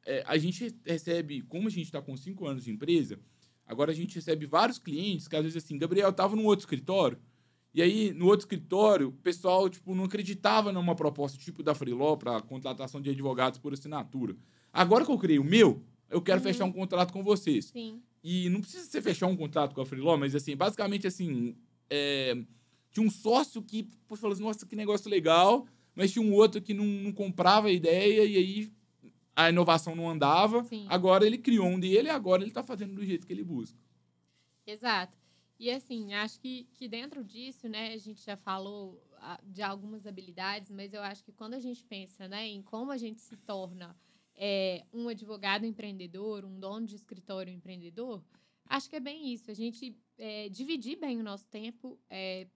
É, 0.05 0.24
a 0.26 0.37
gente 0.38 0.74
recebe, 0.85 1.42
como 1.42 1.68
a 1.68 1.70
gente 1.70 1.85
está 1.87 2.00
com 2.02 2.16
cinco 2.16 2.46
anos 2.46 2.64
de 2.64 2.70
empresa, 2.70 3.20
agora 3.66 3.92
a 3.92 3.94
gente 3.94 4.14
recebe 4.14 4.46
vários 4.46 4.78
clientes 4.78 5.28
que 5.28 5.37
às 5.37 5.42
vezes 5.42 5.62
assim, 5.62 5.78
Gabriel, 5.78 6.11
estava 6.11 6.35
num 6.35 6.44
outro 6.46 6.62
escritório, 6.64 7.18
e 7.74 7.81
aí 7.81 8.12
no 8.12 8.26
outro 8.26 8.40
escritório 8.44 9.09
o 9.09 9.12
pessoal 9.12 9.68
tipo, 9.70 9.94
não 9.94 10.05
acreditava 10.05 10.72
numa 10.72 10.94
proposta 10.96 11.38
tipo 11.38 11.62
da 11.62 11.74
Freeló 11.74 12.16
para 12.16 12.40
contratação 12.42 13.00
de 13.00 13.11
advogados 13.11 13.59
por 13.59 13.72
assinatura. 13.72 14.37
Agora 14.73 15.05
que 15.05 15.11
eu 15.11 15.19
criei 15.19 15.39
o 15.39 15.45
meu, 15.45 15.85
eu 16.09 16.21
quero 16.23 16.39
Uhum. 16.39 16.45
fechar 16.45 16.65
um 16.65 16.73
contrato 16.73 17.13
com 17.13 17.23
vocês. 17.23 17.67
Sim. 17.67 18.03
E 18.25 18.49
não 18.49 18.61
precisa 18.61 18.85
você 18.85 19.03
fechar 19.03 19.27
um 19.27 19.37
contrato 19.37 19.75
com 19.75 19.81
a 19.81 19.87
Freeló, 19.87 20.17
mas 20.17 20.35
assim, 20.35 20.57
basicamente 20.57 21.07
assim, 21.07 21.57
é, 21.91 22.37
tinha 22.91 23.05
um 23.07 23.11
sócio 23.11 23.63
que 23.63 23.83
pô, 24.07 24.15
falou 24.17 24.33
assim, 24.35 24.43
nossa, 24.43 24.65
que 24.67 24.77
negócio 24.77 25.11
legal, 25.11 25.67
mas 25.95 26.13
tinha 26.13 26.25
um 26.25 26.33
outro 26.33 26.61
que 26.63 26.73
não, 26.73 26.85
não 26.85 27.13
comprava 27.13 27.69
a 27.69 27.73
ideia 27.73 28.25
e 28.25 28.37
aí 28.37 28.73
a 29.35 29.49
inovação 29.51 29.97
não 29.97 30.09
andava. 30.09 30.63
Sim. 30.65 30.87
Agora 30.89 31.27
ele 31.27 31.37
criou 31.39 31.67
um 31.67 31.81
dele 31.81 32.09
e 32.09 32.11
agora 32.11 32.43
ele 32.43 32.51
está 32.51 32.63
fazendo 32.63 32.95
do 32.95 33.05
jeito 33.05 33.27
que 33.27 33.33
ele 33.33 33.43
busca. 33.45 33.79
Exato. 34.67 35.19
E 35.59 35.71
assim, 35.71 36.13
acho 36.15 36.41
que, 36.41 36.67
que 36.75 36.89
dentro 36.89 37.23
disso, 37.25 37.69
né, 37.69 37.93
a 37.93 37.99
gente 37.99 38.25
já 38.25 38.37
falou 38.37 39.03
ah, 39.19 39.41
de 39.45 39.63
algumas 39.63 40.07
habilidades, 40.07 40.71
mas 40.71 40.93
eu 40.93 41.03
acho 41.03 41.25
que 41.25 41.33
quando 41.33 41.55
a 41.55 41.61
gente 41.61 41.85
pensa 41.85 42.29
né, 42.29 42.47
em 42.49 42.63
como 42.63 42.91
a 42.91 42.97
gente 42.97 43.21
se 43.21 43.37
torna 43.37 43.97
é, 44.44 44.85
um 44.92 45.07
advogado 45.07 45.64
empreendedor, 45.64 46.44
um 46.44 46.59
dono 46.59 46.85
de 46.85 46.96
escritório 46.96 47.52
empreendedor, 47.52 48.20
acho 48.66 48.90
que 48.90 48.96
é 48.96 49.00
bem 49.00 49.33
isso. 49.33 49.48
A 49.52 49.55
gente 49.55 49.96
é, 50.18 50.48
dividir 50.48 50.98
bem 50.98 51.20
o 51.20 51.22
nosso 51.22 51.46
tempo 51.46 51.96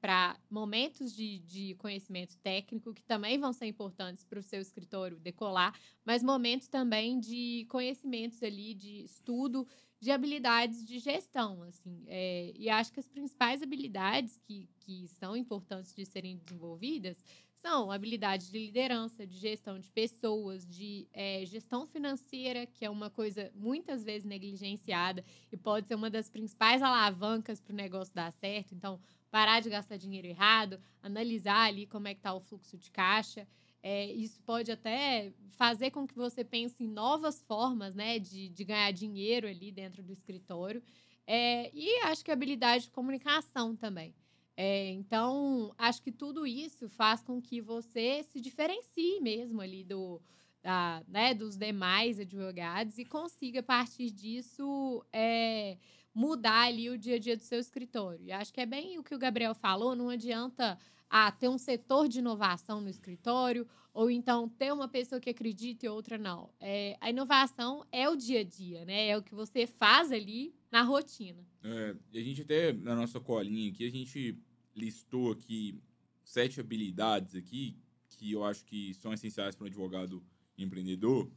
para 0.01 0.37
momentos 0.51 1.15
de, 1.15 1.39
de 1.39 1.77
conhecimento 1.77 2.37
técnico, 2.39 2.93
que 2.93 3.05
também 3.05 3.39
vão 3.39 3.53
ser 3.53 3.67
importantes 3.67 4.25
para 4.25 4.41
o 4.41 4.43
seu 4.43 4.61
escritório 4.61 5.21
decolar, 5.21 5.79
mas 6.05 6.25
momentos 6.25 6.67
também 6.67 7.21
de 7.21 7.65
conhecimentos 7.69 8.43
ali, 8.43 8.75
de 8.75 9.05
estudo, 9.05 9.65
de 10.01 10.11
habilidades 10.11 10.85
de 10.85 10.99
gestão, 10.99 11.63
assim. 11.63 12.03
É, 12.09 12.53
e 12.57 12.69
acho 12.69 12.93
que 12.93 13.01
as 13.01 13.09
principais 13.09 13.63
habilidades 13.63 14.37
que, 14.39 14.69
que 14.81 15.07
são 15.07 15.37
importantes 15.37 15.95
de 15.95 16.05
serem 16.05 16.37
desenvolvidas 16.37 17.23
são 17.61 17.91
habilidades 17.91 18.51
de 18.51 18.59
liderança, 18.59 19.27
de 19.27 19.37
gestão 19.37 19.79
de 19.79 19.91
pessoas, 19.91 20.67
de 20.67 21.09
é, 21.13 21.45
gestão 21.47 21.87
financeira, 21.87 22.67
que 22.67 22.85
é 22.85 22.91
uma 22.91 23.11
coisa 23.11 23.51
muitas 23.55 24.05
vezes 24.05 24.25
negligenciada 24.25 25.25
e 25.51 25.57
pode 25.57 25.87
ser 25.87 25.95
uma 25.95 26.11
das 26.11 26.29
principais 26.29 26.83
alavancas 26.83 27.61
para 27.61 27.73
o 27.73 27.77
negócio 27.77 28.15
dar 28.15 28.33
certo. 28.33 28.75
Então, 28.75 29.01
parar 29.31 29.61
de 29.61 29.71
gastar 29.71 29.97
dinheiro 29.97 30.27
errado, 30.27 30.81
analisar 31.03 31.67
ali 31.67 31.87
como 31.87 32.09
é 32.09 32.15
que 32.15 32.21
está 32.21 32.33
o 32.35 32.41
fluxo 32.41 32.77
de 32.77 32.91
caixa. 32.91 33.47
É, 33.83 34.07
isso 34.13 34.41
pode 34.43 34.71
até 34.71 35.33
fazer 35.51 35.91
com 35.91 36.07
que 36.07 36.15
você 36.15 36.45
pense 36.45 36.83
em 36.83 36.89
novas 36.89 37.43
formas 37.43 37.95
né, 37.95 38.19
de, 38.19 38.49
de 38.49 38.65
ganhar 38.65 38.91
dinheiro 38.93 39.47
ali 39.49 39.71
dentro 39.73 40.03
do 40.03 40.13
escritório. 40.13 40.83
É, 41.27 41.71
e 41.75 42.01
acho 42.05 42.25
que 42.25 42.31
habilidade 42.31 42.85
de 42.85 42.91
comunicação 42.91 43.75
também. 43.75 44.15
É, 44.57 44.91
então, 44.91 45.75
acho 45.77 46.03
que 46.03 46.11
tudo 46.11 46.47
isso 46.47 46.89
faz 46.89 47.23
com 47.23 47.41
que 47.43 47.61
você 47.61 48.23
se 48.23 48.41
diferencie 48.41 49.21
mesmo 49.21 49.61
ali 49.61 49.85
do, 49.85 50.21
da, 50.63 51.03
né, 51.07 51.35
dos 51.35 51.57
demais 51.57 52.19
advogados 52.19 52.99
e 52.99 53.05
consiga, 53.05 53.61
a 53.61 53.63
partir 53.63 54.11
disso, 54.11 55.05
é, 55.13 55.77
mudar 56.15 56.69
ali 56.69 56.89
o 56.89 56.97
dia 56.97 57.17
a 57.17 57.19
dia 57.19 57.37
do 57.37 57.43
seu 57.43 57.61
escritório. 57.61 58.25
E 58.25 58.33
acho 58.33 58.53
que 58.53 58.61
é 58.61 58.67
bem 58.67 58.99
o 58.99 59.05
que 59.05 59.15
o 59.15 59.19
Gabriel 59.19 59.55
falou, 59.55 59.95
não 59.95 60.09
adianta 60.09 60.79
ah, 61.11 61.31
ter 61.31 61.49
um 61.49 61.59
setor 61.59 62.09
de 62.09 62.19
inovação 62.19 62.81
no 62.81 62.89
escritório, 62.89 63.67
ou 63.93 64.11
então 64.11 64.49
ter 64.49 64.73
uma 64.73 64.89
pessoa 64.89 65.21
que 65.21 65.31
acredita 65.31 65.87
e 65.87 65.89
outra 65.89 66.19
não. 66.19 66.51
É, 66.61 66.97
a 67.01 67.11
inovação 67.11 67.85
é 67.93 68.09
o 68.09 68.17
dia 68.17 68.41
a 68.41 68.45
dia, 68.45 68.85
né? 68.85 69.09
É 69.09 69.17
o 69.17 69.23
que 69.23 69.35
você 69.35 69.67
faz 69.67 70.11
ali 70.13 70.55
na 70.71 70.83
rotina. 70.83 71.47
É, 71.63 71.97
a 72.13 72.23
gente 72.23 72.43
até, 72.43 72.73
na 72.73 72.95
nossa 72.95 73.21
colinha 73.21 73.71
aqui, 73.71 73.87
a 73.87 73.91
gente 73.91 74.39
listou 74.77 75.33
aqui 75.33 75.81
sete 76.23 76.61
habilidades 76.61 77.35
aqui 77.35 77.77
que 78.17 78.33
eu 78.33 78.45
acho 78.45 78.65
que 78.65 78.95
são 78.95 79.13
essenciais 79.13 79.55
para 79.55 79.65
um 79.65 79.67
advogado 79.67 80.23
empreendedor. 80.57 81.31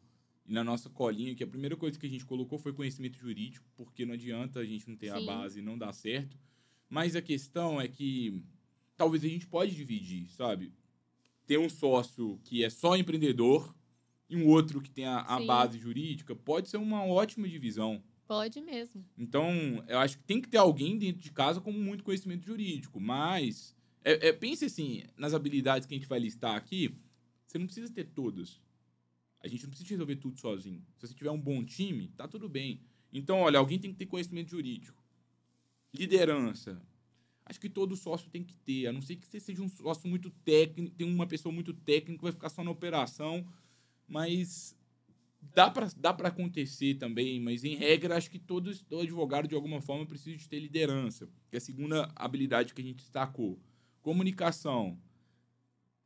E 0.46 0.54
na 0.54 0.64
nossa 0.64 0.90
colinha, 0.90 1.36
que 1.36 1.44
a 1.44 1.48
primeira 1.48 1.76
coisa 1.76 2.00
que 2.00 2.06
a 2.06 2.10
gente 2.10 2.26
colocou 2.26 2.58
foi 2.58 2.74
conhecimento 2.74 3.18
jurídico, 3.18 3.70
porque 3.76 4.06
não 4.06 4.14
adianta 4.14 4.60
a 4.60 4.66
gente 4.66 4.88
não 4.88 4.96
ter 4.96 5.12
Sim. 5.12 5.18
a 5.18 5.22
base 5.22 5.60
e 5.60 5.62
não 5.62 5.78
dar 5.78 5.94
certo. 5.94 6.38
Mas 6.90 7.16
a 7.16 7.22
questão 7.22 7.80
é 7.80 7.88
que 7.88 8.42
talvez 8.98 9.24
a 9.24 9.28
gente 9.28 9.46
pode 9.46 9.76
dividir, 9.76 10.30
sabe? 10.32 10.74
Ter 11.46 11.60
um 11.60 11.70
sócio 11.70 12.40
que 12.44 12.64
é 12.64 12.70
só 12.70 12.96
empreendedor 12.96 13.76
e 14.30 14.36
um 14.36 14.48
outro 14.48 14.82
que 14.82 14.90
tem 14.90 15.06
a, 15.06 15.20
a 15.20 15.44
base 15.44 15.78
jurídica 15.78 16.36
pode 16.36 16.70
ser 16.70 16.78
uma 16.78 17.06
ótima 17.06 17.48
divisão. 17.48 18.04
Pode 18.30 18.62
mesmo. 18.62 19.04
Então, 19.18 19.84
eu 19.88 19.98
acho 19.98 20.20
que 20.20 20.24
tem 20.24 20.40
que 20.40 20.48
ter 20.48 20.60
alguém 20.60 21.00
dentro 21.00 21.20
de 21.20 21.32
casa 21.32 21.60
com 21.60 21.72
muito 21.72 22.04
conhecimento 22.04 22.46
jurídico, 22.46 23.00
mas 23.00 23.76
é, 24.04 24.28
é, 24.28 24.32
pense 24.32 24.66
assim, 24.66 25.02
nas 25.18 25.34
habilidades 25.34 25.88
que 25.88 25.96
a 25.96 25.98
gente 25.98 26.08
vai 26.08 26.20
listar 26.20 26.56
aqui, 26.56 26.96
você 27.48 27.58
não 27.58 27.66
precisa 27.66 27.92
ter 27.92 28.04
todas. 28.04 28.62
A 29.42 29.48
gente 29.48 29.64
não 29.64 29.72
precisa 29.72 29.90
resolver 29.90 30.16
tudo 30.18 30.40
sozinho. 30.40 30.86
Se 31.00 31.08
você 31.08 31.16
tiver 31.16 31.32
um 31.32 31.42
bom 31.42 31.66
time, 31.66 32.10
tá 32.10 32.28
tudo 32.28 32.48
bem. 32.48 32.84
Então, 33.12 33.40
olha, 33.40 33.58
alguém 33.58 33.80
tem 33.80 33.92
que 33.92 33.98
ter 33.98 34.06
conhecimento 34.06 34.52
jurídico. 34.52 35.04
Liderança. 35.92 36.80
Acho 37.44 37.60
que 37.60 37.68
todo 37.68 37.96
sócio 37.96 38.30
tem 38.30 38.44
que 38.44 38.56
ter, 38.58 38.86
a 38.86 38.94
não 38.94 39.02
ser 39.02 39.16
que 39.16 39.26
você 39.26 39.40
seja 39.40 39.64
um 39.64 39.70
sócio 39.70 40.08
muito 40.08 40.30
técnico, 40.30 40.96
tem 40.96 41.12
uma 41.12 41.26
pessoa 41.26 41.52
muito 41.52 41.74
técnica, 41.74 42.22
vai 42.22 42.32
ficar 42.32 42.50
só 42.50 42.64
na 42.64 42.70
operação, 42.70 43.44
mas 44.08 44.78
dá 45.42 45.70
para 45.70 45.88
dá 45.98 46.14
para 46.14 46.30
acontecer 46.30 46.96
também, 46.96 47.40
mas 47.40 47.64
em 47.64 47.76
regra 47.76 48.18
acho 48.18 48.30
que 48.30 48.40
todo, 48.40 48.76
todo 48.86 49.02
advogado 49.02 49.48
de 49.48 49.56
alguma 49.56 49.82
forma 49.82 50.06
precisa 50.06 50.38
de 50.38 50.48
ter 50.48 50.60
liderança, 50.60 51.28
que 51.50 51.56
é 51.56 51.58
a 51.58 51.62
segunda 51.62 52.12
habilidade 52.16 52.74
que 52.74 52.82
a 52.82 52.86
gente 52.86 52.98
destacou. 52.98 53.60
Comunicação. 54.02 55.00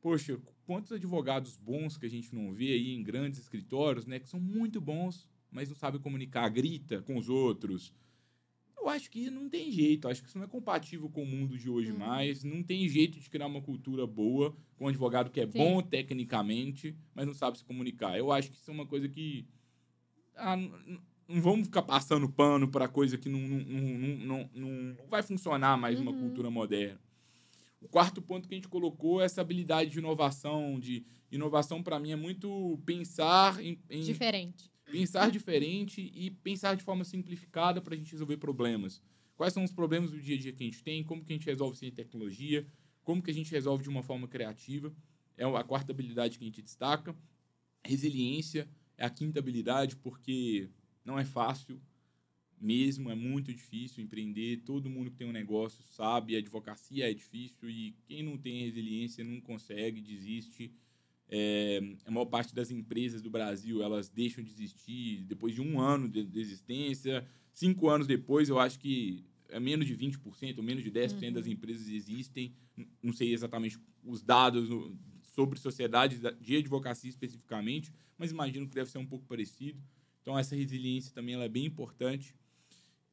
Poxa, 0.00 0.38
quantos 0.66 0.92
advogados 0.92 1.56
bons 1.56 1.96
que 1.96 2.06
a 2.06 2.10
gente 2.10 2.34
não 2.34 2.52
vê 2.52 2.72
aí 2.72 2.92
em 2.92 3.02
grandes 3.02 3.40
escritórios, 3.40 4.06
né, 4.06 4.18
que 4.18 4.28
são 4.28 4.40
muito 4.40 4.80
bons, 4.80 5.26
mas 5.50 5.68
não 5.68 5.76
sabem 5.76 6.00
comunicar, 6.00 6.48
grita 6.48 7.00
com 7.02 7.16
os 7.16 7.28
outros, 7.28 7.92
eu 8.84 8.90
acho 8.90 9.10
que 9.10 9.30
não 9.30 9.48
tem 9.48 9.72
jeito. 9.72 10.06
Acho 10.06 10.22
que 10.22 10.28
isso 10.28 10.36
não 10.36 10.44
é 10.44 10.48
compatível 10.48 11.08
com 11.08 11.22
o 11.22 11.26
mundo 11.26 11.56
de 11.56 11.70
hoje 11.70 11.90
uhum. 11.90 11.98
mais. 11.98 12.44
Não 12.44 12.62
tem 12.62 12.86
jeito 12.86 13.18
de 13.18 13.30
criar 13.30 13.46
uma 13.46 13.62
cultura 13.62 14.06
boa 14.06 14.54
com 14.76 14.84
um 14.84 14.88
advogado 14.88 15.30
que 15.30 15.40
é 15.40 15.46
Sim. 15.46 15.58
bom 15.58 15.82
tecnicamente, 15.82 16.94
mas 17.14 17.26
não 17.26 17.32
sabe 17.32 17.58
se 17.58 17.64
comunicar. 17.64 18.18
Eu 18.18 18.30
acho 18.30 18.50
que 18.50 18.56
isso 18.56 18.70
é 18.70 18.74
uma 18.74 18.86
coisa 18.86 19.08
que. 19.08 19.46
Ah, 20.36 20.56
não 21.26 21.40
vamos 21.40 21.66
ficar 21.66 21.82
passando 21.82 22.28
pano 22.28 22.68
para 22.68 22.86
coisa 22.86 23.16
que 23.16 23.28
não, 23.28 23.40
não, 23.40 24.18
não, 24.18 24.50
não, 24.52 24.96
não 24.98 25.08
vai 25.08 25.22
funcionar 25.22 25.78
mais 25.78 25.98
uhum. 25.98 26.04
numa 26.04 26.18
cultura 26.18 26.50
moderna. 26.50 27.00
O 27.80 27.88
quarto 27.88 28.20
ponto 28.20 28.46
que 28.46 28.54
a 28.54 28.58
gente 28.58 28.68
colocou 28.68 29.22
é 29.22 29.24
essa 29.24 29.40
habilidade 29.40 29.90
de 29.90 29.98
inovação. 29.98 30.78
De 30.78 31.04
inovação, 31.32 31.82
para 31.82 31.98
mim, 31.98 32.12
é 32.12 32.16
muito 32.16 32.78
pensar 32.84 33.62
em, 33.64 33.78
em. 33.88 34.02
Diferente 34.02 34.73
pensar 34.94 35.28
diferente 35.28 36.12
e 36.14 36.30
pensar 36.30 36.76
de 36.76 36.84
forma 36.84 37.02
simplificada 37.02 37.80
para 37.80 37.94
a 37.94 37.96
gente 37.96 38.12
resolver 38.12 38.36
problemas. 38.36 39.02
Quais 39.34 39.52
são 39.52 39.64
os 39.64 39.72
problemas 39.72 40.12
do 40.12 40.20
dia 40.20 40.36
a 40.36 40.38
dia 40.38 40.52
que 40.52 40.62
a 40.62 40.66
gente 40.66 40.84
tem, 40.84 41.02
como 41.02 41.24
que 41.24 41.32
a 41.32 41.36
gente 41.36 41.46
resolve 41.46 41.76
sem 41.76 41.90
tecnologia, 41.90 42.64
como 43.02 43.20
que 43.20 43.28
a 43.28 43.34
gente 43.34 43.50
resolve 43.50 43.82
de 43.82 43.88
uma 43.88 44.04
forma 44.04 44.28
criativa. 44.28 44.94
É 45.36 45.44
a 45.44 45.64
quarta 45.64 45.90
habilidade 45.90 46.38
que 46.38 46.44
a 46.44 46.46
gente 46.46 46.62
destaca. 46.62 47.12
Resiliência 47.84 48.68
é 48.96 49.04
a 49.04 49.10
quinta 49.10 49.40
habilidade, 49.40 49.96
porque 49.96 50.70
não 51.04 51.18
é 51.18 51.24
fácil 51.24 51.82
mesmo, 52.60 53.10
é 53.10 53.16
muito 53.16 53.52
difícil 53.52 54.04
empreender. 54.04 54.58
Todo 54.58 54.88
mundo 54.88 55.10
que 55.10 55.16
tem 55.16 55.26
um 55.26 55.32
negócio 55.32 55.82
sabe, 55.82 56.36
a 56.36 56.38
advocacia 56.38 57.10
é 57.10 57.12
difícil 57.12 57.68
e 57.68 57.96
quem 58.06 58.22
não 58.22 58.38
tem 58.38 58.64
resiliência 58.64 59.24
não 59.24 59.40
consegue, 59.40 60.00
desiste. 60.00 60.72
É, 61.28 61.80
a 62.04 62.10
maior 62.10 62.26
parte 62.26 62.54
das 62.54 62.70
empresas 62.70 63.22
do 63.22 63.30
Brasil 63.30 63.82
elas 63.82 64.08
deixam 64.08 64.44
de 64.44 64.50
existir 64.50 65.24
depois 65.24 65.54
de 65.54 65.60
um 65.60 65.80
ano 65.80 66.08
de, 66.08 66.24
de 66.24 66.40
existência. 66.40 67.26
Cinco 67.52 67.88
anos 67.88 68.06
depois, 68.06 68.48
eu 68.48 68.58
acho 68.58 68.78
que 68.78 69.24
é 69.48 69.60
menos 69.60 69.86
de 69.86 69.96
20% 69.96 70.58
ou 70.58 70.64
menos 70.64 70.82
de 70.82 70.90
10% 70.90 71.22
uhum. 71.22 71.32
das 71.32 71.46
empresas 71.46 71.88
existem. 71.88 72.52
Não 73.02 73.12
sei 73.12 73.32
exatamente 73.32 73.78
os 74.04 74.22
dados 74.22 74.68
no, 74.68 74.96
sobre 75.34 75.58
sociedades 75.58 76.20
de 76.40 76.56
advocacia 76.56 77.10
especificamente, 77.10 77.92
mas 78.18 78.30
imagino 78.30 78.68
que 78.68 78.74
deve 78.74 78.90
ser 78.90 78.98
um 78.98 79.06
pouco 79.06 79.26
parecido. 79.26 79.80
Então, 80.22 80.38
essa 80.38 80.56
resiliência 80.56 81.12
também 81.12 81.34
ela 81.34 81.44
é 81.44 81.48
bem 81.48 81.66
importante. 81.66 82.34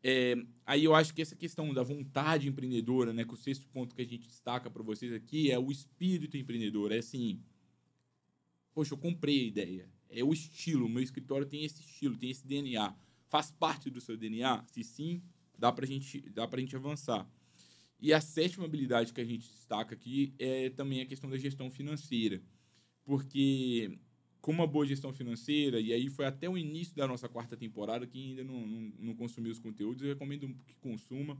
É, 0.03 0.35
aí 0.65 0.83
eu 0.83 0.95
acho 0.95 1.13
que 1.13 1.21
essa 1.21 1.35
questão 1.35 1.73
da 1.73 1.83
vontade 1.83 2.47
empreendedora, 2.47 3.13
né, 3.13 3.23
que 3.23 3.33
o 3.33 3.37
sexto 3.37 3.67
ponto 3.67 3.93
que 3.95 4.01
a 4.01 4.05
gente 4.05 4.27
destaca 4.27 4.69
para 4.69 4.81
vocês 4.81 5.13
aqui 5.13 5.51
é 5.51 5.59
o 5.59 5.71
espírito 5.71 6.37
empreendedor. 6.37 6.91
É 6.91 6.99
assim, 6.99 7.39
Poxa, 8.73 8.93
eu 8.93 8.97
comprei 8.97 9.39
a 9.41 9.47
ideia. 9.47 9.89
É 10.09 10.23
o 10.23 10.33
estilo. 10.33 10.89
Meu 10.89 11.03
escritório 11.03 11.45
tem 11.45 11.63
esse 11.63 11.81
estilo, 11.81 12.17
tem 12.17 12.29
esse 12.29 12.45
DNA. 12.45 12.93
Faz 13.27 13.51
parte 13.51 13.89
do 13.89 14.01
seu 14.01 14.17
DNA? 14.17 14.63
Se 14.67 14.83
sim, 14.83 15.21
dá 15.57 15.71
para 15.71 15.85
gente, 15.85 16.21
dá 16.29 16.47
gente 16.57 16.75
avançar. 16.75 17.29
E 17.99 18.11
a 18.13 18.19
sétima 18.19 18.65
habilidade 18.65 19.13
que 19.13 19.21
a 19.21 19.25
gente 19.25 19.47
destaca 19.47 19.93
aqui 19.93 20.33
é 20.39 20.69
também 20.71 21.01
a 21.01 21.05
questão 21.05 21.29
da 21.29 21.37
gestão 21.37 21.69
financeira. 21.69 22.41
Porque, 23.05 23.97
com 24.41 24.51
uma 24.51 24.65
boa 24.65 24.85
gestão 24.85 25.13
financeira, 25.13 25.79
e 25.79 25.93
aí 25.93 26.09
foi 26.09 26.25
até 26.25 26.49
o 26.49 26.57
início 26.57 26.95
da 26.95 27.07
nossa 27.07 27.29
quarta 27.29 27.55
temporada, 27.55 28.07
que 28.07 28.17
ainda 28.17 28.43
não, 28.43 28.65
não, 28.65 28.93
não 28.97 29.15
consumiu 29.15 29.51
os 29.51 29.59
conteúdos, 29.59 30.01
eu 30.01 30.09
recomendo 30.09 30.47
que 30.65 30.75
consuma. 30.81 31.39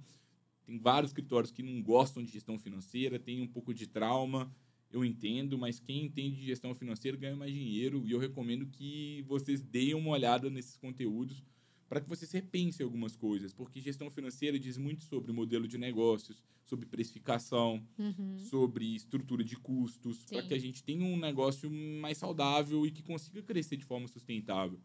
Tem 0.63 0.77
vários 0.77 1.09
escritórios 1.09 1.51
que 1.51 1.63
não 1.63 1.81
gostam 1.81 2.23
de 2.23 2.31
gestão 2.31 2.59
financeira, 2.59 3.17
tem 3.17 3.41
um 3.41 3.47
pouco 3.47 3.73
de 3.73 3.87
trauma, 3.87 4.53
eu 4.91 5.05
entendo, 5.05 5.57
mas 5.57 5.79
quem 5.79 6.05
entende 6.05 6.37
de 6.37 6.45
gestão 6.45 6.73
financeira 6.75 7.17
ganha 7.17 7.35
mais 7.35 7.53
dinheiro 7.53 8.03
e 8.05 8.11
eu 8.11 8.19
recomendo 8.19 8.65
que 8.65 9.23
vocês 9.27 9.61
deem 9.61 9.93
uma 9.93 10.11
olhada 10.11 10.49
nesses 10.49 10.75
conteúdos 10.75 11.43
para 11.87 11.99
que 11.99 12.07
vocês 12.07 12.31
repensem 12.31 12.83
algumas 12.83 13.15
coisas, 13.15 13.53
porque 13.53 13.81
gestão 13.81 14.09
financeira 14.09 14.57
diz 14.57 14.77
muito 14.77 15.03
sobre 15.03 15.31
modelo 15.33 15.67
de 15.67 15.77
negócios, 15.77 16.41
sobre 16.63 16.85
precificação, 16.85 17.85
uhum. 17.97 18.37
sobre 18.37 18.95
estrutura 18.95 19.43
de 19.43 19.57
custos, 19.57 20.23
para 20.23 20.41
que 20.41 20.53
a 20.53 20.57
gente 20.57 20.83
tenha 20.83 21.03
um 21.03 21.17
negócio 21.17 21.69
mais 21.69 22.17
saudável 22.17 22.85
e 22.85 22.91
que 22.91 23.03
consiga 23.03 23.41
crescer 23.41 23.75
de 23.75 23.83
forma 23.83 24.07
sustentável. 24.07 24.79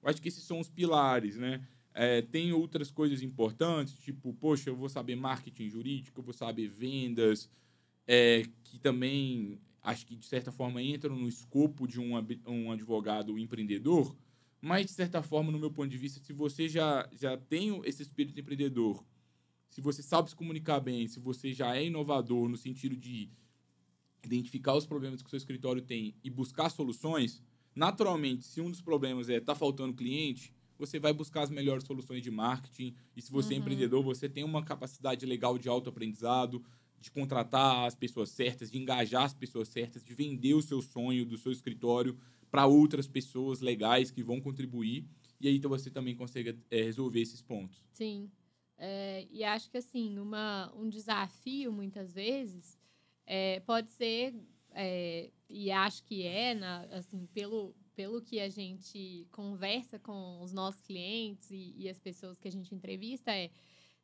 Eu 0.00 0.08
acho 0.08 0.22
que 0.22 0.28
esses 0.28 0.44
são 0.44 0.60
os 0.60 0.68
pilares, 0.68 1.36
né? 1.36 1.66
É, 1.94 2.22
tem 2.22 2.52
outras 2.52 2.90
coisas 2.90 3.22
importantes, 3.22 3.94
tipo, 3.98 4.32
poxa, 4.34 4.70
eu 4.70 4.76
vou 4.76 4.88
saber 4.88 5.16
marketing 5.16 5.68
jurídico, 5.68 6.20
eu 6.20 6.24
vou 6.24 6.32
saber 6.32 6.68
vendas, 6.68 7.50
é, 8.06 8.44
que 8.64 8.78
também 8.78 9.60
acho 9.82 10.06
que 10.06 10.14
de 10.14 10.26
certa 10.26 10.52
forma 10.52 10.82
entram 10.82 11.16
no 11.16 11.28
escopo 11.28 11.86
de 11.86 12.00
um, 12.00 12.12
um 12.46 12.70
advogado 12.70 13.38
empreendedor, 13.38 14.16
mas 14.60 14.86
de 14.86 14.92
certa 14.92 15.22
forma, 15.22 15.50
no 15.50 15.58
meu 15.58 15.72
ponto 15.72 15.88
de 15.88 15.98
vista, 15.98 16.20
se 16.20 16.32
você 16.32 16.68
já, 16.68 17.08
já 17.12 17.36
tem 17.36 17.80
esse 17.84 18.02
espírito 18.02 18.38
empreendedor, 18.38 19.04
se 19.68 19.80
você 19.80 20.02
sabe 20.02 20.30
se 20.30 20.36
comunicar 20.36 20.78
bem, 20.78 21.08
se 21.08 21.18
você 21.18 21.52
já 21.52 21.76
é 21.76 21.84
inovador 21.86 22.48
no 22.48 22.56
sentido 22.56 22.96
de 22.96 23.28
identificar 24.22 24.74
os 24.74 24.86
problemas 24.86 25.20
que 25.20 25.26
o 25.26 25.30
seu 25.30 25.36
escritório 25.36 25.82
tem 25.82 26.14
e 26.22 26.30
buscar 26.30 26.70
soluções, 26.70 27.42
naturalmente, 27.74 28.44
se 28.44 28.60
um 28.60 28.70
dos 28.70 28.80
problemas 28.80 29.28
é 29.28 29.40
tá 29.40 29.54
faltando 29.54 29.94
cliente, 29.94 30.54
você 30.78 30.98
vai 30.98 31.12
buscar 31.12 31.42
as 31.42 31.50
melhores 31.50 31.84
soluções 31.84 32.22
de 32.22 32.30
marketing. 32.30 32.94
E 33.16 33.22
se 33.22 33.30
você 33.32 33.48
é 33.48 33.56
uhum. 33.56 33.56
é 33.56 33.60
empreendedor, 33.62 34.02
você 34.02 34.28
tem 34.28 34.44
uma 34.44 34.64
capacidade 34.64 35.24
legal 35.26 35.58
de 35.58 35.68
autoaprendizado, 35.68 36.62
de 37.02 37.10
contratar 37.10 37.86
as 37.86 37.94
pessoas 37.94 38.30
certas, 38.30 38.70
de 38.70 38.78
engajar 38.78 39.24
as 39.24 39.34
pessoas 39.34 39.68
certas, 39.68 40.04
de 40.04 40.14
vender 40.14 40.54
o 40.54 40.62
seu 40.62 40.80
sonho 40.80 41.26
do 41.26 41.36
seu 41.36 41.50
escritório 41.50 42.16
para 42.50 42.66
outras 42.66 43.08
pessoas 43.08 43.60
legais 43.60 44.10
que 44.10 44.22
vão 44.22 44.40
contribuir. 44.40 45.04
E 45.40 45.48
aí 45.48 45.56
então 45.56 45.68
você 45.68 45.90
também 45.90 46.14
consegue 46.14 46.56
é, 46.70 46.82
resolver 46.82 47.20
esses 47.20 47.42
pontos. 47.42 47.84
Sim. 47.92 48.30
É, 48.78 49.26
e 49.30 49.42
acho 49.42 49.68
que 49.68 49.78
assim, 49.78 50.18
uma, 50.18 50.72
um 50.76 50.88
desafio, 50.88 51.72
muitas 51.72 52.12
vezes, 52.12 52.78
é, 53.26 53.60
pode 53.60 53.90
ser, 53.90 54.34
é, 54.70 55.30
e 55.48 55.70
acho 55.70 56.04
que 56.04 56.24
é, 56.24 56.54
na, 56.54 56.82
assim, 56.92 57.26
pelo, 57.34 57.74
pelo 57.94 58.22
que 58.22 58.38
a 58.40 58.48
gente 58.48 59.26
conversa 59.32 59.98
com 59.98 60.40
os 60.40 60.52
nossos 60.52 60.80
clientes 60.80 61.50
e, 61.50 61.74
e 61.76 61.88
as 61.88 61.98
pessoas 61.98 62.38
que 62.38 62.48
a 62.48 62.52
gente 62.52 62.74
entrevista, 62.74 63.32
é 63.32 63.50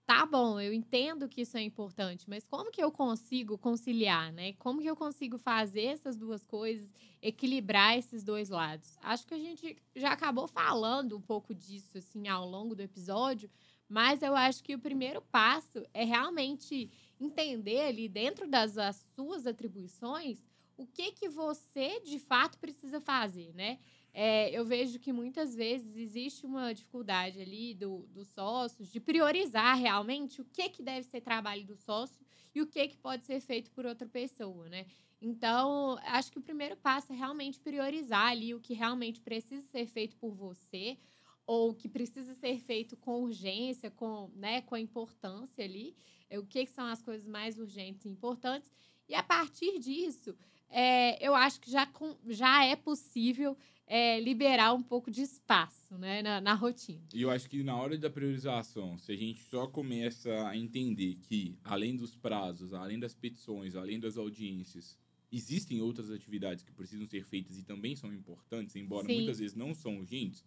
tá 0.08 0.24
bom, 0.24 0.58
eu 0.58 0.72
entendo 0.72 1.28
que 1.28 1.42
isso 1.42 1.58
é 1.58 1.62
importante, 1.62 2.30
mas 2.30 2.46
como 2.46 2.70
que 2.70 2.82
eu 2.82 2.90
consigo 2.90 3.58
conciliar, 3.58 4.32
né? 4.32 4.54
Como 4.54 4.80
que 4.80 4.86
eu 4.88 4.96
consigo 4.96 5.36
fazer 5.36 5.82
essas 5.82 6.16
duas 6.16 6.46
coisas, 6.46 6.90
equilibrar 7.20 7.98
esses 7.98 8.24
dois 8.24 8.48
lados? 8.48 8.96
Acho 9.02 9.26
que 9.26 9.34
a 9.34 9.38
gente 9.38 9.76
já 9.94 10.12
acabou 10.12 10.48
falando 10.48 11.14
um 11.14 11.20
pouco 11.20 11.54
disso 11.54 11.98
assim 11.98 12.26
ao 12.26 12.48
longo 12.48 12.74
do 12.74 12.80
episódio, 12.80 13.50
mas 13.86 14.22
eu 14.22 14.34
acho 14.34 14.64
que 14.64 14.74
o 14.74 14.78
primeiro 14.78 15.20
passo 15.20 15.84
é 15.92 16.04
realmente 16.04 16.90
entender 17.20 17.82
ali 17.82 18.08
dentro 18.08 18.48
das 18.48 18.76
suas 19.14 19.46
atribuições 19.46 20.42
o 20.78 20.86
que 20.86 21.12
que 21.12 21.28
você 21.28 22.00
de 22.00 22.18
fato 22.20 22.56
precisa 22.58 23.00
fazer, 23.00 23.52
né? 23.52 23.78
É, 24.20 24.50
eu 24.50 24.64
vejo 24.64 24.98
que 24.98 25.12
muitas 25.12 25.54
vezes 25.54 25.96
existe 25.96 26.44
uma 26.44 26.74
dificuldade 26.74 27.40
ali 27.40 27.72
do, 27.72 27.98
dos 28.08 28.26
sócios 28.26 28.90
de 28.90 28.98
priorizar 28.98 29.78
realmente 29.78 30.40
o 30.40 30.44
que, 30.44 30.68
que 30.70 30.82
deve 30.82 31.06
ser 31.06 31.20
trabalho 31.20 31.64
do 31.64 31.76
sócio 31.76 32.26
e 32.52 32.60
o 32.60 32.66
que, 32.66 32.88
que 32.88 32.96
pode 32.96 33.24
ser 33.24 33.38
feito 33.38 33.70
por 33.70 33.86
outra 33.86 34.08
pessoa, 34.08 34.68
né? 34.68 34.86
Então, 35.22 35.96
acho 36.02 36.32
que 36.32 36.38
o 36.38 36.42
primeiro 36.42 36.76
passo 36.76 37.12
é 37.12 37.16
realmente 37.16 37.60
priorizar 37.60 38.32
ali 38.32 38.52
o 38.52 38.60
que 38.60 38.74
realmente 38.74 39.20
precisa 39.20 39.64
ser 39.68 39.86
feito 39.86 40.16
por 40.16 40.34
você 40.34 40.98
ou 41.46 41.72
que 41.72 41.88
precisa 41.88 42.34
ser 42.34 42.58
feito 42.58 42.96
com 42.96 43.22
urgência, 43.22 43.88
com, 43.88 44.32
né, 44.34 44.62
com 44.62 44.74
a 44.74 44.80
importância 44.80 45.64
ali, 45.64 45.94
o 46.32 46.44
que, 46.44 46.66
que 46.66 46.72
são 46.72 46.86
as 46.86 47.00
coisas 47.00 47.28
mais 47.28 47.56
urgentes 47.56 48.04
e 48.04 48.08
importantes. 48.08 48.68
E 49.08 49.14
a 49.14 49.22
partir 49.22 49.78
disso, 49.78 50.36
é, 50.68 51.24
eu 51.24 51.36
acho 51.36 51.60
que 51.60 51.70
já, 51.70 51.88
já 52.26 52.64
é 52.64 52.74
possível 52.74 53.56
é, 53.88 54.20
liberar 54.20 54.74
um 54.74 54.82
pouco 54.82 55.10
de 55.10 55.22
espaço 55.22 55.96
né, 55.96 56.20
na, 56.20 56.40
na, 56.42 56.52
rotina. 56.52 57.02
E 57.14 57.22
eu 57.22 57.30
acho 57.30 57.48
que 57.48 57.62
na 57.62 57.74
hora 57.74 57.96
da 57.96 58.10
priorização, 58.10 58.98
se 58.98 59.10
a 59.10 59.16
gente 59.16 59.42
só 59.44 59.66
começa 59.66 60.46
a 60.46 60.54
entender 60.54 61.16
que, 61.22 61.56
além 61.64 61.96
dos 61.96 62.14
prazos, 62.14 62.74
além 62.74 62.98
das 62.98 63.14
petições, 63.14 63.74
além 63.74 63.98
das 63.98 64.18
audiências, 64.18 64.98
existem 65.32 65.80
outras 65.80 66.10
atividades 66.10 66.62
que 66.62 66.70
precisam 66.70 67.06
ser 67.06 67.24
feitas 67.24 67.58
e 67.58 67.64
também 67.64 67.96
são 67.96 68.12
importantes, 68.12 68.76
embora 68.76 69.06
Sim. 69.06 69.16
muitas 69.16 69.38
vezes 69.38 69.56
não 69.56 69.74
são 69.74 69.98
urgentes, 69.98 70.44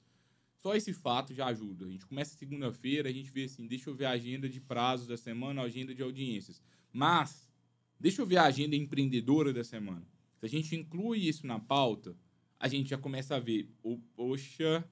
só 0.56 0.76
esse 0.76 0.94
fato 0.94 1.34
já 1.34 1.48
ajuda. 1.48 1.86
A 1.86 1.90
gente 1.90 2.06
começa 2.06 2.38
segunda-feira, 2.38 3.10
a 3.10 3.12
gente 3.12 3.32
vê 3.32 3.46
assim, 3.46 3.66
deixa 3.66 3.90
eu 3.90 3.96
ver 3.96 4.06
a 4.06 4.12
agenda 4.12 4.48
de 4.48 4.62
prazos 4.62 5.08
da 5.08 5.18
semana, 5.18 5.62
a 5.62 5.66
agenda 5.66 5.96
de 5.96 6.04
audiências. 6.04 6.62
Mas, 6.94 7.52
deixa 8.00 8.22
eu 8.22 8.26
ver 8.28 8.38
a 8.38 8.44
agenda 8.44 8.76
empreendedora 8.76 9.52
da 9.52 9.64
semana. 9.64 10.08
Se 10.40 10.46
a 10.46 10.50
gente 10.50 10.76
inclui 10.76 11.28
isso 11.28 11.48
na 11.48 11.60
pauta, 11.60 12.16
a 12.62 12.68
gente 12.68 12.92
já 12.92 12.98
começa 12.98 13.36
a 13.36 13.40
ver, 13.40 13.68
oh, 13.82 13.98
poxa, 14.16 14.88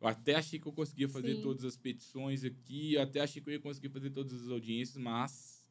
eu 0.00 0.08
até 0.08 0.36
achei 0.36 0.58
que 0.58 0.66
eu 0.66 0.72
conseguia 0.72 1.06
fazer 1.06 1.36
Sim. 1.36 1.42
todas 1.42 1.64
as 1.64 1.76
petições 1.76 2.42
aqui, 2.42 2.94
eu 2.94 3.02
até 3.02 3.20
achei 3.20 3.42
que 3.42 3.50
eu 3.50 3.52
ia 3.52 3.60
conseguir 3.60 3.90
fazer 3.90 4.08
todas 4.08 4.42
as 4.42 4.48
audiências, 4.48 4.96
mas 4.96 5.68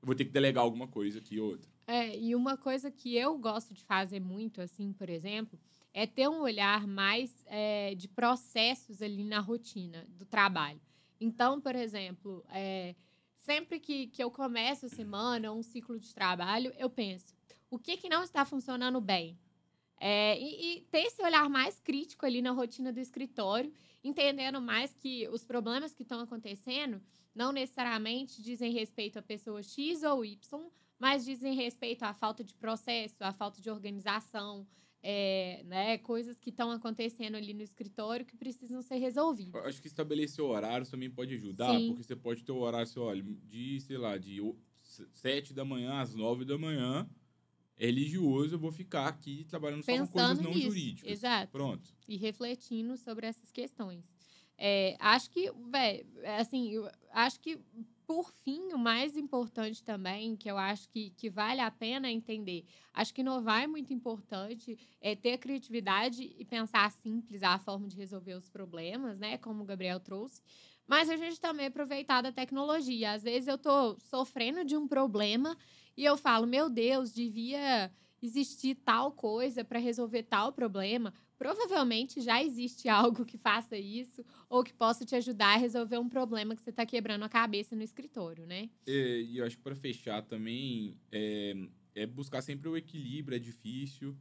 eu 0.00 0.06
vou 0.06 0.14
ter 0.14 0.24
que 0.24 0.30
delegar 0.30 0.62
alguma 0.62 0.86
coisa 0.86 1.18
aqui 1.18 1.40
outra. 1.40 1.68
É, 1.88 2.16
e 2.16 2.36
uma 2.36 2.56
coisa 2.56 2.88
que 2.88 3.16
eu 3.16 3.36
gosto 3.36 3.74
de 3.74 3.82
fazer 3.82 4.20
muito, 4.20 4.60
assim, 4.60 4.92
por 4.92 5.10
exemplo, 5.10 5.58
é 5.92 6.06
ter 6.06 6.28
um 6.28 6.40
olhar 6.40 6.86
mais 6.86 7.34
é, 7.46 7.96
de 7.96 8.06
processos 8.06 9.02
ali 9.02 9.24
na 9.24 9.40
rotina 9.40 10.06
do 10.08 10.24
trabalho. 10.24 10.80
Então, 11.20 11.60
por 11.60 11.74
exemplo, 11.74 12.44
é, 12.48 12.94
sempre 13.38 13.80
que, 13.80 14.06
que 14.06 14.22
eu 14.22 14.30
começo 14.30 14.86
a 14.86 14.88
semana, 14.88 15.52
um 15.52 15.64
ciclo 15.64 15.98
de 15.98 16.14
trabalho, 16.14 16.72
eu 16.78 16.88
penso, 16.88 17.34
o 17.68 17.76
que, 17.76 17.96
que 17.96 18.08
não 18.08 18.22
está 18.22 18.44
funcionando 18.44 19.00
bem? 19.00 19.36
É, 20.04 20.36
e, 20.36 20.78
e, 20.78 20.80
ter 20.90 21.02
esse 21.02 21.22
olhar 21.22 21.48
mais 21.48 21.78
crítico 21.78 22.26
ali 22.26 22.42
na 22.42 22.50
rotina 22.50 22.92
do 22.92 22.98
escritório, 22.98 23.72
entendendo 24.02 24.60
mais 24.60 24.92
que 24.92 25.28
os 25.28 25.44
problemas 25.44 25.94
que 25.94 26.02
estão 26.02 26.18
acontecendo 26.18 27.00
não 27.32 27.52
necessariamente 27.52 28.42
dizem 28.42 28.72
respeito 28.72 29.20
a 29.20 29.22
pessoa 29.22 29.62
X 29.62 30.02
ou 30.02 30.24
Y, 30.24 30.68
mas 30.98 31.24
dizem 31.24 31.54
respeito 31.54 32.02
à 32.02 32.12
falta 32.12 32.42
de 32.42 32.52
processo, 32.52 33.14
à 33.20 33.32
falta 33.32 33.62
de 33.62 33.70
organização, 33.70 34.66
é, 35.00 35.62
né, 35.66 35.98
coisas 35.98 36.36
que 36.36 36.50
estão 36.50 36.72
acontecendo 36.72 37.36
ali 37.36 37.54
no 37.54 37.62
escritório 37.62 38.26
que 38.26 38.36
precisam 38.36 38.82
ser 38.82 38.96
resolvidas. 38.96 39.64
acho 39.66 39.80
que 39.80 39.86
estabelecer 39.86 40.44
horários 40.44 40.90
também 40.90 41.10
pode 41.10 41.32
ajudar, 41.34 41.78
Sim. 41.78 41.88
porque 41.90 42.02
você 42.02 42.16
pode 42.16 42.44
ter 42.44 42.50
o 42.50 42.58
horário, 42.58 42.88
você 42.88 42.98
olha, 42.98 43.22
de, 43.22 43.80
sei 43.80 43.98
lá, 43.98 44.18
de 44.18 44.40
7 45.12 45.54
da 45.54 45.64
manhã 45.64 46.00
às 46.00 46.12
9 46.12 46.44
da 46.44 46.58
manhã, 46.58 47.08
religioso, 47.76 48.54
eu 48.54 48.58
vou 48.58 48.72
ficar 48.72 49.06
aqui 49.08 49.44
trabalhando 49.44 49.84
Pensando 49.84 50.06
só 50.06 50.12
com 50.12 50.26
coisas 50.26 50.44
não 50.44 50.50
nisso. 50.52 50.68
jurídicas. 50.68 51.10
Exato. 51.10 51.52
Pronto. 51.52 51.94
E 52.06 52.16
refletindo 52.16 52.96
sobre 52.96 53.26
essas 53.26 53.50
questões. 53.50 54.04
É, 54.56 54.96
acho 55.00 55.30
que, 55.30 55.50
véio, 55.70 56.06
assim, 56.38 56.72
acho 57.12 57.40
que, 57.40 57.58
por 58.06 58.30
fim, 58.30 58.72
o 58.72 58.78
mais 58.78 59.16
importante 59.16 59.82
também, 59.82 60.36
que 60.36 60.48
eu 60.48 60.56
acho 60.56 60.88
que, 60.88 61.10
que 61.10 61.28
vale 61.28 61.60
a 61.60 61.70
pena 61.70 62.10
entender, 62.10 62.64
acho 62.92 63.12
que 63.12 63.22
inovar 63.22 63.62
é 63.62 63.66
muito 63.66 63.92
importante, 63.92 64.78
é 65.00 65.16
ter 65.16 65.38
criatividade 65.38 66.32
e 66.38 66.44
pensar 66.44 66.90
simples 66.92 67.42
a 67.42 67.58
forma 67.58 67.88
de 67.88 67.96
resolver 67.96 68.34
os 68.34 68.48
problemas, 68.48 69.18
né? 69.18 69.36
Como 69.38 69.62
o 69.62 69.66
Gabriel 69.66 69.98
trouxe. 69.98 70.40
Mas 70.86 71.08
a 71.08 71.16
gente 71.16 71.40
também 71.40 71.66
aproveitar 71.66 72.22
da 72.22 72.30
tecnologia. 72.30 73.12
Às 73.12 73.22
vezes 73.22 73.48
eu 73.48 73.54
estou 73.54 73.98
sofrendo 73.98 74.64
de 74.64 74.76
um 74.76 74.86
problema 74.86 75.56
e 75.96 76.04
eu 76.04 76.16
falo, 76.16 76.46
meu 76.46 76.70
Deus, 76.70 77.12
devia 77.12 77.90
existir 78.22 78.76
tal 78.76 79.12
coisa 79.12 79.64
para 79.64 79.78
resolver 79.78 80.22
tal 80.22 80.52
problema. 80.52 81.12
Provavelmente 81.36 82.20
já 82.20 82.42
existe 82.42 82.88
algo 82.88 83.24
que 83.24 83.36
faça 83.36 83.76
isso 83.76 84.24
ou 84.48 84.62
que 84.62 84.72
possa 84.72 85.04
te 85.04 85.16
ajudar 85.16 85.54
a 85.54 85.58
resolver 85.58 85.98
um 85.98 86.08
problema 86.08 86.54
que 86.54 86.62
você 86.62 86.70
está 86.70 86.86
quebrando 86.86 87.24
a 87.24 87.28
cabeça 87.28 87.74
no 87.74 87.82
escritório, 87.82 88.46
né? 88.46 88.70
É, 88.86 89.20
e 89.20 89.38
eu 89.38 89.44
acho 89.44 89.56
que 89.56 89.62
para 89.62 89.74
fechar 89.74 90.22
também 90.22 90.96
é, 91.10 91.54
é, 91.94 92.06
buscar 92.06 92.42
sempre 92.42 92.68
o 92.68 92.76
equilíbrio, 92.76 93.36
é 93.36 93.40
difícil. 93.40 94.16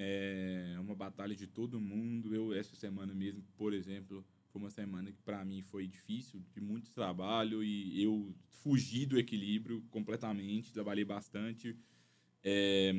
É 0.00 0.76
uma 0.78 0.94
batalha 0.94 1.34
de 1.34 1.46
todo 1.46 1.80
mundo. 1.80 2.32
Eu, 2.32 2.54
essa 2.54 2.76
semana 2.76 3.12
mesmo, 3.12 3.42
por 3.56 3.74
exemplo, 3.74 4.24
foi 4.48 4.60
uma 4.60 4.70
semana 4.70 5.12
que 5.12 5.22
para 5.22 5.44
mim 5.44 5.62
foi 5.62 5.86
difícil, 5.86 6.42
de 6.52 6.60
muito 6.60 6.92
trabalho 6.92 7.62
e 7.62 8.02
eu 8.02 8.34
fugi 8.46 9.06
do 9.06 9.18
equilíbrio 9.18 9.82
completamente, 9.90 10.72
trabalhei 10.72 11.04
bastante. 11.04 11.76
É, 12.42 12.92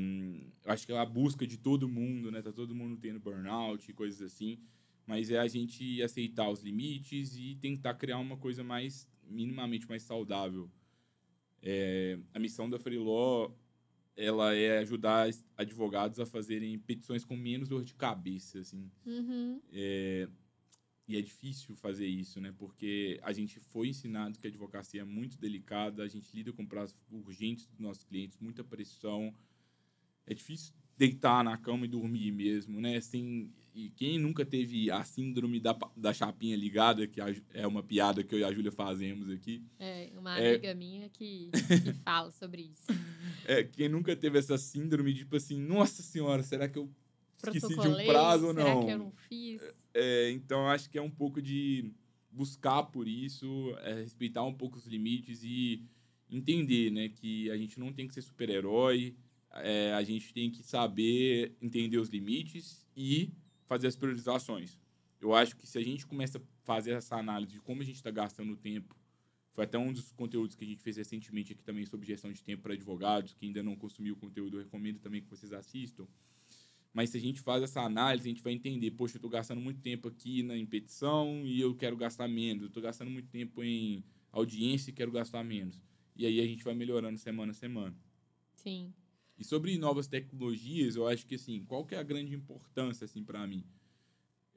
acho 0.65 0.85
que 0.85 0.91
é 0.91 0.97
a 0.97 1.05
busca 1.05 1.47
de 1.47 1.57
todo 1.57 1.87
mundo, 1.87 2.31
né? 2.31 2.41
Tá 2.41 2.51
todo 2.51 2.75
mundo 2.75 2.97
tendo 2.97 3.19
burnout 3.19 3.89
e 3.89 3.93
coisas 3.93 4.21
assim, 4.21 4.59
mas 5.05 5.31
é 5.31 5.39
a 5.39 5.47
gente 5.47 6.01
aceitar 6.03 6.49
os 6.49 6.61
limites 6.61 7.35
e 7.35 7.55
tentar 7.55 7.95
criar 7.95 8.19
uma 8.19 8.37
coisa 8.37 8.63
mais 8.63 9.09
minimamente 9.23 9.87
mais 9.87 10.03
saudável. 10.03 10.69
É, 11.61 12.17
a 12.33 12.39
missão 12.39 12.69
da 12.69 12.79
Freeló 12.79 13.51
ela 14.19 14.53
é 14.53 14.79
ajudar 14.79 15.29
advogados 15.55 16.19
a 16.19 16.25
fazerem 16.25 16.77
petições 16.77 17.23
com 17.23 17.37
menos 17.37 17.69
dor 17.69 17.85
de 17.85 17.93
cabeça, 17.93 18.59
assim. 18.59 18.91
Uhum. 19.05 19.61
É, 19.71 20.27
e 21.09 21.17
é 21.17 21.21
difícil 21.23 21.75
fazer 21.75 22.05
isso, 22.05 22.39
né? 22.39 22.53
Porque 22.55 23.19
a 23.23 23.33
gente 23.33 23.59
foi 23.59 23.87
ensinado 23.87 24.37
que 24.37 24.45
a 24.45 24.49
advocacia 24.49 25.01
é 25.01 25.03
muito 25.03 25.39
delicada, 25.39 26.03
a 26.03 26.07
gente 26.07 26.29
lida 26.35 26.53
com 26.53 26.63
prazos 26.63 26.95
urgentes 27.11 27.65
dos 27.65 27.79
nossos 27.79 28.03
clientes, 28.03 28.37
muita 28.39 28.63
pressão. 28.63 29.33
É 30.27 30.35
difícil 30.35 30.71
deitar 30.95 31.43
na 31.43 31.57
cama 31.57 31.85
e 31.85 31.87
dormir 31.87 32.31
mesmo, 32.31 32.79
né? 32.79 32.97
Assim, 32.97 33.51
e 33.73 33.89
quem 33.89 34.19
nunca 34.19 34.45
teve 34.45 34.91
a 34.91 35.03
síndrome 35.03 35.59
da, 35.59 35.75
da 35.97 36.13
chapinha 36.13 36.55
ligada, 36.55 37.07
que 37.07 37.19
é 37.55 37.65
uma 37.65 37.81
piada 37.81 38.23
que 38.23 38.35
eu 38.35 38.39
e 38.39 38.43
a 38.43 38.51
Júlia 38.51 38.71
fazemos 38.71 39.31
aqui. 39.31 39.63
É, 39.79 40.11
uma 40.15 40.37
é... 40.37 40.51
amiga 40.51 40.75
minha 40.75 41.09
que, 41.09 41.49
que 41.49 41.93
fala 42.05 42.29
sobre 42.29 42.71
isso. 42.71 42.85
É, 43.45 43.63
quem 43.63 43.89
nunca 43.89 44.15
teve 44.15 44.37
essa 44.37 44.59
síndrome, 44.59 45.11
tipo 45.15 45.35
assim, 45.35 45.59
nossa 45.59 46.03
senhora, 46.03 46.43
será 46.43 46.69
que 46.69 46.77
eu 46.77 46.87
esqueci 47.43 47.75
de 47.75 47.87
um 47.87 48.05
prazo 48.05 48.47
ou 48.47 48.53
não? 48.53 48.63
Será 48.63 48.85
que 48.85 48.91
eu 48.91 48.97
não 48.99 49.11
fiz? 49.27 49.61
É, 49.93 50.31
então, 50.31 50.67
acho 50.67 50.89
que 50.89 50.97
é 50.97 51.01
um 51.01 51.09
pouco 51.09 51.41
de 51.41 51.91
buscar 52.31 52.83
por 52.83 53.07
isso, 53.07 53.75
é, 53.79 53.93
respeitar 53.95 54.43
um 54.43 54.53
pouco 54.53 54.77
os 54.77 54.85
limites 54.85 55.43
e 55.43 55.83
entender, 56.29 56.91
né, 56.91 57.09
que 57.09 57.49
a 57.49 57.57
gente 57.57 57.79
não 57.79 57.91
tem 57.91 58.07
que 58.07 58.13
ser 58.13 58.21
super-herói, 58.21 59.15
é, 59.51 59.93
a 59.93 60.03
gente 60.03 60.31
tem 60.33 60.51
que 60.51 60.63
saber 60.63 61.55
entender 61.61 61.97
os 61.97 62.09
limites 62.09 62.85
e 62.95 63.33
fazer 63.67 63.87
as 63.87 63.95
priorizações. 63.95 64.79
Eu 65.19 65.33
acho 65.33 65.55
que 65.55 65.67
se 65.67 65.77
a 65.77 65.83
gente 65.83 66.05
começa 66.05 66.37
a 66.37 66.41
fazer 66.63 66.91
essa 66.91 67.15
análise 67.17 67.53
de 67.53 67.59
como 67.61 67.81
a 67.81 67.85
gente 67.85 67.95
está 67.95 68.11
gastando 68.11 68.53
o 68.53 68.57
tempo 68.57 68.95
Foi 69.53 69.65
até 69.65 69.77
um 69.77 69.91
dos 69.91 70.11
conteúdos 70.13 70.55
que 70.55 70.63
a 70.63 70.67
gente 70.67 70.81
fez 70.81 70.97
recentemente 70.97 71.53
aqui 71.53 71.63
também 71.63 71.85
sobre 71.85 72.07
gestão 72.07 72.31
de 72.31 72.43
tempo 72.43 72.63
para 72.63 72.73
advogados, 72.73 73.33
que 73.33 73.45
ainda 73.45 73.61
não 73.63 73.75
consumiu 73.75 74.13
o 74.13 74.17
conteúdo, 74.17 74.57
eu 74.57 74.63
recomendo 74.63 74.99
também 74.99 75.21
que 75.21 75.29
vocês 75.29 75.51
assistam. 75.51 76.07
Mas 76.93 77.11
se 77.11 77.17
a 77.17 77.19
gente 77.19 77.39
faz 77.39 77.61
essa 77.63 77.81
análise, 77.81 78.27
a 78.27 78.31
gente 78.31 78.43
vai 78.43 78.53
entender, 78.53 78.91
poxa, 78.91 79.15
eu 79.15 79.19
estou 79.19 79.29
gastando 79.29 79.61
muito 79.61 79.79
tempo 79.79 80.07
aqui 80.07 80.41
na 80.43 80.53
petição 80.65 81.45
e 81.45 81.61
eu 81.61 81.75
quero 81.75 81.95
gastar 81.95 82.27
menos. 82.27 82.63
Eu 82.63 82.67
estou 82.67 82.81
gastando 82.81 83.11
muito 83.11 83.29
tempo 83.29 83.63
em 83.63 84.03
audiência 84.31 84.89
e 84.89 84.93
quero 84.93 85.11
gastar 85.11 85.43
menos. 85.43 85.79
E 86.15 86.25
aí 86.25 86.39
a 86.41 86.45
gente 86.45 86.63
vai 86.63 86.73
melhorando 86.73 87.17
semana 87.17 87.51
a 87.51 87.55
semana. 87.55 87.95
Sim. 88.55 88.93
E 89.37 89.43
sobre 89.43 89.77
novas 89.77 90.07
tecnologias, 90.07 90.95
eu 90.95 91.07
acho 91.07 91.25
que 91.25 91.35
assim, 91.35 91.63
qual 91.63 91.85
que 91.85 91.95
é 91.95 91.97
a 91.97 92.03
grande 92.03 92.33
importância 92.33 93.05
assim 93.05 93.23
para 93.23 93.45
mim? 93.47 93.63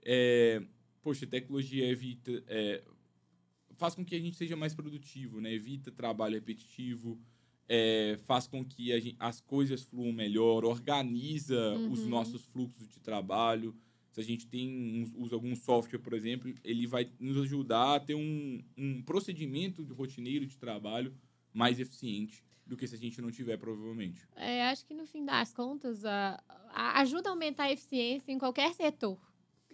É, 0.05 0.61
poxa, 1.03 1.27
tecnologia 1.27 1.87
evita 1.87 2.43
é, 2.49 2.83
faz 3.77 3.95
com 3.95 4.05
que 4.05 4.15
a 4.15 4.21
gente 4.21 4.37
seja 4.37 4.57
mais 4.57 4.75
produtivo, 4.75 5.41
né? 5.41 5.53
Evita 5.53 5.93
trabalho 5.93 6.35
repetitivo, 6.35 7.21
é, 7.69 8.19
faz 8.27 8.47
com 8.47 8.65
que 8.65 8.99
gente, 9.01 9.17
as 9.19 9.41
coisas 9.41 9.83
fluam 9.83 10.13
melhor, 10.13 10.65
organiza 10.65 11.75
uhum. 11.75 11.93
os 11.93 12.07
nossos 12.07 12.45
fluxos 12.45 12.89
de 12.89 13.01
trabalho. 13.01 13.75
Se 14.11 14.21
a 14.21 14.25
gente 14.25 14.47
tem 14.47 15.11
usa 15.17 15.35
algum 15.35 15.57
software, 15.57 15.99
por 15.99 16.13
exemplo, 16.13 16.55
ele 16.63 16.87
vai 16.87 17.11
nos 17.19 17.39
ajudar 17.39 17.97
a 17.97 18.01
ter 18.01 18.15
um, 18.15 18.63
um 18.77 19.03
procedimento 19.03 19.85
de 19.85 19.93
rotineiro 19.93 20.47
de 20.47 20.59
trabalho 20.59 21.15
mais 21.53 21.81
eficiente 21.81 22.45
do 22.67 22.77
que 22.77 22.87
se 22.87 22.95
a 22.95 22.99
gente 22.99 23.21
não 23.21 23.31
tiver, 23.31 23.57
provavelmente. 23.57 24.27
É, 24.37 24.65
acho 24.69 24.85
que 24.85 24.95
no 24.95 25.07
fim 25.07 25.25
das 25.25 25.53
contas, 25.53 26.05
a, 26.05 26.43
a 26.73 27.01
ajuda 27.01 27.29
a 27.29 27.33
aumentar 27.33 27.65
a 27.65 27.73
eficiência 27.73 28.31
em 28.31 28.39
qualquer 28.39 28.73
setor 28.75 29.19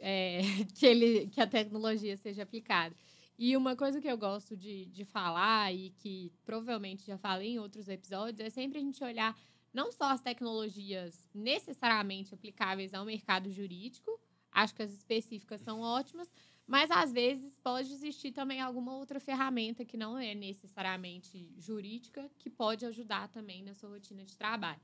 é, 0.00 0.40
que, 0.74 0.86
ele, 0.86 1.26
que 1.28 1.40
a 1.40 1.46
tecnologia 1.46 2.16
seja 2.16 2.42
aplicada. 2.42 2.94
E 3.38 3.56
uma 3.56 3.76
coisa 3.76 4.00
que 4.00 4.08
eu 4.08 4.18
gosto 4.18 4.56
de, 4.56 4.86
de 4.86 5.04
falar 5.04 5.72
e 5.72 5.90
que 5.90 6.32
provavelmente 6.44 7.06
já 7.06 7.16
falei 7.16 7.50
em 7.50 7.58
outros 7.60 7.88
episódios 7.88 8.40
é 8.40 8.50
sempre 8.50 8.78
a 8.78 8.82
gente 8.82 9.02
olhar 9.04 9.38
não 9.72 9.92
só 9.92 10.06
as 10.10 10.20
tecnologias 10.20 11.30
necessariamente 11.32 12.34
aplicáveis 12.34 12.92
ao 12.92 13.04
mercado 13.04 13.48
jurídico, 13.48 14.18
acho 14.50 14.74
que 14.74 14.82
as 14.82 14.92
específicas 14.92 15.60
são 15.60 15.80
ótimas, 15.80 16.32
mas 16.66 16.90
às 16.90 17.12
vezes 17.12 17.56
pode 17.60 17.92
existir 17.92 18.32
também 18.32 18.60
alguma 18.60 18.94
outra 18.96 19.20
ferramenta 19.20 19.84
que 19.84 19.96
não 19.96 20.18
é 20.18 20.34
necessariamente 20.34 21.48
jurídica, 21.56 22.28
que 22.38 22.50
pode 22.50 22.84
ajudar 22.86 23.28
também 23.28 23.62
na 23.62 23.72
sua 23.72 23.90
rotina 23.90 24.24
de 24.24 24.36
trabalho. 24.36 24.80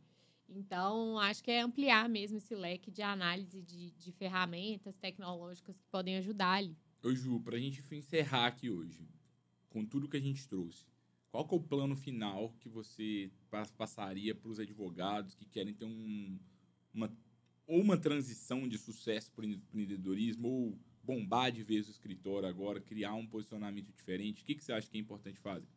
Então, 0.48 1.18
acho 1.18 1.42
que 1.42 1.50
é 1.50 1.60
ampliar 1.60 2.08
mesmo 2.08 2.38
esse 2.38 2.54
leque 2.54 2.90
de 2.90 3.02
análise 3.02 3.62
de, 3.62 3.90
de 3.92 4.12
ferramentas 4.12 4.96
tecnológicas 4.96 5.76
que 5.76 5.86
podem 5.88 6.16
ajudar 6.18 6.52
ali. 6.52 6.76
Ô 7.04 7.14
Ju, 7.14 7.38
para 7.40 7.56
a 7.56 7.60
gente 7.60 7.84
encerrar 7.94 8.46
aqui 8.46 8.70
hoje, 8.70 9.06
com 9.68 9.84
tudo 9.84 10.08
que 10.08 10.16
a 10.16 10.20
gente 10.20 10.48
trouxe, 10.48 10.86
qual 11.30 11.46
que 11.46 11.54
é 11.54 11.58
o 11.58 11.62
plano 11.62 11.94
final 11.94 12.54
que 12.60 12.66
você 12.66 13.30
passaria 13.76 14.34
para 14.34 14.48
os 14.48 14.58
advogados 14.58 15.34
que 15.34 15.44
querem 15.44 15.74
ter 15.74 15.84
um, 15.84 16.38
uma, 16.94 17.14
ou 17.66 17.78
uma 17.82 17.98
transição 17.98 18.66
de 18.66 18.78
sucesso 18.78 19.30
para 19.32 19.44
o 19.44 19.48
empreendedorismo, 19.48 20.48
ou 20.48 20.78
bombar 21.02 21.52
de 21.52 21.62
vez 21.62 21.88
o 21.88 21.90
escritório 21.90 22.48
agora, 22.48 22.80
criar 22.80 23.12
um 23.12 23.26
posicionamento 23.26 23.92
diferente? 23.92 24.42
O 24.42 24.46
que, 24.46 24.54
que 24.54 24.64
você 24.64 24.72
acha 24.72 24.88
que 24.88 24.96
é 24.96 25.00
importante 25.00 25.38
fazer? 25.38 25.68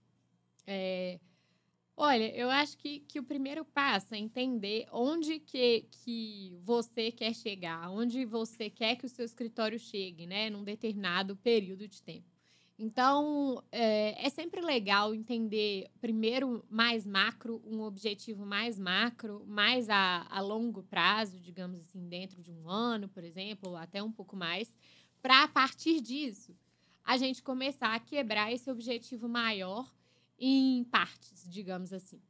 É, 0.66 1.20
olha, 1.98 2.32
eu 2.36 2.48
acho 2.52 2.78
que, 2.78 3.00
que 3.00 3.20
o 3.20 3.24
primeiro 3.24 3.66
passo 3.66 4.14
é 4.14 4.20
entender 4.20 4.88
onde 4.92 5.40
que, 5.40 5.88
que 5.90 6.56
você 6.64 7.12
quer 7.12 7.34
chegar, 7.34 7.90
onde 7.90 8.24
você 8.24 8.70
quer 8.70 8.96
que 8.96 9.08
o 9.08 9.10
seu 9.10 9.26
escritório 9.26 9.80
chegue, 9.80 10.28
né, 10.28 10.52
num 10.52 10.64
determinado 10.64 11.36
período 11.36 11.88
de 11.88 12.04
tempo. 12.04 12.28
Então, 12.80 13.64
é, 13.72 14.24
é, 14.24 14.30
sempre 14.30 14.62
legal 14.62 15.16
entender, 15.16 15.90
primeiro, 16.00 16.64
mais 16.70 17.08
macro, 17.08 17.60
um 17.66 17.82
objetivo 17.82 18.46
mais 18.46 18.78
macro, 18.78 19.44
mais 19.48 19.90
a, 19.90 20.28
a 20.30 20.40
longo 20.40 20.84
prazo, 20.84 21.40
digamos 21.40 21.80
assim, 21.80 22.08
dentro 22.08 22.40
de 22.40 22.52
um 22.52 22.70
ano, 22.70 23.10
por 23.10 23.24
exemplo, 23.24 23.72
ou 23.72 23.76
até 23.76 24.04
um 24.04 24.12
pouco 24.12 24.36
mais, 24.36 24.78
para 25.24 25.46
a 25.46 25.48
partir 25.48 26.00
disso 26.00 26.56
a 27.04 27.18
gente 27.18 27.42
começar 27.42 27.96
a 27.96 28.00
quebrar 28.00 28.52
esse 28.52 28.70
objetivo 28.70 29.28
maior 29.28 29.92
em 30.40 30.84
partes, 30.86 31.46
digamos 31.50 31.92
assim. 31.94 32.22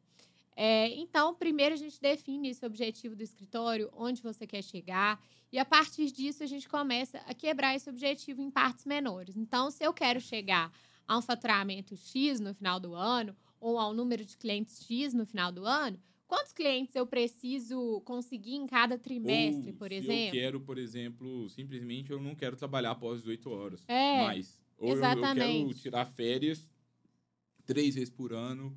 É, 0.56 0.90
então, 0.96 1.36
primeiro 1.36 1.76
a 1.76 1.78
gente 1.78 2.02
define 2.02 2.50
esse 2.50 2.66
objetivo 2.66 3.16
do 3.16 3.22
escritório, 3.22 3.90
onde 3.94 4.22
você 4.22 4.48
quer 4.48 4.64
chegar, 4.64 5.22
e 5.52 5.60
a 5.60 5.66
partir 5.66 6.12
disso 6.12 6.44
a 6.44 6.48
gente 6.48 6.68
começa 6.68 7.20
a 7.20 7.34
quebrar 7.34 7.76
esse 7.76 7.90
objetivo 7.90 8.42
em 8.42 8.50
partes 8.50 8.86
menores. 8.86 9.38
Então, 9.38 9.70
se 9.70 9.84
eu 9.84 9.94
quero 9.94 10.20
chegar 10.20 10.72
a 11.08 11.18
um 11.18 11.22
faturamento 11.22 11.96
X 11.96 12.40
no 12.40 12.54
final 12.54 12.80
do 12.80 12.96
ano, 12.96 13.36
ou 13.60 13.78
ao 13.80 13.94
número 13.94 14.26
de 14.26 14.36
clientes 14.36 14.84
X 14.84 15.14
no 15.14 15.26
final 15.26 15.52
do 15.52 15.66
ano, 15.66 16.00
Quantos 16.28 16.52
clientes 16.52 16.94
eu 16.94 17.08
preciso 17.08 18.02
conseguir 18.02 18.56
em 18.56 18.68
cada 18.68 18.98
trimestre, 18.98 19.72
Ou, 19.72 19.78
por 19.78 19.92
exemplo? 19.94 20.26
Eu 20.26 20.32
quero, 20.32 20.60
por 20.60 20.78
exemplo, 20.78 21.50
simplesmente 21.50 22.12
eu 22.12 22.22
não 22.22 22.36
quero 22.36 22.58
trabalhar 22.58 22.92
após 22.92 23.22
18 23.22 23.50
horas. 23.50 23.84
É. 23.88 24.24
Mais. 24.24 24.60
Ou. 24.78 24.90
Eu, 24.90 25.02
eu 25.02 25.36
quero 25.36 25.74
tirar 25.74 26.06
férias 26.06 26.70
três 27.68 27.94
vezes 27.96 28.10
por 28.10 28.34
ano 28.34 28.76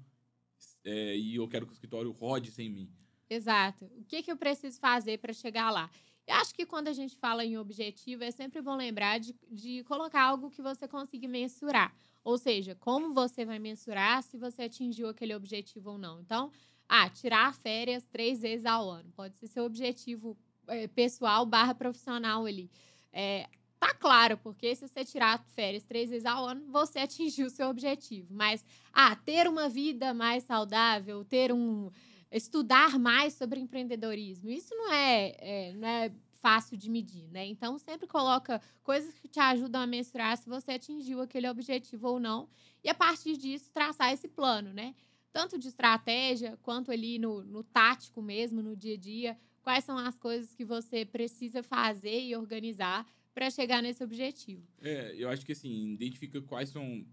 é, 0.85 1.17
e 1.17 1.37
eu 1.37 1.49
quero 1.49 1.65
que 1.65 1.73
o 1.73 1.75
escritório 1.75 2.11
rode 2.11 2.51
sem 2.51 2.69
mim. 2.69 2.91
Exato. 3.29 3.85
O 3.97 4.05
que, 4.05 4.23
que 4.23 4.33
eu 4.33 4.37
preciso 4.37 4.79
fazer 4.81 5.19
para 5.19 5.33
chegar 5.33 5.71
lá? 5.71 5.89
Eu 6.27 6.35
acho 6.35 6.55
que 6.55 6.67
quando 6.67 6.89
a 6.89 6.93
gente 6.93 7.17
fala 7.17 7.45
em 7.45 7.57
objetivo, 7.57 8.25
é 8.25 8.31
sempre 8.31 8.61
bom 8.61 8.77
lembrar 8.77 9.19
de, 9.19 9.35
de 9.51 9.85
colocar 9.85 10.23
algo 10.23 10.51
que 10.51 10.61
você 10.61 10.87
consiga 10.87 11.27
mensurar. 11.29 11.95
Ou 12.23 12.37
seja, 12.37 12.75
como 12.75 13.15
você 13.15 13.45
vai 13.45 13.59
mensurar 13.59 14.23
se 14.23 14.37
você 14.37 14.63
atingiu 14.63 15.09
aquele 15.09 15.35
objetivo 15.35 15.93
ou 15.93 15.99
não. 15.99 16.21
Então, 16.21 16.51
ah, 16.89 17.09
tirar 17.09 17.55
férias 17.55 18.05
três 18.05 18.41
vezes 18.41 18.67
ao 18.67 18.91
ano. 18.91 19.11
Pode 19.13 19.37
ser 19.37 19.47
seu 19.47 19.65
objetivo 19.65 20.37
é, 20.67 20.89
pessoal 20.89 21.47
barra 21.47 21.75
profissional 21.75 22.45
ali. 22.45 22.71
É, 23.13 23.49
tá 23.81 23.95
claro, 23.95 24.37
porque 24.39 24.77
se 24.77 24.87
você 24.87 25.05
tirar 25.05 25.43
férias 25.55 25.83
três 25.83 26.11
vezes 26.11 26.27
ao 26.27 26.47
ano, 26.47 26.67
você 26.69 26.99
atingiu 27.01 27.47
o 27.47 27.51
seu 27.51 27.69
objetivo. 27.69 28.29
Mas, 28.33 28.65
ah, 28.93 29.17
ter 29.17 29.49
uma 29.49 29.69
vida 29.69 30.13
mais 30.13 30.45
saudável, 30.45 31.25
ter 31.25 31.51
um. 31.53 31.91
estudar 32.31 32.99
mais 32.99 33.35
sobre 33.35 33.59
empreendedorismo, 33.59 34.51
isso 34.51 34.75
não 34.75 34.93
é, 34.93 35.37
é 35.41 35.73
não 35.73 35.89
é 35.89 36.13
fácil 36.43 36.77
de 36.77 36.89
medir, 36.89 37.29
né? 37.31 37.47
Então, 37.47 37.79
sempre 37.79 38.07
coloca 38.07 38.61
coisas 38.83 39.19
que 39.19 39.29
te 39.29 39.41
ajudam 39.41 39.83
a 39.83 39.87
mensurar 39.87 40.37
se 40.37 40.49
você 40.49 40.73
atingiu 40.73 41.21
aquele 41.21 41.49
objetivo 41.49 42.09
ou 42.09 42.21
não. 42.21 42.49
E 42.85 42.89
a 42.89 42.95
partir 42.95 43.37
disso, 43.37 43.71
traçar 43.73 44.13
esse 44.13 44.29
plano, 44.29 44.73
né? 44.73 44.95
tanto 45.33 45.59
de 45.59 45.69
estratégia 45.69 46.59
quanto 46.63 46.91
ali 46.91 47.19
no, 47.19 47.43
no 47.45 47.63
tático 47.63 48.21
mesmo, 48.21 48.63
no 48.63 48.77
dia 48.77 48.95
a 48.95 48.99
dia, 48.99 49.39
quais 49.63 49.85
são 49.85 49.97
as 49.97 50.17
coisas 50.17 50.55
que 50.55 50.65
você 50.65 51.05
precisa 51.05 51.63
fazer 51.63 52.21
e 52.25 52.37
organizar 52.37 53.07
para 53.35 53.51
chegar 53.51 53.83
nesse 53.83 54.03
objetivo. 54.03 54.63
É, 54.81 55.15
eu 55.17 55.29
acho 55.29 55.45
que 55.45 55.53
assim, 55.53 55.93
identifica 55.93 56.41
quais 56.43 56.71
são. 56.71 57.05